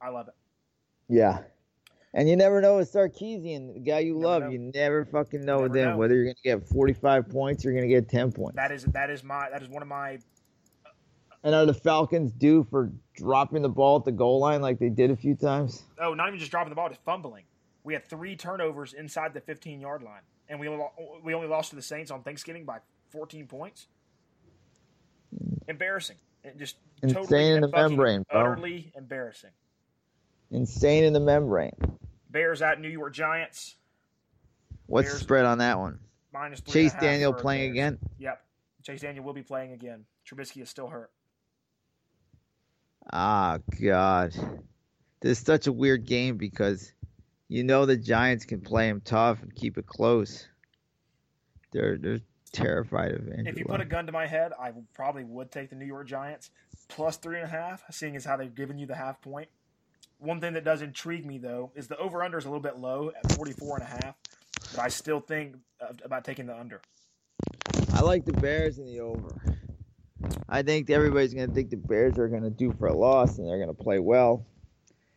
I 0.03 0.09
love 0.09 0.27
it. 0.27 0.35
Yeah. 1.09 1.45
And 2.15 2.29
you 2.29 2.35
never 2.35 2.61
know 2.61 2.79
with 2.79 2.93
Sarkisian, 2.93 3.75
the 3.75 3.81
guy 3.81 4.01
you 4.01 4.15
Never 4.15 4.27
love. 4.27 4.43
know. 4.43 4.49
You 4.51 4.73
never 4.75 5.05
fucking 5.05 5.45
know 5.45 5.61
with 5.63 5.73
Never 5.73 5.85
him 5.85 5.91
know. 5.93 5.99
whether 5.99 6.15
you're 6.17 6.25
gonna 6.25 6.35
get 6.43 6.67
45 6.67 7.29
points 7.29 7.65
or 7.65 7.71
you're 7.71 7.81
gonna 7.81 7.87
get 7.93 8.09
10 8.09 8.33
points. 8.33 8.57
That 8.57 8.73
is 8.73 8.83
that 8.87 9.09
is 9.11 9.23
my 9.23 9.49
that 9.51 9.63
is 9.63 9.69
one 9.69 9.83
of 9.83 9.89
my 9.89 10.19
And 11.45 11.55
are 11.55 11.67
the 11.67 11.75
Falcons 11.75 12.33
due 12.33 12.67
for 12.69 12.91
dropping 13.15 13.63
the 13.63 13.69
ball 13.69 13.99
at 13.99 14.05
the 14.05 14.13
goal 14.13 14.41
line 14.41 14.61
like 14.61 14.79
they 14.79 14.89
did 14.89 15.11
a 15.11 15.17
few 15.17 15.35
times? 15.35 15.85
Oh, 16.01 16.15
not 16.15 16.29
even 16.29 16.39
just 16.39 16.51
dropping 16.51 16.71
the 16.71 16.75
ball, 16.75 16.89
just 16.89 17.05
fumbling. 17.05 17.45
We 17.85 17.95
had 17.95 18.05
three 18.05 18.37
turnovers 18.37 18.93
inside 18.93 19.35
the 19.35 19.41
15 19.41 19.81
yard 19.81 20.03
line, 20.03 20.23
and 20.49 20.59
we 20.59 20.69
we 21.23 21.35
only 21.35 21.47
lost 21.47 21.71
to 21.71 21.77
the 21.77 21.83
Saints 21.83 22.11
on 22.11 22.23
Thanksgiving 22.23 22.65
by 22.65 22.79
14 23.11 23.47
points. 23.47 23.87
Embarrassing. 25.69 26.17
It 26.45 26.59
just 26.59 26.77
totally 27.03 27.13
Insane 27.13 27.25
totally 27.25 27.55
in 27.55 27.61
the 27.61 27.69
membrane, 27.69 28.25
bro. 28.31 28.41
Utterly 28.53 28.93
embarrassing. 28.97 29.51
Insane 30.51 31.05
in 31.05 31.13
the 31.13 31.21
membrane. 31.21 31.77
Bears 32.31 32.63
at 32.63 32.81
New 32.81 32.89
York 32.89 33.13
Giants. 33.15 33.77
What's 34.87 35.09
Bears- 35.09 35.19
the 35.19 35.25
spread 35.25 35.45
on 35.45 35.59
that 35.59 35.79
one? 35.79 36.01
Minus 36.33 36.61
Chase 36.61 36.93
and 36.93 37.01
Daniel 37.01 37.33
playing 37.33 37.75
Bears. 37.75 37.91
again? 37.95 37.99
Yep. 38.19 38.45
Chase 38.83 39.01
Daniel 39.01 39.25
will 39.25 39.33
be 39.33 39.43
playing 39.43 39.73
again. 39.73 40.05
Trubisky 40.27 40.63
is 40.63 40.69
still 40.71 40.89
hurt. 40.89 41.11
Ah, 43.13 43.59
God. 43.81 44.35
This 45.21 45.39
is 45.39 45.45
such 45.45 45.67
a 45.67 45.73
weird 45.73 46.05
game 46.05 46.37
because 46.37 46.93
you 47.49 47.65
know 47.65 47.87
the 47.87 47.97
Giants 47.97 48.45
can 48.45 48.61
play 48.61 48.89
him 48.89 49.01
tough 49.01 49.43
and 49.43 49.55
keep 49.55 49.79
it 49.79 49.87
close. 49.87 50.47
They're 51.73 51.99
they're 51.99 52.21
terrified 52.53 53.13
of 53.13 53.29
Andrew. 53.29 53.45
If 53.47 53.59
you 53.59 53.65
put 53.65 53.81
a 53.81 53.85
gun 53.85 54.07
to 54.07 54.13
my 54.13 54.27
head, 54.27 54.53
I 54.59 54.73
probably 54.95 55.25
would 55.25 55.51
take 55.51 55.71
the 55.71 55.77
New 55.77 55.87
York 55.87 56.07
Giants 56.07 56.51
plus 56.89 57.17
three 57.17 57.37
and 57.37 57.45
a 57.45 57.49
half, 57.49 57.83
seeing 57.91 58.17
as 58.17 58.25
how 58.25 58.37
they've 58.37 58.55
given 58.55 58.79
you 58.79 58.87
the 58.87 58.95
half 58.95 59.21
point. 59.21 59.49
One 60.19 60.41
thing 60.41 60.55
that 60.55 60.65
does 60.65 60.83
intrigue 60.83 61.25
me 61.25 61.39
though 61.39 61.73
is 61.75 61.89
the 61.89 61.97
over 61.99 62.23
under 62.23 62.39
is 62.39 62.45
a 62.45 62.49
little 62.49 62.63
bit 62.63 62.79
low 62.79 63.11
at 63.11 63.33
44 63.33 63.79
and 63.79 63.85
a 63.85 64.05
half, 64.05 64.17
but 64.75 64.81
I 64.81 64.89
still 64.89 65.21
think 65.21 65.57
uh, 65.81 65.93
about 66.05 66.25
taking 66.25 66.47
the 66.47 66.59
under. 66.59 66.81
I 67.93 68.01
like 68.01 68.25
the 68.25 68.33
Bears 68.33 68.79
in 68.79 68.87
the 68.87 69.01
over. 69.01 69.58
I 70.49 70.63
think 70.63 70.91
everybody's 70.91 71.35
going 71.35 71.49
to 71.49 71.55
think 71.55 71.71
the 71.71 71.77
Bears 71.77 72.19
are 72.19 72.29
going 72.29 72.43
to 72.43 72.51
do 72.51 72.73
for 72.79 72.87
a 72.89 72.95
loss 72.97 73.39
and 73.39 73.49
they're 73.49 73.57
going 73.63 73.75
to 73.75 73.83
play 73.83 73.99
well. 73.99 74.45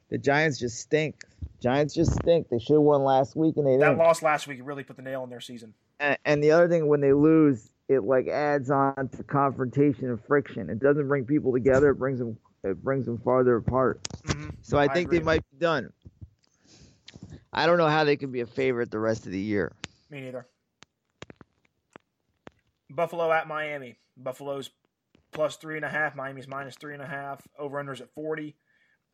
The 0.10 0.18
Giants 0.18 0.60
just 0.60 0.80
stink. 0.80 1.24
Giants 1.62 1.94
just 1.94 2.14
stink. 2.14 2.50
They 2.50 2.60
should 2.60 2.74
have 2.74 2.82
won 2.82 3.04
last 3.04 3.36
week 3.36 3.56
and 3.58 3.66
they 3.66 3.78
That 3.78 3.86
didn't. 3.90 3.98
loss 4.00 4.22
last 4.22 4.48
week 4.48 4.60
really 4.64 4.84
put 4.84 4.98
the 4.98 5.02
nail 5.02 5.24
in 5.24 5.30
their 5.30 5.40
season. 5.40 5.74
And, 6.00 6.18
and 6.26 6.44
the 6.44 6.52
other 6.52 6.68
thing, 6.68 6.88
when 6.88 7.00
they 7.02 7.14
lose, 7.14 7.70
it 7.88 8.00
like 8.04 8.28
adds 8.28 8.70
on 8.72 9.10
to 9.18 9.24
confrontation 9.24 10.10
and 10.10 10.20
friction. 10.26 10.70
It 10.70 10.80
doesn't 10.80 11.08
bring 11.08 11.26
people 11.26 11.54
together. 11.54 11.90
It 11.92 11.96
brings 11.96 12.20
them. 12.20 12.38
It 12.64 12.84
brings 12.84 13.06
them 13.06 13.18
farther 13.20 13.56
apart. 13.56 14.02
Mhm. 14.26 14.56
So 14.62 14.78
I 14.78 14.84
I 14.84 14.88
think 14.94 15.08
agree. 15.08 15.20
they 15.20 15.24
might 15.26 15.44
be 15.52 15.58
done. 15.58 15.92
I 17.54 17.66
don't 17.66 17.78
know 17.78 17.88
how 17.88 18.04
they 18.04 18.16
can 18.18 18.32
be 18.32 18.42
a 18.42 18.46
favorite 18.46 18.92
the 18.92 19.00
rest 19.00 19.26
of 19.26 19.32
the 19.32 19.40
year. 19.40 19.74
Me 20.10 20.22
neither. 20.22 20.46
Buffalo 22.90 23.32
at 23.32 23.48
Miami. 23.48 23.98
Buffalo's 24.18 24.70
plus 25.32 25.56
three 25.58 25.76
and 25.76 25.86
a 25.86 25.90
half. 25.90 26.16
Miami's 26.16 26.48
minus 26.48 26.76
three 26.76 26.94
and 26.94 27.02
a 27.04 27.08
half. 27.08 27.46
Over 27.58 27.82
unders 27.84 28.02
at 28.02 28.14
forty. 28.14 28.56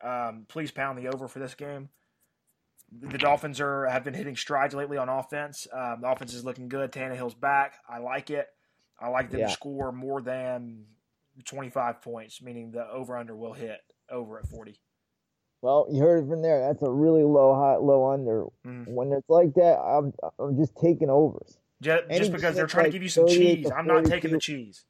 Um, 0.03 0.45
please 0.47 0.71
pound 0.71 0.97
the 0.97 1.07
over 1.07 1.27
for 1.27 1.39
this 1.39 1.55
game. 1.55 1.89
The 2.91 3.17
Dolphins 3.17 3.59
are 3.59 3.85
have 3.87 4.03
been 4.03 4.13
hitting 4.13 4.35
strides 4.37 4.73
lately 4.73 4.97
on 4.97 5.09
offense. 5.09 5.67
Um, 5.73 6.01
the 6.01 6.09
offense 6.09 6.33
is 6.33 6.45
looking 6.45 6.69
good. 6.69 6.91
Tannehill's 6.91 7.33
back. 7.35 7.75
I 7.89 7.97
like 7.99 8.29
it. 8.29 8.47
I 8.99 9.09
like 9.09 9.29
them 9.29 9.41
Yeah. 9.41 9.47
to 9.47 9.53
score 9.53 9.91
more 9.91 10.21
than 10.21 10.85
twenty 11.45 11.69
five 11.69 12.01
points, 12.01 12.41
meaning 12.41 12.71
the 12.71 12.87
over 12.89 13.17
under 13.17 13.35
will 13.35 13.53
hit 13.53 13.79
over 14.09 14.39
at 14.39 14.47
forty. 14.47 14.79
Well, 15.61 15.87
you 15.91 16.01
heard 16.01 16.23
it 16.23 16.29
from 16.29 16.41
there. 16.43 16.61
That's 16.61 16.83
a 16.83 16.89
really 16.89 17.23
low 17.23 17.55
high, 17.55 17.75
low 17.77 18.11
under. 18.11 18.45
Mhm. 18.65 18.87
When 18.93 19.11
it's 19.11 19.29
like 19.29 19.53
that, 19.55 19.79
I'm 19.79 20.13
I'm 20.39 20.55
just 20.57 20.75
taking 20.77 21.09
overs. 21.09 21.57
Just, 21.81 22.09
just 22.09 22.31
because 22.31 22.55
they're 22.55 22.65
trying 22.67 22.85
to 22.85 22.91
give 22.91 23.03
you 23.03 23.09
some 23.09 23.27
cheese, 23.27 23.69
I'm 23.69 23.85
not 23.85 24.05
taking 24.05 24.31
the 24.31 24.39
cheese. 24.39 24.85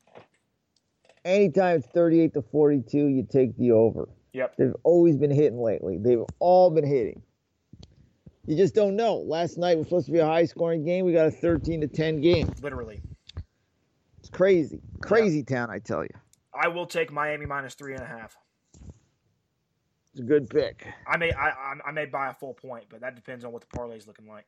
Anytime 1.28 1.80
it's 1.80 1.88
38 1.88 2.34
to 2.36 2.42
42, 2.42 2.98
you 3.08 3.28
take 3.30 3.58
the 3.58 3.72
over. 3.72 4.08
Yep. 4.32 4.56
They've 4.58 4.76
always 4.84 5.18
been 5.18 5.30
hitting 5.30 5.62
lately. 5.62 5.98
They've 5.98 6.24
all 6.40 6.70
been 6.70 6.86
hitting. 6.86 7.22
You 8.46 8.56
just 8.56 8.74
don't 8.74 8.96
know. 8.96 9.18
Last 9.18 9.58
night 9.58 9.78
was 9.78 9.88
supposed 9.88 10.06
to 10.06 10.14
be 10.14 10.20
a 10.20 10.26
high 10.26 10.46
scoring 10.46 10.86
game. 10.86 11.04
We 11.04 11.12
got 11.12 11.28
a 11.28 11.32
13 11.32 11.82
to 11.82 11.88
10 11.88 12.22
game. 12.22 12.50
Literally. 12.62 13.02
It's 14.20 14.30
crazy. 14.30 14.80
Crazy 15.02 15.44
town, 15.44 15.70
I 15.70 15.80
tell 15.80 16.02
you. 16.02 16.10
I 16.54 16.70
will 16.70 16.86
take 16.86 17.12
Miami 17.12 17.46
minus 17.46 17.74
three 17.74 17.94
and 17.94 18.04
a 18.04 18.08
half. 18.08 18.38
It's 20.12 20.22
a 20.22 20.24
good 20.24 20.50
pick. 20.50 20.88
I 21.06 21.18
may 21.18 21.32
I, 21.34 21.50
I 21.50 21.74
I 21.88 21.92
may 21.92 22.06
buy 22.06 22.30
a 22.30 22.34
full 22.34 22.54
point, 22.54 22.86
but 22.90 23.02
that 23.02 23.16
depends 23.16 23.44
on 23.44 23.52
what 23.52 23.62
the 23.62 23.68
parlay 23.68 23.98
is 23.98 24.08
looking 24.08 24.28
like. 24.28 24.48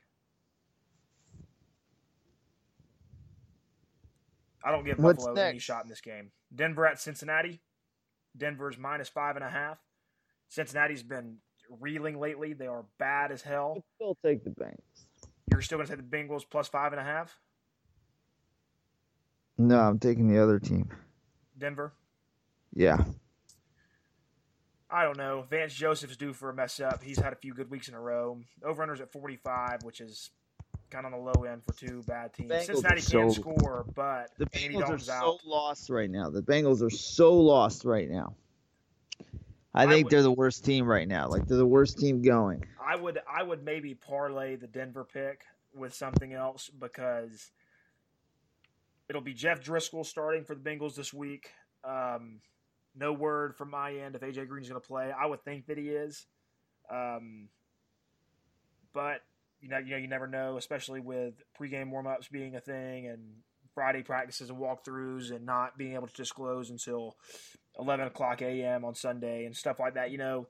I 4.64 4.72
don't 4.72 4.86
give 4.86 4.98
Buffalo 4.98 5.34
any 5.34 5.60
shot 5.60 5.84
in 5.84 5.90
this 5.90 6.02
game. 6.02 6.32
Denver 6.54 6.86
at 6.86 7.00
Cincinnati. 7.00 7.62
Denver's 8.38 8.78
minus 8.78 9.10
five 9.10 9.36
and 9.36 9.46
a 9.46 9.50
half. 9.50 9.78
Cincinnati's 10.50 11.04
been 11.04 11.38
reeling 11.80 12.20
lately. 12.20 12.54
They 12.54 12.68
are 12.68 12.86
bad 12.98 13.32
as 13.32 13.42
hell. 13.42 13.74
I'll 13.76 13.86
still 13.96 14.18
take 14.24 14.44
the 14.44 14.50
Bengals. 14.52 15.08
You're 15.52 15.62
still 15.62 15.78
going 15.78 15.88
to 15.88 15.96
take 15.96 16.10
the 16.10 16.18
Bengals 16.18 16.44
plus 16.50 16.68
five 16.68 16.92
and 16.92 17.00
a 17.00 17.04
half. 17.04 17.40
No, 19.58 19.80
I'm 19.80 20.00
taking 20.00 20.28
the 20.28 20.42
other 20.42 20.60
team. 20.60 20.90
Denver. 21.58 21.94
Yeah. 22.74 23.04
I 24.90 25.04
don't 25.04 25.18
know. 25.18 25.46
Vance 25.50 25.74
Joseph's 25.74 26.18
due 26.18 26.34
for 26.34 26.50
a 26.50 26.54
mess 26.54 26.80
up. 26.80 27.04
He's 27.04 27.20
had 27.20 27.34
a 27.34 27.36
few 27.36 27.54
good 27.54 27.70
weeks 27.70 27.88
in 27.88 27.94
a 27.94 28.00
row. 28.00 28.40
Over 28.64 28.86
unders 28.86 29.02
at 29.02 29.12
45, 29.12 29.84
which 29.84 30.02
is 30.02 30.32
kind 30.90 31.06
of 31.06 31.14
on 31.14 31.20
the 31.20 31.26
low 31.32 31.44
end 31.44 31.62
for 31.66 31.74
two 31.74 32.02
bad 32.04 32.34
teams. 32.34 32.52
Bengals 32.52 32.66
Cincinnati 32.66 33.00
are 33.02 33.22
can 33.22 33.32
so- 33.32 33.42
score, 33.42 33.86
but 33.96 34.32
The 34.38 34.46
Bengals 34.48 34.90
are 34.90 34.98
so 35.00 35.14
out. 35.14 35.40
lost 35.46 35.90
right 35.90 36.10
now. 36.10 36.30
The 36.30 36.42
Bengals 36.42 36.82
are 36.82 36.90
so 36.90 37.34
lost 37.36 37.86
right 37.86 38.10
now. 38.10 38.36
I 39.74 39.84
I 39.84 39.88
think 39.88 40.06
would- 40.06 40.12
they're 40.12 40.24
the 40.24 40.32
worst 40.32 40.66
team 40.66 40.86
right 40.88 41.08
now. 41.08 41.28
Like 41.28 41.46
they're 41.48 41.58
the 41.58 41.66
worst 41.66 42.00
team 42.00 42.22
going. 42.22 42.64
I 42.84 42.96
would 42.96 43.20
I 43.30 43.44
would 43.44 43.64
maybe 43.64 43.94
parlay 43.94 44.56
the 44.56 44.68
Denver 44.68 45.04
pick 45.06 45.44
with 45.74 45.94
something 45.94 46.34
else 46.34 46.70
because 46.70 47.52
it'll 49.08 49.22
be 49.22 49.34
Jeff 49.34 49.62
Driskel 49.64 50.06
starting 50.06 50.44
for 50.44 50.56
the 50.56 50.62
Bengals 50.62 50.96
this 50.96 51.14
week. 51.14 51.52
Um, 51.84 52.42
no 52.96 53.14
word 53.14 53.56
from 53.56 53.70
my 53.70 53.94
end 53.94 54.16
if 54.16 54.22
AJ 54.22 54.48
Green's 54.48 54.68
going 54.70 54.82
to 54.82 54.86
play. 54.88 55.12
I 55.12 55.26
would 55.28 55.44
think 55.44 55.68
that 55.68 55.78
he 55.78 55.90
is, 55.90 56.26
um, 56.90 57.48
but 58.94 59.22
you 59.62 59.70
know, 59.70 59.78
you 59.78 59.92
know, 59.92 59.98
you 59.98 60.08
never 60.08 60.28
know, 60.28 60.58
especially 60.58 61.00
with 61.00 61.34
pregame 61.60 61.92
warmups 61.92 62.30
being 62.32 62.56
a 62.56 62.60
thing 62.60 63.08
and 63.08 63.20
Friday 63.74 64.04
practices 64.04 64.50
and 64.50 64.60
walkthroughs 64.60 65.32
and 65.32 65.46
not 65.46 65.78
being 65.78 65.94
able 65.94 66.08
to 66.08 66.14
disclose 66.14 66.70
until 66.70 67.16
11 67.78 68.08
o'clock 68.08 68.42
a.m. 68.42 68.84
on 68.84 68.96
Sunday 68.96 69.46
and 69.46 69.56
stuff 69.56 69.80
like 69.80 69.96
that. 69.96 70.12
You 70.12 70.18
know, 70.18 70.48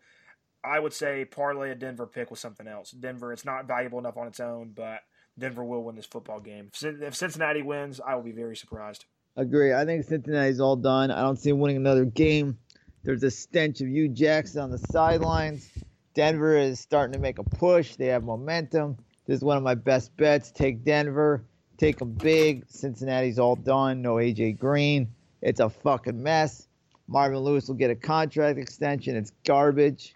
I 0.63 0.79
would 0.79 0.93
say 0.93 1.25
parlay 1.25 1.71
a 1.71 1.75
Denver 1.75 2.07
pick 2.07 2.29
with 2.29 2.39
something 2.39 2.67
else. 2.67 2.91
Denver, 2.91 3.31
it's 3.33 3.45
not 3.45 3.67
valuable 3.67 3.99
enough 3.99 4.17
on 4.17 4.27
its 4.27 4.39
own, 4.39 4.71
but 4.75 4.99
Denver 5.37 5.63
will 5.63 5.83
win 5.83 5.95
this 5.95 6.05
football 6.05 6.39
game. 6.39 6.69
If 6.81 7.15
Cincinnati 7.15 7.61
wins, 7.61 8.01
I 8.05 8.15
will 8.15 8.23
be 8.23 8.31
very 8.31 8.55
surprised. 8.55 9.05
Agree. 9.35 9.73
I 9.73 9.85
think 9.85 10.05
Cincinnati's 10.05 10.59
all 10.59 10.75
done. 10.75 11.11
I 11.11 11.21
don't 11.21 11.37
see 11.37 11.51
them 11.51 11.59
winning 11.59 11.77
another 11.77 12.05
game. 12.05 12.57
There's 13.03 13.23
a 13.23 13.31
stench 13.31 13.79
of 13.79 13.87
Hue 13.87 14.09
Jackson 14.09 14.61
on 14.61 14.71
the 14.71 14.77
sidelines. 14.77 15.69
Denver 16.13 16.57
is 16.57 16.79
starting 16.79 17.13
to 17.13 17.19
make 17.19 17.39
a 17.39 17.43
push. 17.43 17.95
They 17.95 18.07
have 18.07 18.23
momentum. 18.23 18.97
This 19.25 19.37
is 19.37 19.43
one 19.43 19.57
of 19.57 19.63
my 19.63 19.75
best 19.75 20.15
bets. 20.17 20.51
Take 20.51 20.83
Denver. 20.83 21.43
Take 21.77 21.99
them 21.99 22.13
big. 22.13 22.65
Cincinnati's 22.67 23.39
all 23.39 23.55
done. 23.55 24.01
No 24.01 24.15
AJ 24.15 24.57
Green. 24.59 25.07
It's 25.41 25.59
a 25.59 25.69
fucking 25.69 26.21
mess. 26.21 26.67
Marvin 27.07 27.39
Lewis 27.39 27.67
will 27.67 27.75
get 27.75 27.89
a 27.91 27.95
contract 27.95 28.59
extension. 28.59 29.15
It's 29.15 29.31
garbage. 29.45 30.15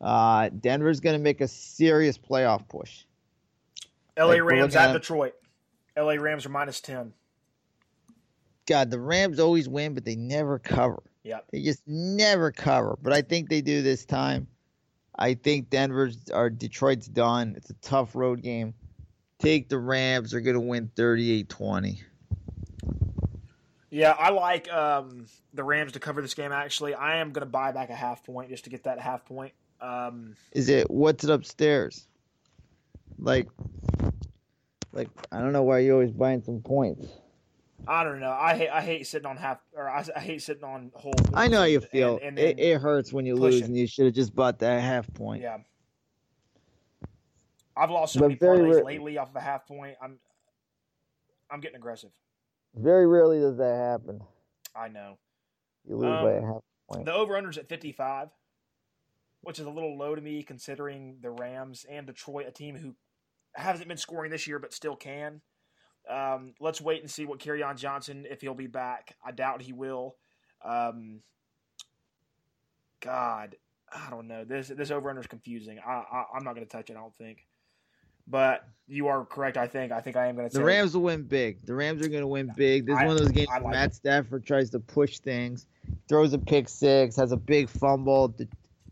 Uh, 0.00 0.48
Denver's 0.60 1.00
going 1.00 1.14
to 1.18 1.22
make 1.22 1.40
a 1.40 1.48
serious 1.48 2.16
playoff 2.16 2.66
push. 2.68 3.04
LA 4.18 4.26
Like, 4.26 4.42
Rams 4.44 4.76
at 4.76 4.90
at- 4.90 4.92
Detroit. 4.92 5.34
LA 5.96 6.12
Rams 6.14 6.46
are 6.46 6.50
minus 6.50 6.80
10. 6.80 7.12
God, 8.66 8.90
the 8.90 9.00
Rams 9.00 9.40
always 9.40 9.68
win, 9.68 9.94
but 9.94 10.04
they 10.04 10.14
never 10.16 10.58
cover. 10.58 11.02
Yep. 11.24 11.46
They 11.50 11.62
just 11.62 11.82
never 11.86 12.52
cover. 12.52 12.96
But 13.02 13.12
I 13.12 13.22
think 13.22 13.48
they 13.48 13.60
do 13.60 13.82
this 13.82 14.04
time. 14.04 14.46
I 15.20 15.34
think 15.34 15.68
Denver's 15.68 16.16
or 16.32 16.48
Detroit's 16.48 17.06
done. 17.06 17.54
It's 17.56 17.68
a 17.68 17.74
tough 17.74 18.16
road 18.16 18.42
game. 18.42 18.72
Take 19.38 19.68
the 19.68 19.78
Rams. 19.78 20.30
They're 20.30 20.40
going 20.40 20.54
to 20.54 20.60
win 20.60 20.90
38 20.96 21.48
20. 21.48 22.02
Yeah, 23.90 24.14
I 24.18 24.30
like 24.30 24.72
um, 24.72 25.26
the 25.52 25.62
Rams 25.62 25.92
to 25.92 26.00
cover 26.00 26.22
this 26.22 26.34
game, 26.34 26.52
actually. 26.52 26.94
I 26.94 27.16
am 27.16 27.32
going 27.32 27.44
to 27.44 27.50
buy 27.50 27.72
back 27.72 27.90
a 27.90 27.94
half 27.94 28.24
point 28.24 28.48
just 28.48 28.64
to 28.64 28.70
get 28.70 28.84
that 28.84 28.98
half 28.98 29.24
point. 29.26 29.52
Um, 29.80 30.36
Is 30.52 30.68
it 30.68 30.90
what's 30.90 31.24
it 31.24 31.30
upstairs? 31.30 32.06
Like, 33.18 33.48
like 34.92 35.08
I 35.32 35.40
don't 35.40 35.52
know 35.52 35.62
why 35.62 35.80
you're 35.80 35.94
always 35.94 36.12
buying 36.12 36.42
some 36.42 36.60
points. 36.60 37.06
I 37.88 38.04
don't 38.04 38.20
know. 38.20 38.30
I 38.30 38.54
hate 38.56 38.68
I 38.68 38.80
hate 38.82 39.06
sitting 39.06 39.26
on 39.26 39.36
half 39.36 39.58
or 39.74 39.88
I, 39.88 40.04
I 40.14 40.20
hate 40.20 40.42
sitting 40.42 40.64
on 40.64 40.92
whole. 40.94 41.12
I 41.34 41.48
know 41.48 41.58
how 41.58 41.64
you 41.64 41.80
feel. 41.80 42.16
And, 42.22 42.38
and 42.38 42.38
it, 42.38 42.58
it 42.58 42.80
hurts 42.80 43.12
when 43.12 43.26
you 43.26 43.34
lose, 43.36 43.56
pushing. 43.56 43.68
and 43.68 43.76
you 43.76 43.86
should 43.86 44.04
have 44.06 44.14
just 44.14 44.34
bought 44.34 44.58
that 44.60 44.80
half 44.82 45.12
point. 45.14 45.42
yeah. 45.42 45.58
I've 47.76 47.90
lost 47.90 48.14
so 48.14 48.20
But 48.20 48.28
many 48.28 48.38
very 48.38 48.58
parlays 48.58 48.74
rare- 48.74 48.84
lately 48.84 49.18
off 49.18 49.30
of 49.30 49.36
a 49.36 49.40
half 49.40 49.66
point. 49.66 49.96
I'm 50.02 50.18
I'm 51.50 51.60
getting 51.60 51.76
aggressive. 51.76 52.10
Very 52.74 53.06
rarely 53.06 53.40
does 53.40 53.56
that 53.56 53.74
happen. 53.76 54.20
I 54.76 54.88
know. 54.88 55.18
You 55.88 55.96
lose 55.96 56.04
by 56.22 56.32
a 56.32 56.38
Um, 56.38 56.44
half 56.44 56.62
point. 56.92 57.06
The 57.06 57.14
over 57.14 57.34
unders 57.34 57.58
at 57.58 57.68
55, 57.68 58.28
which 59.40 59.58
is 59.58 59.66
a 59.66 59.70
little 59.70 59.96
low 59.96 60.14
to 60.14 60.20
me 60.20 60.42
considering 60.42 61.16
the 61.22 61.30
Rams 61.30 61.84
and 61.90 62.06
Detroit, 62.06 62.46
a 62.46 62.52
team 62.52 62.76
who 62.76 62.94
hasn't 63.54 63.88
been 63.88 63.96
scoring 63.96 64.30
this 64.30 64.46
year 64.46 64.58
but 64.58 64.72
still 64.72 64.94
can. 64.94 65.40
Um, 66.08 66.54
let's 66.60 66.80
wait 66.80 67.02
and 67.02 67.10
see 67.10 67.26
what 67.26 67.40
on 67.62 67.76
Johnson 67.76 68.26
if 68.28 68.40
he'll 68.40 68.54
be 68.54 68.66
back. 68.66 69.16
I 69.24 69.32
doubt 69.32 69.62
he 69.62 69.72
will. 69.72 70.16
Um, 70.64 71.20
God, 73.00 73.56
I 73.92 74.10
don't 74.10 74.28
know. 74.28 74.44
This 74.44 74.68
this 74.68 74.90
over 74.90 75.08
under 75.08 75.20
is 75.20 75.26
confusing. 75.26 75.78
I, 75.84 75.90
I 75.90 76.24
I'm 76.34 76.44
not 76.44 76.54
going 76.54 76.66
to 76.66 76.70
touch 76.70 76.90
it. 76.90 76.96
I 76.96 77.00
don't 77.00 77.14
think. 77.16 77.46
But 78.26 78.64
you 78.86 79.08
are 79.08 79.24
correct. 79.24 79.56
I 79.56 79.66
think. 79.66 79.90
I 79.92 80.00
think 80.00 80.16
I 80.16 80.26
am 80.26 80.36
going 80.36 80.48
to. 80.48 80.58
The 80.58 80.64
Rams 80.64 80.94
will 80.94 81.02
win 81.02 81.24
big. 81.24 81.64
The 81.66 81.74
Rams 81.74 82.04
are 82.04 82.08
going 82.08 82.20
to 82.20 82.28
win 82.28 82.52
big. 82.56 82.86
This 82.86 82.94
is 82.96 83.02
one 83.02 83.10
of 83.10 83.18
those 83.18 83.32
games 83.32 83.48
like 83.48 83.66
Matt 83.66 83.94
Stafford 83.94 84.44
tries 84.44 84.70
to 84.70 84.78
push 84.78 85.18
things, 85.18 85.66
throws 86.08 86.32
a 86.32 86.38
pick 86.38 86.68
six, 86.68 87.16
has 87.16 87.32
a 87.32 87.36
big 87.36 87.68
fumble. 87.68 88.28
The- 88.28 88.48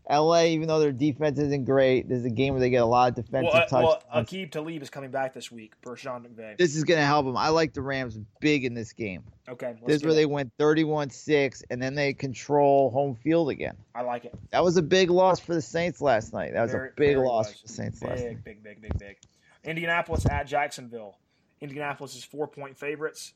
LA, 0.09 0.43
even 0.45 0.67
though 0.67 0.79
their 0.79 0.91
defense 0.91 1.37
isn't 1.37 1.65
great, 1.65 2.09
this 2.09 2.19
is 2.19 2.25
a 2.25 2.29
game 2.31 2.53
where 2.53 2.59
they 2.59 2.69
get 2.71 2.81
a 2.81 2.85
lot 2.85 3.09
of 3.09 3.15
defensive 3.25 3.53
Well, 3.53 3.63
uh, 3.63 3.83
well, 3.83 4.01
touchdowns. 4.11 4.29
Aqib 4.29 4.51
Talib 4.51 4.81
is 4.81 4.89
coming 4.89 5.11
back 5.11 5.33
this 5.33 5.51
week 5.51 5.79
per 5.81 5.95
Sean 5.95 6.23
McVay. 6.23 6.57
this 6.57 6.75
is 6.75 6.83
going 6.83 6.99
to 6.99 7.05
help 7.05 7.25
them. 7.27 7.37
I 7.37 7.49
like 7.49 7.73
the 7.73 7.81
Rams 7.81 8.17
big 8.39 8.65
in 8.65 8.73
this 8.73 8.91
game. 8.93 9.23
Okay, 9.47 9.75
This 9.85 9.97
is 9.97 10.03
where 10.03 10.13
that. 10.13 10.19
they 10.19 10.25
went 10.25 10.51
31-6, 10.57 11.63
and 11.69 11.81
then 11.81 11.93
they 11.95 12.13
control 12.13 12.89
home 12.91 13.15
field 13.15 13.49
again. 13.49 13.75
I 13.93 14.01
like 14.01 14.25
it. 14.25 14.33
That 14.51 14.63
was 14.63 14.77
a 14.77 14.81
big 14.81 15.09
loss 15.11 15.39
for 15.39 15.53
the 15.53 15.61
Saints 15.61 16.01
last 16.01 16.33
night. 16.33 16.53
That 16.53 16.61
was 16.63 16.71
Very- 16.71 16.89
a 16.89 16.93
big 16.95 17.17
loss 17.17 17.49
was. 17.49 17.61
for 17.61 17.67
the 17.67 17.73
Saints 17.73 18.01
last 18.01 18.23
night. 18.23 18.43
Big, 18.43 18.63
big, 18.63 18.63
big, 18.63 18.81
big, 18.81 18.97
big. 18.99 19.17
Indianapolis 19.63 20.25
at 20.29 20.47
Jacksonville. 20.47 21.17
Indianapolis 21.61 22.15
is 22.15 22.23
four 22.23 22.47
point 22.47 22.77
favorites. 22.77 23.33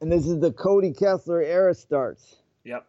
And 0.00 0.10
this 0.12 0.26
is 0.26 0.38
the 0.40 0.52
Cody 0.52 0.92
Kessler 0.92 1.42
era 1.42 1.74
starts. 1.74 2.36
Yep. 2.64 2.86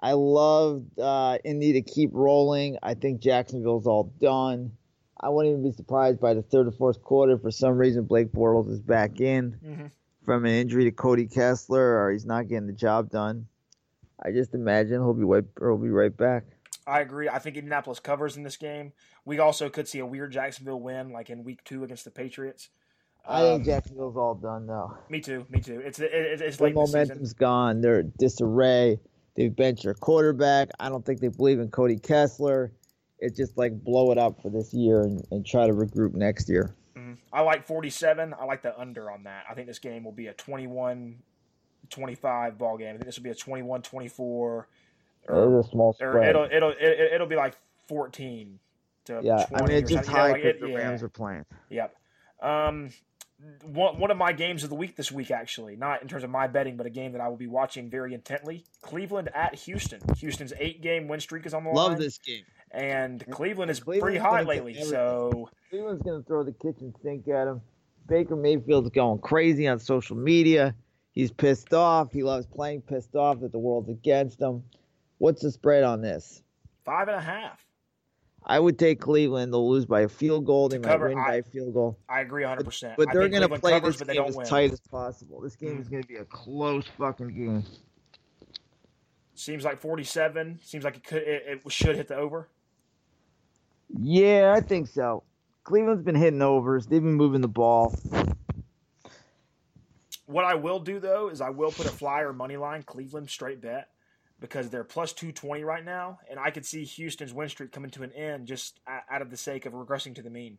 I 0.00 0.12
love 0.12 0.84
uh, 1.00 1.38
Indy 1.44 1.72
to 1.74 1.82
keep 1.82 2.10
rolling. 2.12 2.78
I 2.82 2.94
think 2.94 3.20
Jacksonville's 3.20 3.86
all 3.86 4.12
done. 4.20 4.72
I 5.20 5.28
wouldn't 5.28 5.52
even 5.58 5.68
be 5.68 5.76
surprised 5.76 6.20
by 6.20 6.34
the 6.34 6.42
third 6.42 6.68
or 6.68 6.70
fourth 6.72 7.02
quarter. 7.02 7.36
For 7.38 7.50
some 7.50 7.76
reason, 7.76 8.04
Blake 8.04 8.30
Bortles 8.32 8.70
is 8.70 8.80
back 8.80 9.20
in 9.20 9.52
hmm 9.64 9.86
from 10.24 10.44
an 10.44 10.50
injury 10.52 10.84
to 10.84 10.90
Cody 10.90 11.26
Kessler, 11.26 12.04
or 12.04 12.12
he's 12.12 12.26
not 12.26 12.48
getting 12.48 12.66
the 12.66 12.72
job 12.74 13.08
done. 13.10 13.46
I 14.22 14.30
just 14.30 14.52
imagine 14.52 14.96
he'll 15.00 15.14
be 15.14 15.24
right, 15.24 15.44
he'll 15.58 15.78
be 15.78 15.88
right 15.88 16.14
back. 16.14 16.44
I 16.86 17.00
agree. 17.00 17.30
I 17.30 17.38
think 17.38 17.56
Indianapolis 17.56 17.98
covers 17.98 18.36
in 18.36 18.42
this 18.42 18.58
game. 18.58 18.92
We 19.24 19.38
also 19.38 19.70
could 19.70 19.88
see 19.88 20.00
a 20.00 20.06
weird 20.06 20.32
Jacksonville 20.32 20.80
win, 20.80 21.12
like 21.12 21.30
in 21.30 21.44
Week 21.44 21.64
Two 21.64 21.82
against 21.82 22.04
the 22.04 22.10
Patriots. 22.10 22.68
I 23.26 23.40
think 23.40 23.60
Um, 23.60 23.64
Jacksonville's 23.64 24.16
all 24.18 24.34
done 24.34 24.66
though. 24.66 24.98
Me 25.08 25.20
too. 25.20 25.46
Me 25.48 25.60
too. 25.60 25.80
It's 25.80 25.98
it, 25.98 26.10
it's, 26.12 26.42
it's 26.42 26.56
Their 26.58 26.66
late 26.68 26.74
in 26.76 26.80
the 26.82 26.86
season. 26.86 27.00
momentum's 27.00 27.32
gone. 27.32 27.80
They're 27.80 28.02
disarray. 28.02 29.00
They've 29.38 29.54
benched 29.54 29.84
their 29.84 29.94
quarterback. 29.94 30.70
I 30.80 30.88
don't 30.88 31.06
think 31.06 31.20
they 31.20 31.28
believe 31.28 31.60
in 31.60 31.70
Cody 31.70 31.96
Kessler. 31.96 32.72
It's 33.20 33.36
just 33.36 33.56
like 33.56 33.72
blow 33.84 34.10
it 34.10 34.18
up 34.18 34.42
for 34.42 34.50
this 34.50 34.74
year 34.74 35.02
and, 35.02 35.24
and 35.30 35.46
try 35.46 35.68
to 35.68 35.72
regroup 35.72 36.12
next 36.14 36.48
year. 36.48 36.74
Mhm. 36.96 37.18
I 37.32 37.42
like 37.42 37.64
47. 37.64 38.34
I 38.34 38.44
like 38.46 38.62
the 38.62 38.76
under 38.76 39.12
on 39.12 39.22
that. 39.22 39.44
I 39.48 39.54
think 39.54 39.68
this 39.68 39.78
game 39.78 40.02
will 40.02 40.10
be 40.10 40.26
a 40.26 40.32
21 40.32 41.22
25 41.88 42.58
ball 42.58 42.76
game. 42.78 42.88
I 42.88 42.92
think 42.94 43.04
this 43.04 43.16
will 43.16 43.22
be 43.22 43.30
a 43.30 43.34
21 43.36 43.82
24 43.82 44.68
It 45.22 45.30
or, 45.30 45.60
is 45.60 45.66
a 45.66 45.70
small 45.70 45.96
or 46.00 46.10
spread. 46.10 46.30
it'll 46.30 46.48
it'll 46.50 46.70
it, 46.70 47.12
it'll 47.14 47.28
be 47.28 47.36
like 47.36 47.54
14 47.86 48.58
to 49.04 49.20
yeah, 49.22 49.46
20 49.46 49.54
I 49.54 49.66
mean 49.68 49.76
it's 49.78 49.90
just 49.92 50.08
high 50.08 50.32
because 50.32 50.60
the 50.60 50.68
yeah. 50.68 50.78
Rams 50.78 51.04
are 51.04 51.08
playing. 51.08 51.44
Yep. 51.70 51.94
Um, 52.42 52.90
one, 53.62 53.98
one 53.98 54.10
of 54.10 54.16
my 54.16 54.32
games 54.32 54.64
of 54.64 54.70
the 54.70 54.76
week 54.76 54.96
this 54.96 55.12
week, 55.12 55.30
actually, 55.30 55.76
not 55.76 56.02
in 56.02 56.08
terms 56.08 56.24
of 56.24 56.30
my 56.30 56.46
betting, 56.46 56.76
but 56.76 56.86
a 56.86 56.90
game 56.90 57.12
that 57.12 57.20
I 57.20 57.28
will 57.28 57.36
be 57.36 57.46
watching 57.46 57.90
very 57.90 58.14
intently. 58.14 58.64
Cleveland 58.82 59.30
at 59.34 59.54
Houston. 59.54 60.00
Houston's 60.18 60.52
eight 60.58 60.82
game 60.82 61.08
win 61.08 61.20
streak 61.20 61.46
is 61.46 61.54
on 61.54 61.64
the 61.64 61.70
line. 61.70 61.90
Love 61.90 61.98
this 61.98 62.18
game. 62.18 62.44
And 62.70 63.24
Cleveland 63.30 63.70
is 63.70 63.80
Cleveland's 63.80 64.02
pretty 64.02 64.18
hot 64.18 64.46
lately. 64.46 64.74
So, 64.74 65.48
Cleveland's 65.70 66.02
gonna 66.02 66.22
throw 66.22 66.44
the 66.44 66.52
kitchen 66.52 66.94
sink 67.02 67.28
at 67.28 67.46
him. 67.48 67.60
Baker 68.06 68.36
Mayfield's 68.36 68.90
going 68.90 69.20
crazy 69.20 69.68
on 69.68 69.78
social 69.78 70.16
media. 70.16 70.74
He's 71.12 71.30
pissed 71.30 71.72
off. 71.74 72.12
He 72.12 72.22
loves 72.22 72.46
playing 72.46 72.82
pissed 72.82 73.14
off 73.16 73.40
that 73.40 73.52
the 73.52 73.58
world's 73.58 73.88
against 73.88 74.40
him. 74.40 74.64
What's 75.18 75.42
the 75.42 75.50
spread 75.50 75.84
on 75.84 76.00
this? 76.00 76.42
five 76.84 77.08
and 77.08 77.18
a 77.18 77.20
half. 77.20 77.62
I 78.48 78.58
would 78.58 78.78
take 78.78 79.00
Cleveland. 79.00 79.52
They'll 79.52 79.70
lose 79.70 79.84
by 79.84 80.00
a 80.00 80.08
field 80.08 80.46
goal. 80.46 80.70
They 80.70 80.78
might 80.78 80.98
win 80.98 81.18
I- 81.18 81.28
by 81.28 81.34
a 81.36 81.42
field 81.42 81.74
goal. 81.74 81.98
I 82.08 82.20
agree 82.20 82.44
100%. 82.44 82.96
But 82.96 83.08
I 83.08 83.12
they're 83.12 83.28
going 83.28 83.42
to 83.42 83.58
play 83.58 83.72
covers, 83.72 83.98
this 83.98 84.06
but 84.06 84.14
game 84.14 84.24
as 84.24 84.36
win. 84.36 84.46
tight 84.46 84.72
as 84.72 84.80
possible. 84.80 85.40
This 85.40 85.54
game 85.54 85.78
is 85.78 85.88
mm. 85.88 85.90
going 85.90 86.02
to 86.02 86.08
be 86.08 86.16
a 86.16 86.24
close 86.24 86.86
fucking 86.96 87.28
game. 87.28 87.64
Seems 89.34 89.64
like 89.64 89.80
47. 89.80 90.60
Seems 90.62 90.82
like 90.82 90.96
it 90.96 91.04
could 91.04 91.22
it, 91.22 91.60
it 91.64 91.72
should 91.72 91.94
hit 91.94 92.08
the 92.08 92.16
over. 92.16 92.48
Yeah, 93.90 94.54
I 94.56 94.60
think 94.60 94.88
so. 94.88 95.22
Cleveland's 95.64 96.02
been 96.02 96.16
hitting 96.16 96.42
overs. 96.42 96.86
They've 96.86 97.02
been 97.02 97.14
moving 97.14 97.40
the 97.40 97.48
ball. 97.48 97.94
What 100.26 100.44
I 100.44 100.54
will 100.54 100.80
do 100.80 100.98
though 100.98 101.28
is 101.28 101.40
I 101.40 101.50
will 101.50 101.70
put 101.70 101.86
a 101.86 101.90
flyer 101.90 102.32
money 102.32 102.56
line 102.56 102.82
Cleveland 102.82 103.30
straight 103.30 103.60
bet 103.60 103.88
because 104.40 104.70
they're 104.70 104.84
plus 104.84 105.12
220 105.12 105.64
right 105.64 105.84
now 105.84 106.18
and 106.30 106.38
I 106.38 106.50
could 106.50 106.64
see 106.64 106.84
Houston's 106.84 107.34
win 107.34 107.48
streak 107.48 107.72
coming 107.72 107.90
to 107.90 108.02
an 108.02 108.12
end 108.12 108.46
just 108.46 108.80
out 108.86 109.22
of 109.22 109.30
the 109.30 109.36
sake 109.36 109.66
of 109.66 109.72
regressing 109.72 110.14
to 110.14 110.22
the 110.22 110.30
mean. 110.30 110.58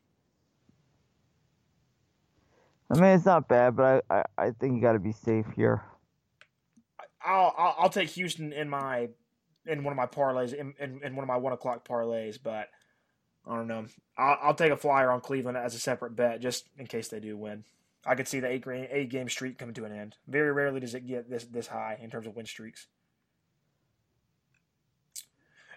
I 2.92 2.96
mean, 2.96 3.12
it's 3.12 3.26
not 3.26 3.48
bad, 3.48 3.76
but 3.76 4.04
I, 4.10 4.16
I, 4.16 4.24
I 4.38 4.52
think 4.52 4.76
you 4.76 4.82
got 4.82 4.94
to 4.94 5.00
be 5.00 5.12
safe 5.12 5.46
here. 5.56 5.84
I'll, 7.24 7.54
I'll 7.58 7.76
I'll 7.80 7.90
take 7.90 8.10
Houston 8.10 8.54
in 8.54 8.70
my 8.70 9.10
in 9.66 9.84
one 9.84 9.92
of 9.92 9.98
my 9.98 10.08
parlays 10.08 10.54
in, 10.54 10.74
in, 10.80 11.02
in 11.04 11.16
one 11.16 11.24
of 11.24 11.28
my 11.28 11.38
one 11.38 11.54
o'clock 11.54 11.88
parlays, 11.88 12.40
but 12.42 12.70
I 13.46 13.56
don't 13.56 13.68
know. 13.68 13.86
I'll, 14.18 14.38
I'll 14.42 14.54
take 14.54 14.72
a 14.72 14.78
flyer 14.78 15.12
on 15.12 15.22
Cleveland 15.22 15.58
as 15.58 15.76
a 15.76 15.80
separate 15.80 16.16
bet 16.16 16.42
just 16.42 16.70
in 16.78 16.88
case 16.88 17.10
they 17.10 17.20
do 17.20 17.38
win. 17.38 17.66
I 18.06 18.16
could 18.16 18.28
see 18.28 18.40
the 18.40 18.48
eight 18.48 18.64
game 18.64 18.88
eight 18.90 19.10
game 19.10 19.30
streak 19.30 19.58
coming 19.58 19.76
to 19.76 19.86
an 19.86 19.92
end. 19.92 20.16
Very 20.28 20.52
rarely 20.52 20.80
does 20.80 20.96
it 20.96 21.06
get 21.06 21.30
this 21.30 21.46
this 21.46 21.68
high 21.68 22.00
in 22.02 22.10
terms 22.10 22.26
of 22.26 22.36
win 22.36 22.46
streaks. 22.46 22.88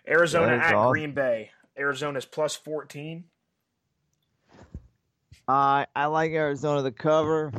Arizona 0.08 0.56
at 0.56 0.74
awesome. 0.74 0.90
Green 0.92 1.12
Bay. 1.14 1.50
Arizona's 1.78 2.24
plus 2.24 2.54
fourteen. 2.56 3.24
Uh, 5.48 5.84
I 5.94 6.06
like 6.06 6.32
Arizona 6.32 6.82
to 6.82 6.90
cover. 6.92 7.52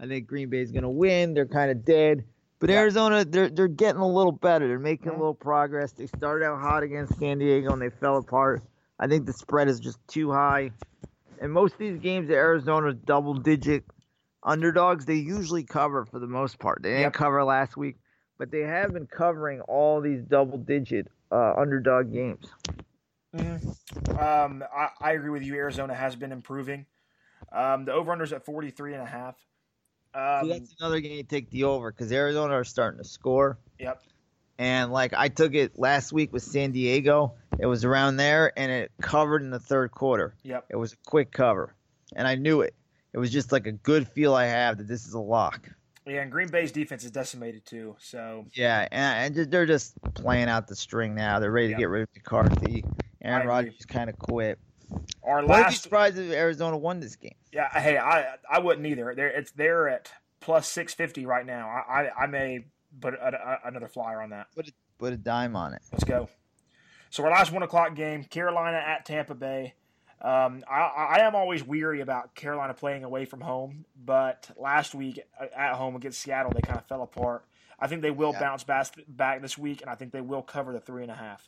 I 0.00 0.06
think 0.06 0.26
Green 0.26 0.48
Bay's 0.48 0.70
going 0.72 0.82
to 0.82 0.88
win. 0.88 1.34
They're 1.34 1.46
kind 1.46 1.70
of 1.70 1.84
dead. 1.84 2.24
But 2.58 2.70
Yeah. 2.70 2.80
Arizona, 2.80 3.24
they're 3.24 3.50
they're 3.50 3.68
getting 3.68 4.00
a 4.00 4.08
little 4.08 4.32
better. 4.32 4.66
They're 4.68 4.78
making 4.78 5.08
a 5.08 5.16
little 5.16 5.34
progress. 5.34 5.92
They 5.92 6.06
started 6.06 6.44
out 6.46 6.60
hot 6.60 6.82
against 6.82 7.18
San 7.18 7.38
Diego 7.38 7.72
and 7.72 7.82
they 7.82 7.90
fell 7.90 8.16
apart. 8.16 8.62
I 8.98 9.06
think 9.06 9.26
the 9.26 9.32
spread 9.32 9.68
is 9.68 9.80
just 9.80 9.98
too 10.08 10.30
high. 10.30 10.70
And 11.40 11.52
most 11.52 11.72
of 11.74 11.78
these 11.78 11.98
games, 11.98 12.28
that 12.28 12.36
Arizona 12.36 12.94
double 12.94 13.34
digit 13.34 13.84
underdogs, 14.42 15.04
they 15.04 15.14
usually 15.16 15.64
cover 15.64 16.04
for 16.06 16.18
the 16.18 16.26
most 16.26 16.58
part. 16.58 16.82
They 16.82 16.90
didn't 16.90 17.02
Yep. 17.02 17.12
cover 17.14 17.44
last 17.44 17.76
week, 17.76 17.96
but 18.38 18.50
they 18.50 18.60
have 18.60 18.92
been 18.92 19.06
covering 19.06 19.60
all 19.62 20.00
these 20.00 20.22
double 20.22 20.58
digit 20.58 21.08
uh, 21.30 21.54
underdog 21.56 22.12
games. 22.12 22.46
Um, 23.34 24.62
I, 24.74 24.88
I 25.00 25.12
agree 25.12 25.30
with 25.30 25.42
you. 25.42 25.54
Arizona 25.54 25.94
has 25.94 26.16
been 26.16 26.32
improving. 26.32 26.86
Um, 27.52 27.84
the 27.84 27.92
over 27.92 28.14
unders 28.14 28.32
at 28.32 28.44
43 28.44 28.94
and 28.94 29.02
a 29.02 29.06
half. 29.06 29.36
Um, 30.14 30.44
See, 30.44 30.58
that's 30.58 30.74
another 30.78 31.00
game 31.00 31.16
you 31.16 31.22
take 31.24 31.50
the 31.50 31.64
over 31.64 31.90
because 31.90 32.12
Arizona 32.12 32.54
are 32.54 32.64
starting 32.64 32.98
to 32.98 33.08
score. 33.08 33.58
Yep. 33.78 34.02
And 34.58 34.92
like 34.92 35.12
I 35.14 35.28
took 35.28 35.54
it 35.54 35.78
last 35.78 36.12
week 36.12 36.32
with 36.32 36.44
San 36.44 36.70
Diego, 36.70 37.34
it 37.58 37.66
was 37.66 37.84
around 37.84 38.16
there 38.16 38.56
and 38.56 38.70
it 38.70 38.92
covered 39.00 39.42
in 39.42 39.50
the 39.50 39.58
third 39.58 39.90
quarter. 39.90 40.34
Yep. 40.44 40.66
It 40.70 40.76
was 40.76 40.92
a 40.92 40.96
quick 41.04 41.32
cover, 41.32 41.74
and 42.14 42.28
I 42.28 42.36
knew 42.36 42.60
it. 42.60 42.74
It 43.12 43.18
was 43.18 43.30
just 43.32 43.50
like 43.50 43.66
a 43.66 43.72
good 43.72 44.06
feel 44.08 44.34
I 44.34 44.46
have 44.46 44.78
that 44.78 44.86
this 44.86 45.06
is 45.06 45.14
a 45.14 45.20
lock. 45.20 45.68
Yeah, 46.06 46.22
and 46.22 46.30
Green 46.30 46.48
Bay's 46.48 46.70
defense 46.72 47.04
is 47.04 47.10
decimated 47.10 47.64
too. 47.64 47.96
So 47.98 48.46
Yeah, 48.52 48.86
and, 48.90 49.36
and 49.38 49.50
they're 49.50 49.66
just 49.66 49.94
playing 50.14 50.48
out 50.48 50.66
the 50.68 50.76
string 50.76 51.14
now. 51.14 51.38
They're 51.38 51.50
ready 51.50 51.68
to 51.68 51.74
get 51.74 51.88
rid 51.88 52.02
of 52.02 52.08
McCarthy. 52.14 52.84
Aaron. 53.22 53.46
Rodgers 53.46 53.86
kind 53.88 54.10
of 54.10 54.18
quit. 54.18 54.58
our 55.22 55.36
Wouldn't 55.36 55.48
be 55.48 55.52
last, 55.52 55.82
surprised 55.82 56.18
if 56.18 56.30
Arizona 56.30 56.76
won 56.76 57.00
this 57.00 57.16
game. 57.16 57.34
yeah, 57.52 57.70
hey, 57.70 57.96
I 57.96 58.34
I 58.50 58.58
wouldn't 58.58 58.86
either. 58.86 59.14
They're 59.16 59.28
it's 59.28 59.50
they're 59.52 59.88
at 59.88 60.10
plus 60.40 60.68
650 60.68 61.24
right 61.24 61.46
now. 61.46 61.68
I 61.68 62.02
I, 62.02 62.24
I 62.24 62.26
may 62.26 62.66
put 63.00 63.14
a, 63.14 63.28
a, 63.64 63.68
another 63.68 63.88
flyer 63.88 64.20
on 64.20 64.30
that. 64.30 64.48
Put 64.54 64.70
Put 64.98 65.12
a 65.12 65.16
dime 65.16 65.56
on 65.56 65.74
it. 65.74 65.82
Let's 65.92 66.04
go. 66.04 66.28
So 67.10 67.24
our 67.24 67.30
last 67.30 67.52
one 67.52 67.62
o'clock 67.62 67.94
game, 67.94 68.24
Carolina 68.24 68.76
at 68.76 69.04
Tampa 69.04 69.34
Bay. 69.34 69.74
Um, 70.24 70.64
I, 70.66 71.18
I 71.18 71.26
am 71.26 71.34
always 71.34 71.62
weary 71.62 72.00
about 72.00 72.34
Carolina 72.34 72.72
playing 72.72 73.04
away 73.04 73.26
from 73.26 73.42
home, 73.42 73.84
but 74.06 74.50
last 74.56 74.94
week 74.94 75.20
uh, 75.38 75.44
at 75.54 75.74
home 75.74 75.96
against 75.96 76.22
Seattle, 76.22 76.50
they 76.50 76.62
kind 76.62 76.78
of 76.78 76.86
fell 76.86 77.02
apart. 77.02 77.44
I 77.78 77.88
think 77.88 78.00
they 78.00 78.10
will 78.10 78.32
Yeah. 78.32 78.40
bounce 78.40 78.64
back, 78.64 78.86
back 79.06 79.42
this 79.42 79.58
week, 79.58 79.82
and 79.82 79.90
I 79.90 79.96
think 79.96 80.12
they 80.12 80.22
will 80.22 80.40
cover 80.40 80.72
the 80.72 80.80
three 80.80 81.02
and 81.02 81.12
a 81.12 81.14
half. 81.14 81.46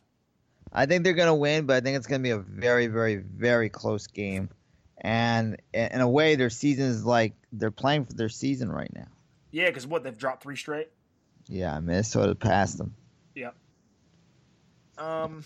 I 0.71 0.85
think 0.85 1.05
they're 1.05 1.15
going 1.15 1.29
to 1.29 1.35
win, 1.35 1.65
but 1.65 1.77
I 1.77 1.81
think 1.81 1.97
it's 1.97 2.07
going 2.07 2.21
to 2.21 2.23
be 2.23 2.33
a 2.33 2.39
very, 2.39 2.89
very, 2.89 3.17
very 3.17 3.71
close 3.71 4.09
game. 4.09 4.51
And 4.99 5.57
in 5.73 6.01
a 6.03 6.09
way, 6.09 6.35
their 6.35 6.51
season 6.51 6.87
is 6.87 7.03
like 7.03 7.33
they're 7.53 7.71
playing 7.71 8.05
for 8.05 8.13
their 8.13 8.29
season 8.29 8.71
right 8.71 8.93
now. 8.95 9.07
Yeah, 9.53 9.69
because 9.69 9.87
what 9.87 10.03
they've 10.05 10.19
dropped 10.19 10.43
three 10.43 10.57
straight. 10.57 10.91
Yeah, 11.49 11.79
Minnesota 11.81 12.35
passed 12.35 12.77
them. 12.77 12.95
Yeah. 13.35 13.53
Um, 14.99 15.45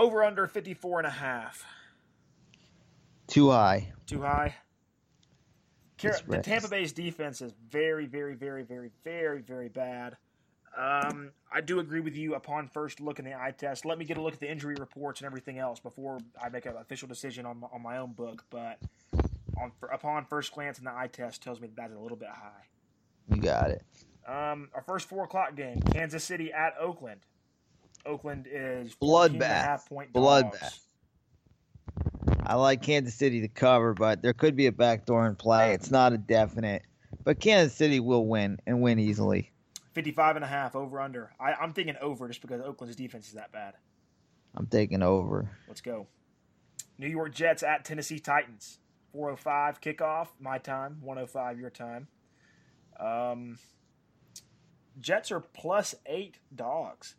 over 0.00 0.24
under 0.24 0.46
54 0.46 1.00
and 1.00 1.06
a 1.06 1.10
half. 1.10 1.64
Too 3.26 3.50
high. 3.50 3.92
Too 4.06 4.22
high. 4.22 4.56
Car- 6.00 6.14
the. 6.26 6.38
Tampa 6.38 6.68
Bay's 6.68 6.92
defense 6.92 7.42
is 7.42 7.52
very, 7.70 8.06
very, 8.06 8.34
very, 8.34 8.62
very, 8.62 8.90
very, 9.04 9.42
very 9.42 9.68
bad. 9.68 10.16
Um, 10.76 11.32
I 11.52 11.60
do 11.60 11.80
agree 11.80 12.00
with 12.00 12.16
you 12.16 12.34
upon 12.34 12.68
first 12.68 13.00
look 13.00 13.18
in 13.18 13.24
the 13.24 13.34
eye 13.34 13.52
test. 13.56 13.84
Let 13.84 13.98
me 13.98 14.04
get 14.04 14.16
a 14.16 14.22
look 14.22 14.32
at 14.32 14.40
the 14.40 14.50
injury 14.50 14.76
reports 14.78 15.20
and 15.20 15.26
everything 15.26 15.58
else 15.58 15.80
before 15.80 16.18
I 16.42 16.48
make 16.48 16.64
an 16.64 16.76
official 16.76 17.06
decision 17.06 17.44
on 17.44 17.60
my, 17.60 17.68
on 17.72 17.82
my 17.82 17.98
own 17.98 18.12
book. 18.12 18.44
But 18.50 18.78
on 19.60 19.72
upon 19.92 20.24
first 20.24 20.52
glance 20.52 20.78
in 20.78 20.84
the 20.84 20.92
eye 20.92 21.08
test 21.12 21.42
tells 21.42 21.60
me 21.60 21.66
that 21.66 21.76
that's 21.76 21.94
a 21.94 21.98
little 21.98 22.16
bit 22.16 22.28
high. 22.28 22.68
You 23.28 23.42
got 23.42 23.70
it. 23.70 23.84
Um, 24.26 24.70
our 24.74 24.82
first 24.86 25.08
four 25.08 25.24
o'clock 25.24 25.56
game: 25.56 25.82
Kansas 25.92 26.24
City 26.24 26.52
at 26.52 26.74
Oakland. 26.80 27.20
Oakland 28.06 28.46
is 28.50 28.92
14 28.94 29.34
and 29.34 29.42
a 29.42 29.46
Bloodbath. 29.46 29.88
point 29.88 30.12
Bloodbath. 30.12 30.80
I 32.44 32.54
like 32.54 32.82
Kansas 32.82 33.14
City 33.14 33.42
to 33.42 33.48
cover, 33.48 33.94
but 33.94 34.22
there 34.22 34.32
could 34.32 34.56
be 34.56 34.66
a 34.66 34.72
backdoor 34.72 35.26
in 35.26 35.36
play. 35.36 35.72
It's 35.74 35.90
not 35.90 36.12
a 36.12 36.18
definite. 36.18 36.82
But 37.22 37.38
Kansas 37.38 37.76
City 37.76 38.00
will 38.00 38.26
win 38.26 38.58
and 38.66 38.80
win 38.80 38.98
easily. 38.98 39.52
55 39.92 40.36
and 40.36 40.44
a 40.44 40.48
half 40.48 40.74
over 40.74 41.00
under. 41.00 41.32
I, 41.38 41.52
I'm 41.52 41.72
thinking 41.72 41.96
over 42.00 42.28
just 42.28 42.40
because 42.40 42.60
Oakland's 42.60 42.96
defense 42.96 43.28
is 43.28 43.34
that 43.34 43.52
bad. 43.52 43.74
I'm 44.56 44.66
taking 44.66 45.02
over. 45.02 45.50
Let's 45.68 45.80
go. 45.80 46.06
New 46.98 47.08
York 47.08 47.34
Jets 47.34 47.62
at 47.62 47.84
Tennessee 47.84 48.18
Titans. 48.18 48.78
405 49.12 49.80
kickoff, 49.80 50.28
my 50.38 50.58
time. 50.58 50.98
105 51.02 51.58
your 51.58 51.70
time. 51.70 52.08
Um, 52.98 53.58
Jets 54.98 55.32
are 55.32 55.40
plus 55.40 55.94
eight 56.06 56.38
dogs. 56.54 57.16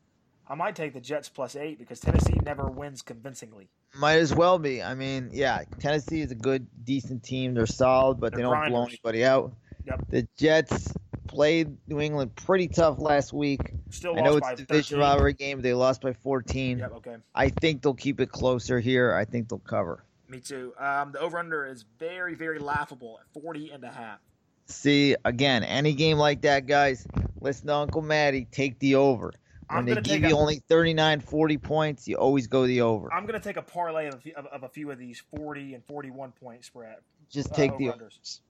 I 0.52 0.56
might 0.56 0.76
take 0.76 0.94
the 0.94 1.00
Jets 1.00 1.30
plus 1.30 1.56
eight 1.56 1.80
because 1.80 2.02
Tennessee 2.02 2.38
never 2.44 2.66
wins 2.70 3.02
convincingly. 3.02 3.70
Might 3.96 4.18
as 4.18 4.36
well 4.36 4.60
be. 4.60 4.84
I 4.84 4.96
mean, 4.96 5.30
yeah, 5.32 5.64
Tennessee 5.80 6.20
is 6.20 6.32
a 6.32 6.36
good, 6.36 6.68
decent 6.84 7.24
team. 7.24 7.54
They're 7.54 7.66
solid, 7.66 8.20
but 8.20 8.34
they 8.34 8.42
They're 8.42 8.54
don't 8.54 8.70
blow 8.70 8.84
anybody 8.84 9.24
out. 9.24 9.54
Yep. 9.86 10.08
The 10.10 10.28
Jets 10.38 10.94
played 11.30 11.78
New 11.88 12.02
England 12.02 12.36
pretty 12.36 12.68
tough 12.68 13.00
last 13.00 13.32
week. 13.32 13.62
Still 13.92 14.18
I 14.20 14.24
know 14.24 14.42
by 14.42 14.52
it's 14.52 14.62
a 14.62 14.66
division 14.66 14.98
13. 14.98 15.00
rivalry 15.00 15.34
game. 15.34 15.58
but 15.60 15.64
They 15.64 15.74
lost 15.74 16.02
by 16.02 16.12
14. 16.12 16.80
Yep, 16.80 16.92
okay. 16.98 17.16
I 17.34 17.48
think 17.48 17.82
they'll 17.82 17.94
keep 17.94 18.20
it 18.20 18.30
closer 18.30 18.82
here. 18.82 19.14
I 19.14 19.24
think 19.24 19.48
they'll 19.48 19.60
cover. 19.60 20.04
Me 20.28 20.42
too. 20.42 20.74
Um, 20.78 21.14
the 21.14 21.20
over 21.22 21.40
under 21.40 21.66
is 21.66 21.86
very, 21.98 22.36
very 22.36 22.60
laughable 22.60 23.20
at 23.22 23.42
40 23.42 23.72
and 23.72 23.86
a 23.86 23.90
half. 23.90 24.20
See, 24.66 25.16
again, 25.24 25.64
any 25.64 25.94
game 25.94 26.18
like 26.18 26.42
that, 26.42 26.68
guys, 26.68 27.08
listen 27.40 27.68
to 27.68 27.76
Uncle 27.76 28.02
Matty, 28.02 28.48
take 28.52 28.80
the 28.80 28.96
over. 28.96 29.32
When 29.72 29.80
I'm 29.80 29.86
they 29.86 30.02
give 30.02 30.22
you 30.24 30.36
a- 30.36 30.40
only 30.40 30.60
39, 30.68 31.22
40 31.22 31.58
points, 31.58 32.08
you 32.08 32.16
always 32.18 32.48
go 32.48 32.68
the 32.68 32.82
over. 32.82 33.12
I'm 33.14 33.26
going 33.26 33.40
to 33.40 33.44
take 33.44 33.58
a 33.58 33.62
parlay 33.62 34.08
of 34.08 34.16
a, 34.16 34.18
few, 34.20 34.34
of, 34.36 34.46
of 34.48 34.64
a 34.64 34.70
few 34.70 34.92
of 34.92 34.98
these 34.98 35.24
40 35.36 35.74
and 35.74 35.86
41 35.86 36.32
point 36.34 36.66
spread. 36.66 36.98
Just 37.30 37.52
uh, 37.52 37.56
take 37.56 37.78
the 37.78 37.90
over-unders. 37.90 38.42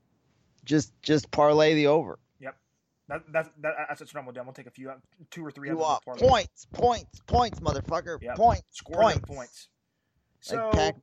just 0.66 0.94
just 1.02 1.30
parlay 1.32 1.76
the 1.76 1.88
over. 1.88 2.20
That, 3.08 3.24
that, 3.34 3.52
that, 3.62 3.74
that's 3.90 4.00
what 4.14 4.16
I'm 4.16 4.24
going 4.24 4.28
to 4.28 4.34
do. 4.36 4.40
I'm 4.40 4.46
going 4.46 4.54
to 4.54 4.62
take 4.62 4.68
a 4.68 4.72
few, 4.72 4.90
two 5.32 5.46
or 5.46 5.52
three 5.52 5.68
You 5.68 5.84
of 5.84 6.00
them. 6.06 6.16
points, 6.30 6.66
points, 6.72 7.20
points, 7.28 7.60
motherfucker. 7.60 8.22
Yep. 8.22 8.38
Points. 8.38 8.64
Score 8.72 9.02
points. 9.02 9.20
points. 9.28 9.68
So, 10.40 10.70
Pac- 10.72 10.96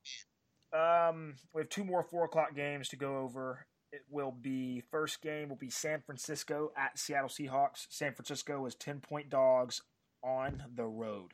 um, 0.73 1.35
we 1.53 1.61
have 1.61 1.69
two 1.69 1.83
more 1.83 2.01
four 2.01 2.25
o'clock 2.25 2.55
games 2.55 2.89
to 2.89 2.95
go 2.95 3.17
over. 3.19 3.67
It 3.91 4.01
will 4.09 4.31
be 4.31 4.81
first 4.89 5.21
game 5.21 5.49
will 5.49 5.55
be 5.55 5.69
San 5.69 6.01
Francisco 6.01 6.71
at 6.75 6.97
Seattle 6.97 7.29
Seahawks. 7.29 7.85
San 7.89 8.13
Francisco 8.15 8.65
is 8.65 8.73
ten 8.73 9.01
point 9.01 9.29
dogs 9.29 9.83
on 10.23 10.63
the 10.75 10.85
road. 10.85 11.31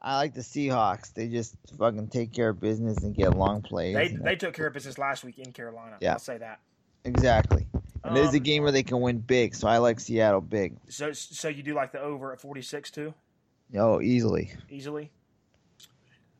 I 0.00 0.16
like 0.16 0.34
the 0.34 0.40
Seahawks. 0.42 1.12
They 1.12 1.28
just 1.28 1.56
fucking 1.76 2.08
take 2.08 2.32
care 2.32 2.50
of 2.50 2.60
business 2.60 2.98
and 2.98 3.14
get 3.16 3.34
long 3.36 3.62
plays. 3.62 3.94
They 3.94 4.08
they 4.08 4.36
took 4.36 4.54
care 4.54 4.68
of 4.68 4.74
business 4.74 4.96
last 4.98 5.24
week 5.24 5.38
in 5.38 5.52
Carolina. 5.52 5.96
Yeah. 6.00 6.12
I'll 6.12 6.18
say 6.18 6.38
that. 6.38 6.60
exactly. 7.04 7.66
And 8.04 8.16
this 8.16 8.28
is 8.28 8.34
a 8.34 8.38
Um, 8.38 8.42
game 8.44 8.62
where 8.62 8.70
they 8.72 8.84
can 8.84 9.00
win 9.00 9.18
big, 9.18 9.54
so 9.56 9.66
I 9.66 9.78
like 9.78 9.98
Seattle 9.98 10.40
big. 10.40 10.76
So 10.88 11.12
so 11.12 11.48
you 11.48 11.62
do 11.64 11.74
like 11.74 11.90
the 11.92 12.00
over 12.00 12.32
at 12.32 12.40
forty 12.40 12.62
six 12.62 12.90
too 12.92 13.12
Oh, 13.76 14.00
easily. 14.00 14.52
easily. 14.70 15.10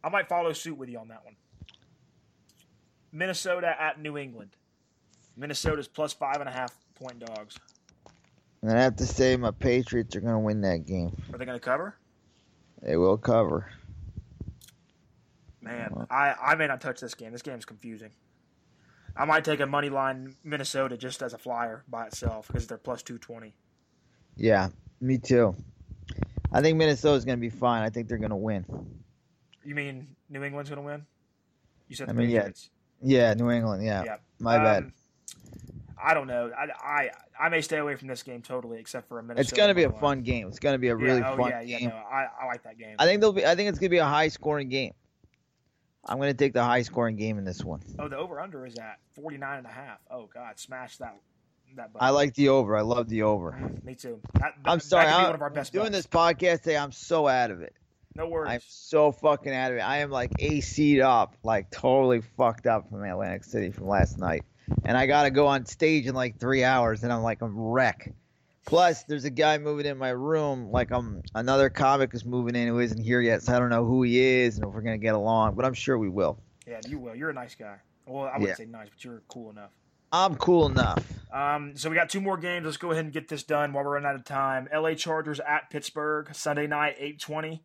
I 0.04 0.08
might 0.08 0.28
follow 0.28 0.52
suit 0.52 0.78
with 0.78 0.88
you 0.88 0.98
on 0.98 1.08
that 1.08 1.24
one. 1.24 1.34
Minnesota 3.12 3.74
at 3.80 4.00
New 4.00 4.16
England. 4.16 4.50
Minnesota's 5.36 5.88
plus 5.88 6.12
five 6.12 6.36
and 6.40 6.48
a 6.48 6.52
half 6.52 6.72
point 6.94 7.18
dogs. 7.18 7.56
And 8.62 8.72
I 8.72 8.82
have 8.82 8.96
to 8.96 9.06
say, 9.06 9.36
my 9.36 9.50
Patriots 9.52 10.16
are 10.16 10.20
going 10.20 10.32
to 10.32 10.38
win 10.38 10.60
that 10.62 10.84
game. 10.86 11.16
Are 11.32 11.38
they 11.38 11.44
going 11.44 11.58
to 11.58 11.64
cover? 11.64 11.96
They 12.82 12.96
will 12.96 13.16
cover. 13.16 13.70
Man, 15.60 16.06
I, 16.10 16.34
I 16.40 16.54
may 16.54 16.66
not 16.66 16.80
touch 16.80 17.00
this 17.00 17.14
game. 17.14 17.32
This 17.32 17.42
game's 17.42 17.64
confusing. 17.64 18.10
I 19.16 19.24
might 19.24 19.44
take 19.44 19.60
a 19.60 19.66
money 19.66 19.90
line 19.90 20.34
Minnesota 20.44 20.96
just 20.96 21.22
as 21.22 21.34
a 21.34 21.38
flyer 21.38 21.82
by 21.88 22.06
itself 22.06 22.46
because 22.46 22.66
they're 22.68 22.78
plus 22.78 23.02
two 23.02 23.18
twenty. 23.18 23.54
Yeah, 24.36 24.68
me 25.00 25.18
too. 25.18 25.56
I 26.52 26.62
think 26.62 26.78
Minnesota's 26.78 27.24
going 27.24 27.36
to 27.38 27.40
be 27.40 27.50
fine. 27.50 27.82
I 27.82 27.90
think 27.90 28.08
they're 28.08 28.18
going 28.18 28.30
to 28.30 28.36
win. 28.36 28.64
You 29.64 29.74
mean 29.74 30.06
New 30.30 30.44
England's 30.44 30.70
going 30.70 30.80
to 30.80 30.86
win? 30.86 31.04
You 31.88 31.96
said 31.96 32.06
the 32.08 32.12
I 32.12 32.14
mean, 32.14 32.30
yeah. 32.30 32.38
Patriots. 32.40 32.70
Yeah, 33.02 33.34
New 33.34 33.50
England. 33.50 33.84
Yeah, 33.84 34.04
Yeah. 34.04 34.16
my 34.38 34.56
bad. 34.58 34.84
Um, 34.84 34.92
I 36.02 36.14
don't 36.14 36.26
know. 36.26 36.50
I, 36.56 36.68
I 36.82 37.10
I 37.46 37.48
may 37.48 37.60
stay 37.60 37.78
away 37.78 37.96
from 37.96 38.08
this 38.08 38.22
game 38.22 38.42
totally, 38.42 38.78
except 38.78 39.08
for 39.08 39.18
a 39.18 39.22
minute. 39.22 39.40
It's 39.40 39.52
going 39.52 39.68
to 39.68 39.74
be 39.74 39.84
a 39.84 39.92
fun 39.92 40.22
game. 40.22 40.48
It's 40.48 40.58
going 40.58 40.74
to 40.74 40.78
be 40.78 40.88
a 40.88 40.96
really 40.96 41.20
yeah, 41.20 41.32
oh, 41.32 41.36
fun 41.36 41.50
yeah, 41.50 41.60
yeah, 41.60 41.78
game. 41.78 41.88
no, 41.90 41.96
I, 41.96 42.26
I 42.42 42.46
like 42.46 42.62
that 42.64 42.78
game. 42.78 42.96
I 42.98 43.06
think 43.06 43.20
they'll 43.20 43.32
be. 43.32 43.44
I 43.44 43.54
think 43.54 43.68
it's 43.68 43.78
going 43.78 43.88
to 43.90 43.94
be 43.94 43.98
a 43.98 44.04
high 44.04 44.28
scoring 44.28 44.68
game. 44.68 44.92
I'm 46.04 46.18
going 46.18 46.30
to 46.30 46.36
take 46.36 46.52
the 46.52 46.64
high 46.64 46.82
scoring 46.82 47.16
game 47.16 47.38
in 47.38 47.44
this 47.44 47.64
one. 47.64 47.80
oh, 47.98 48.08
the 48.08 48.16
over 48.16 48.40
under 48.40 48.64
is 48.64 48.76
at 48.76 48.98
49 49.14 49.58
and 49.58 49.66
a 49.66 49.70
half. 49.70 49.98
Oh 50.10 50.28
God, 50.32 50.58
smash 50.58 50.96
that 50.98 51.16
that. 51.76 51.92
Button. 51.92 52.06
I 52.06 52.10
like 52.10 52.34
the 52.34 52.50
over. 52.50 52.76
I 52.76 52.82
love 52.82 53.08
the 53.08 53.22
over. 53.22 53.58
Me 53.82 53.94
too. 53.94 54.20
That, 54.34 54.54
that, 54.62 54.70
I'm 54.70 54.80
sorry. 54.80 55.06
I'm 55.06 55.24
one 55.24 55.34
of 55.34 55.42
our 55.42 55.50
best 55.50 55.72
doing 55.72 55.92
bets. 55.92 55.96
this 55.96 56.06
podcast 56.06 56.62
today. 56.62 56.76
I'm 56.76 56.92
so 56.92 57.26
out 57.26 57.50
of 57.50 57.62
it. 57.62 57.74
No 58.14 58.26
worries. 58.28 58.50
I'm 58.50 58.60
so 58.66 59.12
fucking 59.12 59.54
out 59.54 59.70
of 59.70 59.78
it. 59.78 59.80
I 59.80 59.98
am 59.98 60.10
like 60.10 60.32
AC'd 60.40 61.00
up, 61.00 61.36
like 61.44 61.70
totally 61.70 62.20
fucked 62.36 62.66
up 62.66 62.90
from 62.90 63.04
Atlantic 63.04 63.44
City 63.44 63.70
from 63.70 63.86
last 63.86 64.18
night. 64.18 64.44
And 64.84 64.96
I 64.96 65.06
got 65.06 65.24
to 65.24 65.30
go 65.30 65.46
on 65.46 65.66
stage 65.66 66.06
in 66.06 66.14
like 66.14 66.38
three 66.38 66.64
hours, 66.64 67.02
and 67.04 67.12
I'm 67.12 67.22
like 67.22 67.42
a 67.42 67.48
wreck. 67.48 68.12
Plus, 68.66 69.02
there's 69.04 69.24
a 69.24 69.30
guy 69.30 69.56
moving 69.58 69.86
in 69.86 69.96
my 69.96 70.10
room. 70.10 70.70
Like 70.70 70.90
I'm 70.90 71.22
another 71.34 71.70
comic 71.70 72.12
is 72.14 72.24
moving 72.24 72.54
in 72.54 72.68
who 72.68 72.80
isn't 72.80 73.02
here 73.02 73.20
yet, 73.20 73.42
so 73.42 73.54
I 73.54 73.58
don't 73.58 73.70
know 73.70 73.84
who 73.84 74.02
he 74.02 74.18
is 74.20 74.58
and 74.58 74.66
if 74.66 74.74
we're 74.74 74.82
gonna 74.82 74.98
get 74.98 75.14
along. 75.14 75.54
But 75.54 75.64
I'm 75.64 75.72
sure 75.74 75.96
we 75.96 76.10
will. 76.10 76.38
Yeah, 76.66 76.80
you 76.86 76.98
will. 76.98 77.14
You're 77.14 77.30
a 77.30 77.34
nice 77.34 77.54
guy. 77.54 77.76
Well, 78.06 78.24
I 78.24 78.32
wouldn't 78.38 78.48
Yeah. 78.48 78.54
say 78.56 78.66
nice, 78.66 78.88
but 78.90 79.02
you're 79.02 79.22
cool 79.28 79.50
enough. 79.50 79.70
I'm 80.12 80.36
cool 80.36 80.66
enough. 80.66 81.02
Um, 81.32 81.76
so 81.76 81.88
we 81.90 81.96
got 81.96 82.08
two 82.10 82.20
more 82.20 82.36
games. 82.38 82.64
Let's 82.64 82.76
go 82.78 82.90
ahead 82.90 83.04
and 83.04 83.12
get 83.12 83.28
this 83.28 83.42
done 83.42 83.72
while 83.72 83.84
we're 83.84 83.92
running 83.94 84.08
out 84.08 84.14
of 84.16 84.24
time. 84.24 84.66
LA 84.72 84.94
Chargers 84.94 85.40
at 85.40 85.68
Pittsburgh 85.70 86.34
Sunday 86.34 86.66
night, 86.66 86.96
eight 86.98 87.20
twenty. 87.20 87.62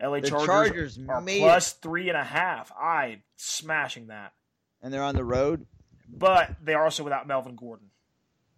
LA 0.00 0.20
The 0.20 0.28
Chargers, 0.30 0.46
Chargers 0.46 0.98
are 1.08 1.20
plus 1.22 1.72
three 1.72 2.08
and 2.08 2.16
a 2.18 2.22
half. 2.22 2.70
I 2.72 3.22
smashing 3.36 4.06
that, 4.08 4.32
and 4.82 4.92
they're 4.94 5.02
on 5.02 5.16
the 5.16 5.24
road. 5.24 5.66
But 6.10 6.56
they 6.62 6.74
are 6.74 6.84
also 6.84 7.04
without 7.04 7.26
Melvin 7.26 7.54
Gordon. 7.56 7.90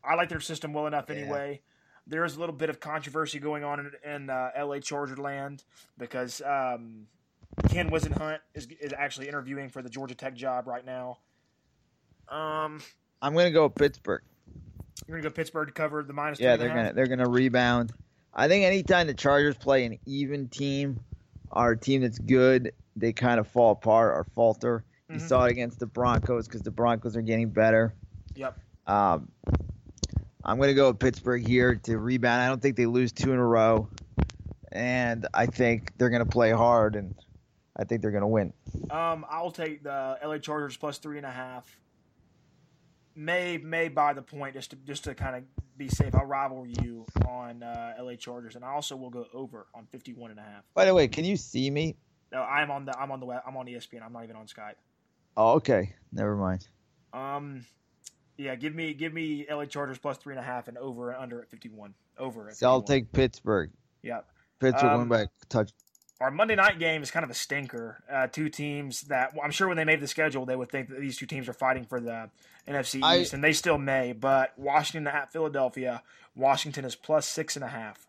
I 0.04 0.14
like 0.14 0.28
their 0.28 0.40
system 0.40 0.72
well 0.72 0.86
enough 0.86 1.06
Yeah. 1.08 1.16
anyway. 1.16 1.60
There 2.06 2.24
is 2.24 2.36
a 2.36 2.40
little 2.40 2.54
bit 2.54 2.70
of 2.70 2.80
controversy 2.80 3.38
going 3.38 3.62
on 3.62 3.80
in, 4.04 4.10
in 4.10 4.30
uh, 4.30 4.50
LA 4.58 4.78
Charger 4.80 5.16
land 5.16 5.62
because 5.98 6.40
um, 6.42 7.06
Ken 7.68 7.90
Whisenhunt 7.90 8.38
is 8.54 8.66
is 8.80 8.92
actually 8.96 9.28
interviewing 9.28 9.68
for 9.68 9.82
the 9.82 9.90
Georgia 9.90 10.14
Tech 10.14 10.34
job 10.34 10.66
right 10.66 10.84
now. 10.84 11.18
Um, 12.28 12.80
I'm 13.22 13.34
gonna 13.34 13.50
go 13.50 13.68
Pittsburgh. 13.68 14.22
you're 15.06 15.18
gonna 15.18 15.28
go 15.28 15.32
Pittsburgh 15.34 15.68
to 15.68 15.74
cover 15.74 16.02
the 16.02 16.12
minus. 16.12 16.40
Yeah, 16.40 16.56
they're 16.56 16.68
half? 16.68 16.76
gonna 16.76 16.92
they're 16.94 17.06
gonna 17.06 17.28
rebound. 17.28 17.92
I 18.34 18.48
think 18.48 18.64
anytime 18.64 19.06
the 19.06 19.14
Chargers 19.14 19.56
play 19.56 19.84
an 19.84 19.98
even 20.06 20.48
team, 20.48 21.00
or 21.50 21.72
a 21.72 21.76
team 21.76 22.02
that's 22.02 22.18
good, 22.18 22.72
they 22.96 23.12
kind 23.12 23.38
of 23.40 23.46
fall 23.48 23.72
apart 23.72 24.14
or 24.16 24.24
falter. 24.34 24.84
You 25.10 25.16
Mhm. 25.16 25.28
saw 25.28 25.44
it 25.46 25.50
against 25.50 25.80
the 25.80 25.86
Broncos 25.86 26.46
because 26.46 26.62
the 26.62 26.70
Broncos 26.70 27.16
are 27.16 27.22
getting 27.22 27.50
better. 27.50 27.92
Yep. 28.36 28.56
Um, 28.86 29.32
I'm 30.44 30.58
gonna 30.60 30.72
go 30.72 30.88
with 30.90 31.00
Pittsburgh 31.00 31.44
here 31.44 31.74
to 31.74 31.98
rebound. 31.98 32.42
I 32.42 32.46
don't 32.46 32.62
think 32.62 32.76
they 32.76 32.86
lose 32.86 33.10
two 33.10 33.32
in 33.32 33.38
a 33.40 33.44
row, 33.46 33.88
and 34.70 35.26
I 35.34 35.46
think 35.46 35.98
they're 35.98 36.10
gonna 36.10 36.24
play 36.26 36.52
hard, 36.52 36.94
and 36.94 37.16
I 37.76 37.82
think 37.84 38.02
they're 38.02 38.12
gonna 38.12 38.28
win. 38.28 38.52
Um, 38.88 39.26
I'll 39.28 39.50
take 39.50 39.82
the 39.82 40.16
LA 40.22 40.38
Chargers 40.38 40.76
plus 40.76 40.98
three 40.98 41.16
and 41.16 41.26
a 41.26 41.30
half. 41.30 41.80
May 43.16 43.58
may 43.58 43.88
buy 43.88 44.12
the 44.12 44.22
point 44.22 44.54
just 44.54 44.70
to 44.70 44.76
just 44.76 45.02
to 45.04 45.14
kind 45.16 45.34
of 45.34 45.44
be 45.76 45.88
safe. 45.88 46.14
I'll 46.14 46.24
rival 46.24 46.68
you 46.68 47.04
on 47.26 47.64
uh, 47.64 47.96
LA 47.98 48.14
Chargers, 48.14 48.54
and 48.54 48.64
I 48.64 48.68
also 48.70 48.96
will 48.96 49.10
go 49.10 49.26
over 49.34 49.66
on 49.74 49.86
51 49.86 50.30
and 50.30 50.38
a 50.38 50.42
half. 50.44 50.64
By 50.74 50.84
the 50.84 50.94
way, 50.94 51.08
can 51.08 51.24
you 51.24 51.36
see 51.36 51.68
me? 51.68 51.96
No, 52.30 52.42
I'm 52.42 52.70
on 52.70 52.84
the 52.84 52.96
I'm 52.96 53.10
on 53.10 53.18
the 53.18 53.26
web, 53.26 53.42
I'm 53.44 53.56
on 53.56 53.66
ESPN. 53.66 54.02
I'm 54.02 54.12
not 54.12 54.22
even 54.22 54.36
on 54.36 54.46
Skype. 54.46 54.76
Oh, 55.36 55.52
okay. 55.54 55.94
Never 56.12 56.36
mind. 56.36 56.66
Um, 57.12 57.64
yeah, 58.36 58.54
give 58.54 58.74
me 58.74 58.94
give 58.94 59.12
me 59.12 59.46
LA 59.50 59.64
Chargers 59.66 59.98
plus 59.98 60.16
three 60.18 60.34
and 60.34 60.40
a 60.40 60.44
half 60.46 60.68
and 60.68 60.76
over 60.78 61.10
and 61.10 61.22
under 61.22 61.42
at 61.42 61.50
51. 61.50 61.94
Over. 62.18 62.48
At 62.48 62.56
So 62.56 62.68
I'll 62.68 62.82
take 62.82 63.12
Pittsburgh. 63.12 63.70
Yep. 64.02 64.26
Pittsburgh 64.60 64.90
Um, 64.92 64.98
win 65.00 65.08
by 65.08 65.26
touch. 65.48 65.70
our 66.20 66.30
Monday 66.30 66.54
night 66.54 66.78
game 66.78 67.02
is 67.02 67.10
kind 67.10 67.24
of 67.24 67.30
a 67.30 67.34
stinker. 67.34 68.02
Uh, 68.10 68.26
two 68.26 68.48
teams 68.48 69.02
that 69.02 69.34
well, 69.34 69.44
I'm 69.44 69.50
sure 69.50 69.68
when 69.68 69.76
they 69.76 69.84
made 69.84 70.00
the 70.00 70.06
schedule, 70.06 70.44
they 70.46 70.56
would 70.56 70.70
think 70.70 70.88
that 70.88 71.00
these 71.00 71.16
two 71.16 71.26
teams 71.26 71.48
are 71.48 71.52
fighting 71.54 71.84
for 71.84 72.00
the 72.00 72.30
NFC 72.68 73.00
I- 73.02 73.18
East, 73.20 73.32
and 73.32 73.42
they 73.42 73.52
still 73.52 73.78
may. 73.78 74.12
But 74.12 74.58
Washington 74.58 75.06
at 75.06 75.32
Philadelphia, 75.32 76.02
Washington 76.36 76.84
is 76.84 76.94
plus 76.94 77.26
six 77.26 77.56
and 77.56 77.64
a 77.64 77.68
half. 77.68 78.06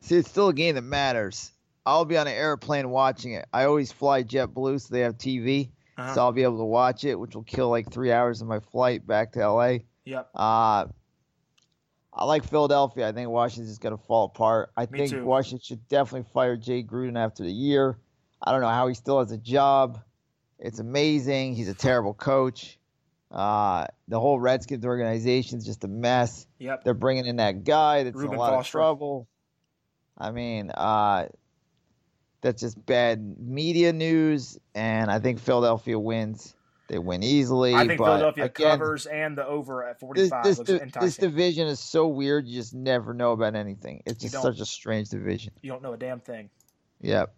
See, 0.00 0.16
it's 0.16 0.28
still 0.28 0.48
a 0.48 0.54
game 0.54 0.74
that 0.74 0.82
matters. 0.82 1.52
I'll 1.86 2.04
be 2.04 2.16
on 2.16 2.26
an 2.26 2.34
airplane 2.34 2.88
watching 2.90 3.32
it. 3.32 3.46
I 3.52 3.64
always 3.64 3.92
fly 3.92 4.22
JetBlue, 4.22 4.80
so 4.80 4.88
they 4.94 5.00
have 5.00 5.16
TV, 5.18 5.70
Uh-huh. 5.96 6.14
so 6.14 6.20
I'll 6.22 6.32
be 6.32 6.42
able 6.42 6.58
to 6.58 6.64
watch 6.64 7.04
it, 7.04 7.14
which 7.14 7.34
will 7.34 7.44
kill 7.44 7.70
like 7.70 7.90
three 7.90 8.12
hours 8.12 8.40
of 8.40 8.48
my 8.48 8.60
flight 8.60 9.06
back 9.06 9.32
to 9.32 9.48
LA. 9.48 9.78
Yep. 10.04 10.30
Uh, 10.34 10.86
I 12.16 12.24
like 12.24 12.44
Philadelphia. 12.44 13.08
I 13.08 13.12
think 13.12 13.28
Washington's 13.28 13.78
going 13.78 13.96
to 13.96 14.02
fall 14.04 14.26
apart. 14.26 14.70
I 14.76 14.86
Me 14.86 14.98
think 14.98 15.10
too. 15.10 15.24
Washington 15.24 15.60
should 15.64 15.88
definitely 15.88 16.28
fire 16.32 16.56
Jay 16.56 16.82
Gruden 16.82 17.18
after 17.18 17.42
the 17.42 17.52
year. 17.52 17.98
I 18.42 18.52
don't 18.52 18.60
know 18.60 18.68
how 18.68 18.86
he 18.88 18.94
still 18.94 19.18
has 19.18 19.32
a 19.32 19.38
job. 19.38 20.00
It's 20.58 20.78
amazing. 20.78 21.54
He's 21.54 21.68
a 21.68 21.74
terrible 21.74 22.14
coach. 22.14 22.78
Uh, 23.30 23.86
the 24.06 24.20
whole 24.20 24.38
Redskins 24.38 24.84
organization 24.84 25.58
is 25.58 25.66
just 25.66 25.82
a 25.82 25.88
mess. 25.88 26.46
Yep. 26.58 26.84
They're 26.84 26.94
bringing 26.94 27.26
in 27.26 27.36
that 27.36 27.64
guy 27.64 28.04
that's 28.04 28.20
in 28.20 28.26
a 28.26 28.38
lot 28.38 28.54
of 28.54 28.66
trouble. 28.66 29.26
I 30.16 30.30
mean, 30.30 30.70
uh, 30.70 31.26
that's 32.44 32.60
just 32.60 32.84
bad 32.84 33.38
media 33.40 33.92
news, 33.92 34.58
and 34.74 35.10
I 35.10 35.18
think 35.18 35.40
Philadelphia 35.40 35.98
wins. 35.98 36.54
They 36.88 36.98
win 36.98 37.22
easily. 37.22 37.74
I 37.74 37.86
think 37.86 37.98
but 37.98 38.04
Philadelphia 38.04 38.44
again, 38.44 38.78
covers 38.78 39.06
and 39.06 39.38
the 39.38 39.46
over 39.46 39.88
at 39.88 39.98
45 39.98 40.44
this, 40.44 40.58
looks 40.58 40.70
this 41.00 41.16
division 41.16 41.66
is 41.66 41.80
so 41.80 42.06
weird. 42.06 42.46
You 42.46 42.56
just 42.60 42.74
never 42.74 43.14
know 43.14 43.32
about 43.32 43.54
anything. 43.56 44.02
It's 44.04 44.22
just 44.22 44.40
such 44.40 44.60
a 44.60 44.66
strange 44.66 45.08
division. 45.08 45.54
you 45.62 45.72
don't 45.72 45.82
know 45.82 45.94
a 45.94 45.96
damn 45.96 46.20
thing. 46.20 46.50
Yep. 47.00 47.34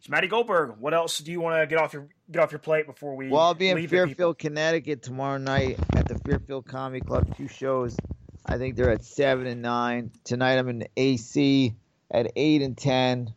So, 0.00 0.10
Matty 0.10 0.26
Goldberg, 0.26 0.74
what 0.80 0.92
else 0.92 1.18
do 1.18 1.30
you 1.30 1.40
want 1.40 1.62
to 1.62 1.66
get 1.68 1.78
off 1.80 1.92
your 1.92 2.08
get 2.28 2.42
off 2.42 2.50
your 2.50 2.58
plate 2.58 2.86
before 2.86 3.14
we 3.14 3.28
Well, 3.28 3.42
I'll 3.42 3.54
be 3.54 3.68
in 3.68 3.76
leave 3.76 3.90
the 3.90 3.96
people? 3.96 4.08
Fairfield, 4.08 4.38
Connecticut 4.38 5.02
tomorrow 5.04 5.38
night 5.38 5.78
at 5.94 6.08
the 6.08 6.18
Fairfield 6.18 6.66
Comedy 6.66 7.02
Club. 7.02 7.36
Two 7.36 7.46
shows. 7.46 7.96
I 8.44 8.58
think 8.58 8.74
they're 8.74 8.90
at 8.90 9.04
seven 9.04 9.46
and 9.46 9.62
nine. 9.62 10.10
Tonight 10.24 10.58
I'm 10.58 10.68
in 10.68 10.80
the 10.80 10.88
AC 10.96 11.76
at 12.10 12.32
eight 12.34 12.62
and 12.62 12.76
ten. 12.76 13.32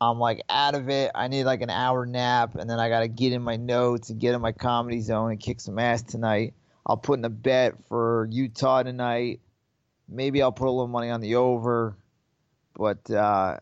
I'm 0.00 0.18
like 0.18 0.42
out 0.48 0.74
of 0.74 0.88
it. 0.88 1.10
I 1.14 1.28
need 1.28 1.44
like 1.44 1.62
an 1.62 1.70
hour 1.70 2.06
nap, 2.06 2.56
and 2.56 2.68
then 2.68 2.78
I 2.78 2.88
gotta 2.88 3.08
get 3.08 3.32
in 3.32 3.42
my 3.42 3.56
notes 3.56 4.10
and 4.10 4.20
get 4.20 4.34
in 4.34 4.40
my 4.40 4.52
comedy 4.52 5.00
zone 5.00 5.30
and 5.30 5.40
kick 5.40 5.60
some 5.60 5.78
ass 5.78 6.02
tonight. 6.02 6.54
I'll 6.86 6.96
put 6.96 7.18
in 7.18 7.24
a 7.24 7.30
bet 7.30 7.74
for 7.88 8.28
Utah 8.30 8.82
tonight. 8.82 9.40
Maybe 10.08 10.42
I'll 10.42 10.52
put 10.52 10.68
a 10.68 10.70
little 10.70 10.88
money 10.88 11.10
on 11.10 11.20
the 11.20 11.36
over, 11.36 11.96
but 12.74 13.10
uh, 13.10 13.58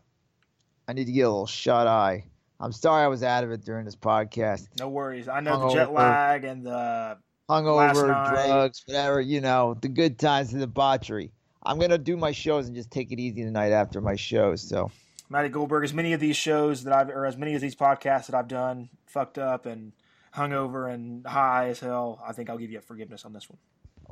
I 0.89 0.93
need 0.93 1.07
to 1.07 1.13
get 1.13 1.23
a 1.23 1.31
little 1.31 1.47
shut 1.47 1.87
eye. 1.87 2.25
I'm 2.59 2.73
sorry 2.73 3.05
I 3.05 3.09
was 3.09 3.23
out 3.23 3.45
of 3.45 3.51
it 3.51 3.65
during 3.65 3.85
this 3.85 3.97
podcast. 3.97 4.67
No 4.79 4.89
worries. 4.89 5.29
I 5.29 5.41
know 5.41 5.69
the 5.69 5.75
jet 5.75 5.93
lag 5.93 6.45
and 6.45 6.65
the 6.65 7.19
Last 7.49 7.99
hungover, 7.99 8.31
drugs, 8.31 8.83
whatever, 8.87 9.21
you 9.21 9.41
know, 9.41 9.77
the 9.81 9.89
good 9.89 10.19
times, 10.19 10.53
the 10.53 10.61
debauchery. 10.61 11.33
I'm 11.65 11.79
gonna 11.79 11.99
do 11.99 12.17
my 12.17 12.33
shows 12.33 12.67
and 12.67 12.75
just 12.75 12.91
take 12.91 13.13
it 13.13 13.21
easy 13.21 13.43
tonight 13.43 13.73
after 13.73 14.01
my 14.01 14.17
shows. 14.17 14.63
So 14.63 14.91
Matty 15.33 15.49
Goldberg. 15.49 15.83
As 15.83 15.95
many 15.95 16.13
of 16.13 16.21
these 16.21 16.37
shows 16.37 16.85
that 16.85 16.93
I've, 16.93 17.09
or 17.09 17.25
as 17.27 17.37
many 17.37 17.55
of 17.55 17.61
these 17.61 17.75
podcasts 17.75 18.27
that 18.27 18.35
I've 18.35 18.49
done, 18.49 18.91
fucked 19.07 19.39
up 19.39 19.67
and 19.67 19.93
hungover 20.35 20.93
and 20.93 21.27
high 21.27 21.69
as 21.69 21.81
hell, 21.81 22.23
I 22.27 22.33
think 22.33 22.51
I'll 22.51 22.59
give 22.59 22.71
you 22.71 22.79
a 22.79 22.83
forgiveness 22.83 23.25
on 23.25 23.33
this 23.33 23.49
one. 23.49 23.59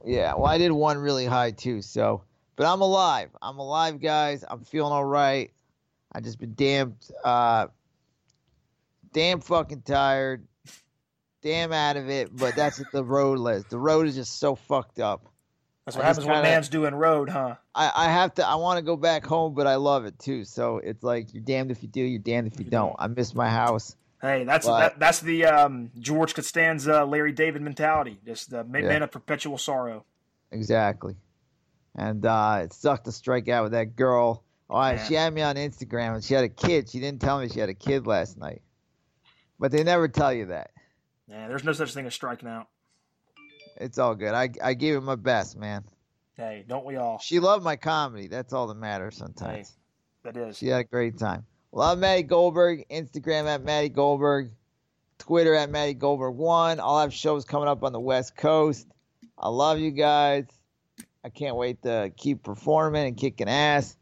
yeah, 0.04 0.34
well, 0.34 0.46
I 0.46 0.58
did 0.58 0.72
one 0.72 0.98
really 0.98 1.26
high 1.26 1.50
too. 1.50 1.82
So, 1.82 2.22
but 2.56 2.66
I'm 2.66 2.80
alive. 2.80 3.30
I'm 3.40 3.58
alive, 3.58 4.00
guys. 4.00 4.44
I'm 4.48 4.64
feeling 4.64 4.92
all 4.92 5.04
right. 5.04 5.50
I 6.12 6.20
just 6.20 6.38
been 6.38 6.54
damn, 6.54 6.96
uh, 7.22 7.68
damn 9.12 9.40
fucking 9.40 9.82
tired, 9.82 10.46
damn 11.42 11.72
out 11.72 11.96
of 11.96 12.08
it. 12.08 12.34
But 12.34 12.56
that's 12.56 12.78
what 12.78 12.90
the 12.92 13.04
road 13.04 13.46
is. 13.48 13.64
The 13.66 13.78
road 13.78 14.06
is 14.06 14.14
just 14.16 14.38
so 14.38 14.54
fucked 14.56 14.98
up. 14.98 15.29
That's 15.86 15.96
what 15.96 16.02
just 16.02 16.08
happens 16.18 16.26
when 16.26 16.36
kinda- 16.36 16.48
man's 16.50 16.68
doing 16.68 16.94
road, 16.94 17.28
huh? 17.30 17.56
I, 17.74 17.90
I 17.94 18.04
have 18.12 18.34
to. 18.34 18.46
I 18.46 18.56
want 18.56 18.78
to 18.78 18.82
go 18.82 18.96
back 18.96 19.24
home, 19.24 19.54
but 19.54 19.66
I 19.66 19.76
love 19.76 20.04
it 20.04 20.18
too. 20.18 20.44
So 20.44 20.78
it's 20.78 21.02
like 21.02 21.32
you're 21.34 21.42
damned 21.42 21.70
if 21.70 21.82
you 21.82 21.88
do, 21.88 22.00
you're 22.02 22.18
damned 22.20 22.48
if 22.52 22.58
you 22.58 22.64
don't. 22.66 22.88
don't. 22.90 22.96
I 22.98 23.06
miss 23.08 23.34
my 23.34 23.48
house. 23.48 23.96
Hey, 24.20 24.44
that's 24.44 24.66
But- 24.66 24.78
that, 24.80 24.98
that's 24.98 25.20
the 25.20 25.46
um, 25.46 25.90
George 25.98 26.34
Costanza, 26.34 27.04
Larry 27.04 27.32
David 27.32 27.62
mentality. 27.62 28.20
Just 28.26 28.50
the 28.50 28.62
man, 28.64 28.84
Yeah. 28.84 28.96
of 29.04 29.10
perpetual 29.10 29.56
sorrow. 29.56 30.04
Exactly. 30.52 31.16
And 31.96 32.24
uh, 32.26 32.60
it 32.64 32.72
sucked 32.74 33.06
to 33.06 33.12
strike 33.12 33.48
out 33.48 33.62
with 33.64 33.72
that 33.72 33.96
girl. 33.96 34.44
Oh, 34.68 34.78
Yeah. 34.80 35.02
she 35.04 35.14
had 35.14 35.32
me 35.32 35.40
on 35.42 35.56
Instagram 35.56 36.14
and 36.16 36.22
she 36.22 36.34
had 36.34 36.44
a 36.44 36.48
kid. 36.50 36.88
She 36.90 37.00
didn't 37.00 37.20
tell 37.22 37.40
me 37.40 37.48
she 37.48 37.58
had 37.60 37.68
a 37.70 37.74
kid 37.74 38.06
last 38.06 38.36
night. 38.36 38.60
But 39.58 39.72
they 39.72 39.82
never 39.82 40.06
tell 40.06 40.32
you 40.32 40.46
that. 40.46 40.70
Yeah, 41.26 41.48
there's 41.48 41.64
no 41.64 41.72
such 41.72 41.94
thing 41.94 42.06
as 42.06 42.14
striking 42.14 42.48
out. 42.48 42.68
It's 43.80 43.98
all 43.98 44.14
good. 44.14 44.34
I 44.34 44.50
I 44.62 44.74
gave 44.74 44.94
it 44.94 45.00
my 45.00 45.16
best, 45.16 45.56
man. 45.56 45.84
Hey, 46.36 46.64
don't 46.68 46.84
we 46.84 46.96
all? 46.96 47.18
She 47.18 47.40
loved 47.40 47.64
my 47.64 47.76
comedy. 47.76 48.28
That's 48.28 48.52
all 48.52 48.66
that 48.68 48.76
matters 48.76 49.16
sometimes. 49.16 49.76
That 50.22 50.36
is. 50.36 50.58
She 50.58 50.68
had 50.68 50.80
a 50.80 50.84
great 50.84 51.18
time. 51.18 51.44
Well, 51.72 51.90
I'm 51.90 52.00
Matty 52.00 52.22
Goldberg. 52.24 52.84
Instagram 52.90 53.46
at 53.46 53.64
Matty 53.64 53.88
Goldberg. 53.88 54.50
Twitter 55.18 55.54
at 55.54 55.70
Matty 55.70 55.94
Goldberg 55.94 56.36
one. 56.36 56.78
I'll 56.78 57.00
have 57.00 57.12
shows 57.12 57.44
coming 57.44 57.68
up 57.68 57.82
on 57.82 57.92
the 57.92 58.00
West 58.00 58.36
Coast. 58.36 58.86
I 59.38 59.48
love 59.48 59.78
you 59.78 59.90
guys. 59.90 60.46
I 61.24 61.28
can't 61.28 61.56
wait 61.56 61.82
to 61.82 62.12
keep 62.16 62.42
performing 62.42 63.06
and 63.06 63.16
kicking 63.16 63.48
ass. 63.48 63.96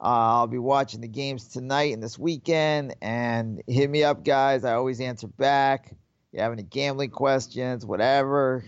Uh, 0.00 0.38
I'll 0.38 0.46
be 0.46 0.58
watching 0.58 1.00
the 1.00 1.08
games 1.08 1.48
tonight 1.48 1.94
and 1.94 2.02
this 2.02 2.18
weekend. 2.18 2.94
And 3.00 3.62
hit 3.66 3.88
me 3.88 4.04
up, 4.04 4.24
guys. 4.24 4.64
I 4.64 4.74
always 4.74 5.00
answer 5.00 5.26
back. 5.28 5.86
If 5.90 5.96
You 6.32 6.40
have 6.40 6.52
any 6.52 6.64
gambling 6.64 7.10
questions, 7.10 7.86
whatever, 7.86 8.64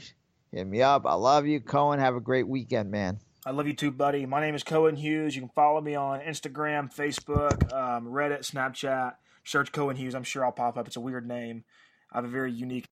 hit 0.53 0.67
me 0.67 0.83
up. 0.83 1.07
I 1.07 1.15
love 1.15 1.47
you, 1.47 1.61
Cohen. 1.61 2.01
Have 2.01 2.17
a 2.17 2.21
great 2.21 2.49
weekend, 2.49 2.91
man. 2.91 3.21
I 3.47 3.51
love 3.51 3.67
you 3.67 3.75
too, 3.75 3.91
buddy. 3.91 4.27
My 4.27 4.41
name 4.41 4.55
is 4.55 4.63
Cohen 4.63 4.97
Hughes. 4.97 5.35
You 5.35 5.43
can 5.43 5.51
follow 5.51 5.81
me 5.81 5.95
on 5.95 6.21
Instagram, 6.21 6.95
Facebook, 6.95 7.73
um, 7.73 8.07
Reddit, 8.07 8.41
Snapchat. 8.41 9.15
Search 9.45 9.73
Cohen 9.73 9.97
Hughes. 9.97 10.15
I'm 10.15 10.25
sure 10.25 10.45
I'll 10.45 10.53
pop 10.53 10.77
up. 10.77 10.87
It's 10.87 10.97
a 10.97 11.01
weird 11.01 11.27
name. 11.27 11.65
I 12.13 12.19
have 12.19 12.27
a 12.27 12.29
very 12.29 12.53
unique 12.53 12.85